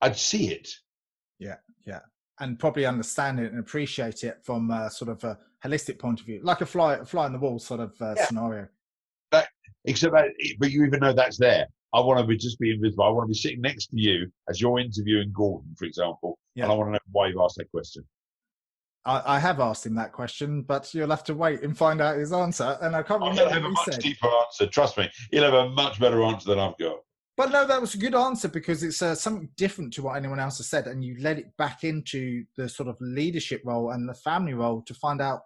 I'd 0.00 0.16
see 0.16 0.50
it. 0.50 0.68
Yeah, 1.38 1.56
yeah. 1.86 2.00
And 2.40 2.58
probably 2.58 2.84
understand 2.84 3.38
it 3.38 3.52
and 3.52 3.60
appreciate 3.60 4.24
it 4.24 4.44
from 4.44 4.70
a 4.70 4.90
sort 4.90 5.10
of 5.10 5.22
a 5.24 5.38
holistic 5.64 5.98
point 5.98 6.20
of 6.20 6.26
view, 6.26 6.40
like 6.42 6.62
a 6.62 6.66
fly, 6.66 6.94
a 6.94 7.04
fly 7.04 7.26
on 7.26 7.32
the 7.32 7.38
wall 7.38 7.58
sort 7.60 7.80
of 7.80 7.94
uh, 8.00 8.14
Yeah. 8.16 8.26
scenario. 8.26 8.68
Except 9.84 10.12
that, 10.12 10.28
but 10.58 10.70
you 10.70 10.84
even 10.84 11.00
know 11.00 11.12
that's 11.12 11.38
there. 11.38 11.66
I 11.92 12.00
want 12.00 12.20
to 12.20 12.26
be 12.26 12.36
just 12.36 12.58
be 12.60 12.72
invisible. 12.72 13.04
I 13.04 13.08
want 13.08 13.24
to 13.26 13.28
be 13.28 13.38
sitting 13.38 13.60
next 13.60 13.86
to 13.88 13.96
you 13.98 14.30
as 14.48 14.60
you're 14.60 14.78
interviewing 14.78 15.32
Gordon, 15.34 15.74
for 15.76 15.84
example, 15.86 16.38
Yeah. 16.54 16.64
and 16.64 16.72
I 16.72 16.76
want 16.76 16.88
to 16.88 16.92
know 16.92 16.98
why 17.10 17.28
you've 17.28 17.40
asked 17.40 17.56
that 17.56 17.70
question. 17.70 18.04
I, 19.04 19.22
I 19.36 19.38
have 19.38 19.60
asked 19.60 19.86
him 19.86 19.94
that 19.96 20.12
question, 20.12 20.62
but 20.62 20.92
you'll 20.94 21.10
have 21.10 21.24
to 21.24 21.34
wait 21.34 21.62
and 21.62 21.76
find 21.76 22.00
out 22.00 22.16
his 22.18 22.32
answer. 22.32 22.78
And 22.82 22.94
I 22.94 23.02
can't 23.02 23.20
remember 23.20 23.42
he'll 23.42 23.50
have 23.50 23.64
a 23.64 23.70
much 23.70 23.84
said. 23.86 24.00
deeper 24.00 24.28
answer. 24.28 24.66
Trust 24.66 24.98
me, 24.98 25.10
he'll 25.32 25.44
have 25.44 25.54
a 25.54 25.70
much 25.70 25.98
better 25.98 26.22
answer 26.22 26.50
than 26.50 26.58
I've 26.58 26.76
got. 26.78 26.98
But 27.36 27.50
no, 27.50 27.66
that 27.66 27.80
was 27.80 27.94
a 27.94 27.98
good 27.98 28.14
answer 28.14 28.48
because 28.48 28.82
it's 28.82 29.00
uh, 29.00 29.14
something 29.14 29.48
different 29.56 29.94
to 29.94 30.02
what 30.02 30.16
anyone 30.16 30.38
else 30.38 30.58
has 30.58 30.68
said, 30.68 30.86
and 30.86 31.02
you 31.02 31.16
led 31.20 31.38
it 31.38 31.56
back 31.56 31.84
into 31.84 32.44
the 32.56 32.68
sort 32.68 32.88
of 32.88 32.96
leadership 33.00 33.62
role 33.64 33.90
and 33.92 34.06
the 34.06 34.14
family 34.14 34.52
role 34.52 34.82
to 34.82 34.92
find 34.94 35.22
out 35.22 35.40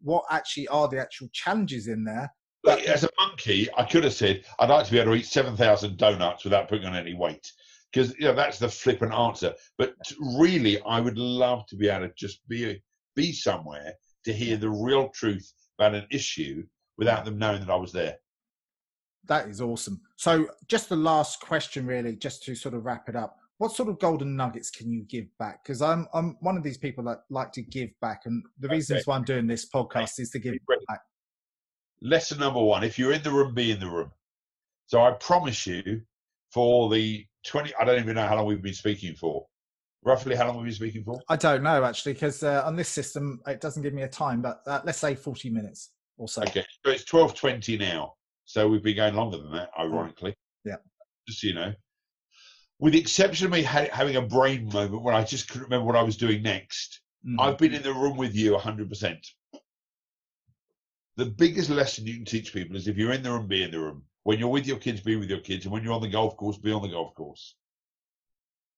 what 0.00 0.24
actually 0.30 0.66
are 0.68 0.88
the 0.88 0.98
actual 0.98 1.28
challenges 1.32 1.88
in 1.88 2.04
there. 2.04 2.32
Like, 2.66 2.84
as 2.84 3.04
a 3.04 3.08
monkey, 3.18 3.68
I 3.76 3.84
could 3.84 4.04
have 4.04 4.12
said 4.12 4.44
I'd 4.58 4.68
like 4.68 4.86
to 4.86 4.92
be 4.92 4.98
able 4.98 5.12
to 5.12 5.18
eat 5.18 5.26
seven 5.26 5.56
thousand 5.56 5.96
donuts 5.96 6.44
without 6.44 6.68
putting 6.68 6.86
on 6.86 6.96
any 6.96 7.14
weight, 7.14 7.50
because 7.92 8.14
you 8.18 8.26
know 8.26 8.34
that's 8.34 8.58
the 8.58 8.68
flippant 8.68 9.14
answer. 9.14 9.54
But 9.78 9.94
really, 10.36 10.80
I 10.82 11.00
would 11.00 11.16
love 11.16 11.66
to 11.66 11.76
be 11.76 11.88
able 11.88 12.08
to 12.08 12.14
just 12.16 12.46
be 12.48 12.82
be 13.14 13.32
somewhere 13.32 13.94
to 14.24 14.32
hear 14.32 14.56
the 14.56 14.70
real 14.70 15.08
truth 15.10 15.52
about 15.78 15.94
an 15.94 16.06
issue 16.10 16.64
without 16.98 17.24
them 17.24 17.38
knowing 17.38 17.60
that 17.60 17.70
I 17.70 17.76
was 17.76 17.92
there. 17.92 18.16
That 19.28 19.48
is 19.48 19.60
awesome. 19.60 20.00
So, 20.16 20.48
just 20.68 20.88
the 20.88 20.96
last 20.96 21.40
question, 21.40 21.86
really, 21.86 22.16
just 22.16 22.42
to 22.44 22.54
sort 22.54 22.74
of 22.74 22.84
wrap 22.84 23.08
it 23.08 23.16
up. 23.16 23.38
What 23.58 23.72
sort 23.72 23.88
of 23.88 23.98
golden 23.98 24.36
nuggets 24.36 24.70
can 24.70 24.90
you 24.92 25.02
give 25.04 25.26
back? 25.38 25.64
Because 25.64 25.80
I'm 25.80 26.06
I'm 26.12 26.36
one 26.40 26.56
of 26.56 26.62
these 26.62 26.78
people 26.78 27.02
that 27.04 27.20
like 27.30 27.52
to 27.52 27.62
give 27.62 27.90
back, 28.00 28.22
and 28.26 28.44
the 28.60 28.66
Okay. 28.66 28.76
reasons 28.76 29.06
why 29.06 29.16
I'm 29.16 29.24
doing 29.24 29.46
this 29.46 29.68
podcast 29.68 30.18
is 30.20 30.30
to 30.30 30.38
give 30.38 30.54
back. 30.88 31.00
Lesson 32.02 32.38
number 32.38 32.62
one: 32.62 32.84
If 32.84 32.98
you're 32.98 33.12
in 33.12 33.22
the 33.22 33.30
room, 33.30 33.54
be 33.54 33.70
in 33.70 33.80
the 33.80 33.90
room. 33.90 34.10
So 34.86 35.02
I 35.02 35.12
promise 35.12 35.66
you, 35.66 36.02
for 36.50 36.90
the 36.90 37.26
twenty, 37.44 37.72
I 37.80 37.84
don't 37.84 37.98
even 38.00 38.14
know 38.16 38.26
how 38.26 38.36
long 38.36 38.46
we've 38.46 38.62
been 38.62 38.74
speaking 38.74 39.14
for. 39.14 39.46
Roughly, 40.04 40.36
how 40.36 40.46
long 40.46 40.54
have 40.56 40.62
we 40.62 40.68
been 40.68 40.74
speaking 40.76 41.02
for? 41.04 41.20
I 41.28 41.36
don't 41.36 41.62
know 41.62 41.82
actually, 41.84 42.12
because 42.12 42.42
uh, 42.42 42.62
on 42.64 42.76
this 42.76 42.88
system 42.88 43.40
it 43.46 43.60
doesn't 43.60 43.82
give 43.82 43.94
me 43.94 44.02
a 44.02 44.08
time, 44.08 44.40
but 44.42 44.60
uh, 44.66 44.80
let's 44.84 44.98
say 44.98 45.14
40 45.16 45.50
minutes 45.50 45.90
or 46.16 46.28
so. 46.28 46.42
Okay, 46.42 46.64
so 46.84 46.92
it's 46.92 47.04
twelve 47.04 47.34
twenty 47.34 47.76
now. 47.76 48.14
So 48.44 48.68
we've 48.68 48.82
been 48.82 48.96
going 48.96 49.14
longer 49.14 49.38
than 49.38 49.50
that, 49.52 49.70
ironically. 49.78 50.34
Yeah. 50.64 50.76
Just 51.26 51.40
so 51.40 51.48
you 51.48 51.54
know, 51.54 51.72
with 52.78 52.92
the 52.92 53.00
exception 53.00 53.46
of 53.46 53.52
me 53.52 53.62
ha- 53.62 53.88
having 53.92 54.14
a 54.16 54.22
brain 54.22 54.66
moment 54.72 55.02
when 55.02 55.14
I 55.16 55.24
just 55.24 55.48
couldn't 55.48 55.64
remember 55.64 55.86
what 55.86 55.96
I 55.96 56.02
was 56.02 56.16
doing 56.16 56.42
next, 56.42 57.00
Mhm. 57.26 57.36
I've 57.40 57.58
been 57.58 57.74
in 57.74 57.82
the 57.82 57.92
room 57.92 58.16
with 58.16 58.36
you 58.36 58.56
hundred 58.58 58.88
percent. 58.88 59.26
The 61.16 61.26
biggest 61.26 61.70
lesson 61.70 62.06
you 62.06 62.14
can 62.14 62.24
teach 62.24 62.52
people 62.52 62.76
is 62.76 62.88
if 62.88 62.96
you're 62.96 63.12
in 63.12 63.22
the 63.22 63.30
room, 63.30 63.46
be 63.48 63.62
in 63.62 63.70
the 63.70 63.80
room. 63.80 64.04
When 64.24 64.38
you're 64.38 64.48
with 64.48 64.66
your 64.66 64.78
kids, 64.78 65.00
be 65.00 65.16
with 65.16 65.30
your 65.30 65.40
kids, 65.40 65.64
and 65.64 65.72
when 65.72 65.82
you're 65.82 65.94
on 65.94 66.02
the 66.02 66.08
golf 66.08 66.36
course, 66.36 66.58
be 66.58 66.72
on 66.72 66.82
the 66.82 66.88
golf 66.88 67.14
course. 67.14 67.54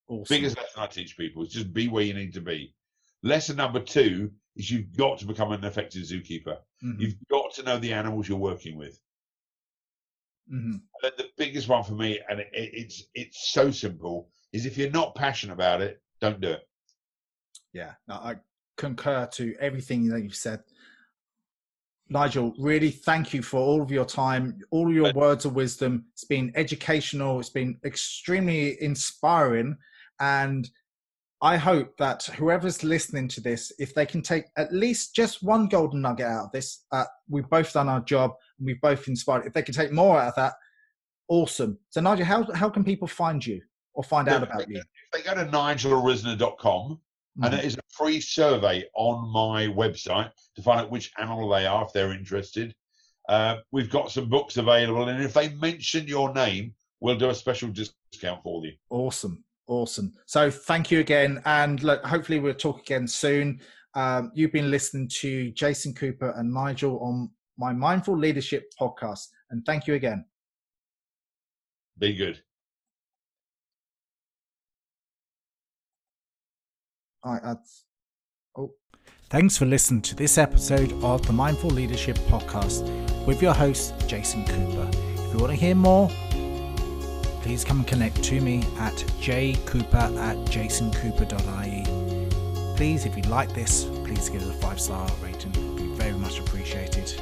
Awesome. 0.08 0.24
Biggest 0.36 0.56
lesson 0.56 0.80
I 0.80 0.86
teach 0.86 1.16
people 1.16 1.42
is 1.42 1.52
just 1.52 1.72
be 1.72 1.88
where 1.88 2.04
you 2.04 2.14
need 2.14 2.34
to 2.34 2.40
be. 2.40 2.74
Lesson 3.22 3.56
number 3.56 3.80
two 3.80 4.30
is 4.56 4.70
you've 4.70 4.96
got 4.96 5.18
to 5.18 5.26
become 5.26 5.52
an 5.52 5.64
effective 5.64 6.02
zookeeper. 6.02 6.58
Mhm. 6.82 7.00
You've 7.00 7.28
got 7.28 7.52
to 7.54 7.62
know 7.62 7.78
the 7.78 7.92
animals 7.92 8.28
you're 8.28 8.38
working 8.38 8.76
with. 8.76 9.00
Mhm. 10.50 10.82
And 11.02 11.12
the 11.16 11.30
biggest 11.36 11.68
one 11.68 11.82
for 11.82 11.94
me, 11.94 12.20
and 12.28 12.40
it, 12.40 12.48
it's 12.52 13.02
it's 13.14 13.50
so 13.52 13.70
simple, 13.70 14.30
is 14.52 14.64
if 14.64 14.78
you're 14.78 14.90
not 14.90 15.14
passionate 15.14 15.54
about 15.54 15.82
it, 15.82 16.02
don't 16.20 16.40
do 16.40 16.52
it. 16.52 16.68
Yeah, 17.72 17.94
no, 18.06 18.14
I 18.14 18.36
concur 18.76 19.26
to 19.32 19.54
everything 19.58 20.08
that 20.08 20.22
you've 20.22 20.36
said. 20.36 20.62
Nigel, 22.10 22.54
really 22.58 22.90
thank 22.90 23.34
you 23.34 23.42
for 23.42 23.58
all 23.58 23.82
of 23.82 23.90
your 23.90 24.04
time, 24.04 24.60
all 24.70 24.92
your 24.92 25.12
words 25.12 25.44
of 25.44 25.54
wisdom. 25.54 26.06
It's 26.12 26.24
been 26.24 26.52
educational, 26.54 27.38
it's 27.38 27.50
been 27.50 27.78
extremely 27.84 28.82
inspiring. 28.82 29.76
And 30.20 30.68
I 31.40 31.56
hope 31.56 31.96
that 31.98 32.24
whoever's 32.24 32.82
listening 32.82 33.28
to 33.28 33.40
this, 33.40 33.72
if 33.78 33.94
they 33.94 34.06
can 34.06 34.22
take 34.22 34.44
at 34.56 34.72
least 34.72 35.14
just 35.14 35.42
one 35.42 35.68
golden 35.68 36.00
nugget 36.00 36.26
out 36.26 36.46
of 36.46 36.52
this, 36.52 36.84
uh, 36.92 37.04
we've 37.28 37.48
both 37.48 37.72
done 37.72 37.88
our 37.88 38.00
job 38.00 38.32
and 38.58 38.66
we've 38.66 38.80
both 38.80 39.06
inspired. 39.06 39.46
If 39.46 39.52
they 39.52 39.62
can 39.62 39.74
take 39.74 39.92
more 39.92 40.18
out 40.18 40.28
of 40.28 40.34
that, 40.36 40.54
awesome. 41.28 41.78
So, 41.90 42.00
Nigel, 42.00 42.24
how, 42.24 42.50
how 42.54 42.70
can 42.70 42.84
people 42.84 43.06
find 43.06 43.44
you 43.44 43.60
or 43.94 44.02
find 44.02 44.28
out 44.28 44.42
about 44.42 44.68
you? 44.68 44.82
They 45.12 45.22
go 45.22 45.34
to 45.34 45.44
nigelarrisner.com, 47.38 47.44
and 47.44 47.54
it 47.54 47.64
is 47.64 47.76
a 47.76 47.80
free 47.90 48.20
survey 48.20 48.84
on 48.94 49.32
my 49.32 49.66
website 49.66 50.30
to 50.56 50.62
find 50.62 50.80
out 50.80 50.90
which 50.90 51.12
animal 51.18 51.48
they 51.48 51.66
are 51.66 51.84
if 51.84 51.92
they're 51.92 52.12
interested. 52.12 52.74
Uh, 53.28 53.56
we've 53.72 53.90
got 53.90 54.10
some 54.10 54.28
books 54.28 54.56
available, 54.56 55.08
and 55.08 55.22
if 55.22 55.34
they 55.34 55.50
mention 55.50 56.06
your 56.06 56.32
name, 56.32 56.74
we'll 57.00 57.16
do 57.16 57.30
a 57.30 57.34
special 57.34 57.68
discount 57.68 58.42
for 58.42 58.64
you. 58.64 58.72
Awesome. 58.90 59.44
Awesome. 59.66 60.14
So 60.24 60.50
thank 60.50 60.90
you 60.90 61.00
again. 61.00 61.42
And 61.44 61.82
look, 61.82 62.04
hopefully 62.04 62.40
we'll 62.40 62.54
talk 62.54 62.80
again 62.80 63.06
soon. 63.06 63.60
Um, 63.94 64.32
you've 64.34 64.52
been 64.52 64.70
listening 64.70 65.08
to 65.20 65.50
Jason 65.50 65.92
Cooper 65.92 66.30
and 66.36 66.52
Nigel 66.52 66.98
on 67.00 67.30
my 67.58 67.72
Mindful 67.72 68.16
Leadership 68.16 68.72
podcast. 68.80 69.26
And 69.50 69.64
thank 69.66 69.86
you 69.86 69.94
again. 69.94 70.24
Be 71.98 72.14
good. 72.14 72.42
Oh. 78.56 78.72
Thanks 79.28 79.58
for 79.58 79.66
listening 79.66 80.02
to 80.02 80.14
this 80.14 80.38
episode 80.38 80.92
of 81.02 81.26
the 81.26 81.32
Mindful 81.32 81.70
Leadership 81.70 82.16
podcast 82.30 82.86
with 83.26 83.42
your 83.42 83.54
host, 83.54 83.94
Jason 84.06 84.44
Cooper. 84.46 84.88
If 84.92 85.34
you 85.34 85.38
want 85.38 85.50
to 85.52 85.56
hear 85.56 85.74
more, 85.74 86.08
please 87.42 87.64
come 87.64 87.78
and 87.78 87.86
connect 87.86 88.22
to 88.24 88.40
me 88.40 88.60
at 88.78 88.94
jcooper 89.20 90.16
at 90.18 90.36
jasoncooper.ie. 90.46 91.84
Please, 92.76 93.04
if 93.04 93.16
you 93.16 93.22
like 93.24 93.52
this, 93.54 93.84
please 94.04 94.28
give 94.28 94.42
it 94.42 94.48
a 94.48 94.52
five 94.54 94.80
star 94.80 95.08
rating. 95.22 95.52
It 95.54 95.58
would 95.58 95.76
be 95.76 95.88
very 95.96 96.12
much 96.12 96.38
appreciated. 96.38 97.20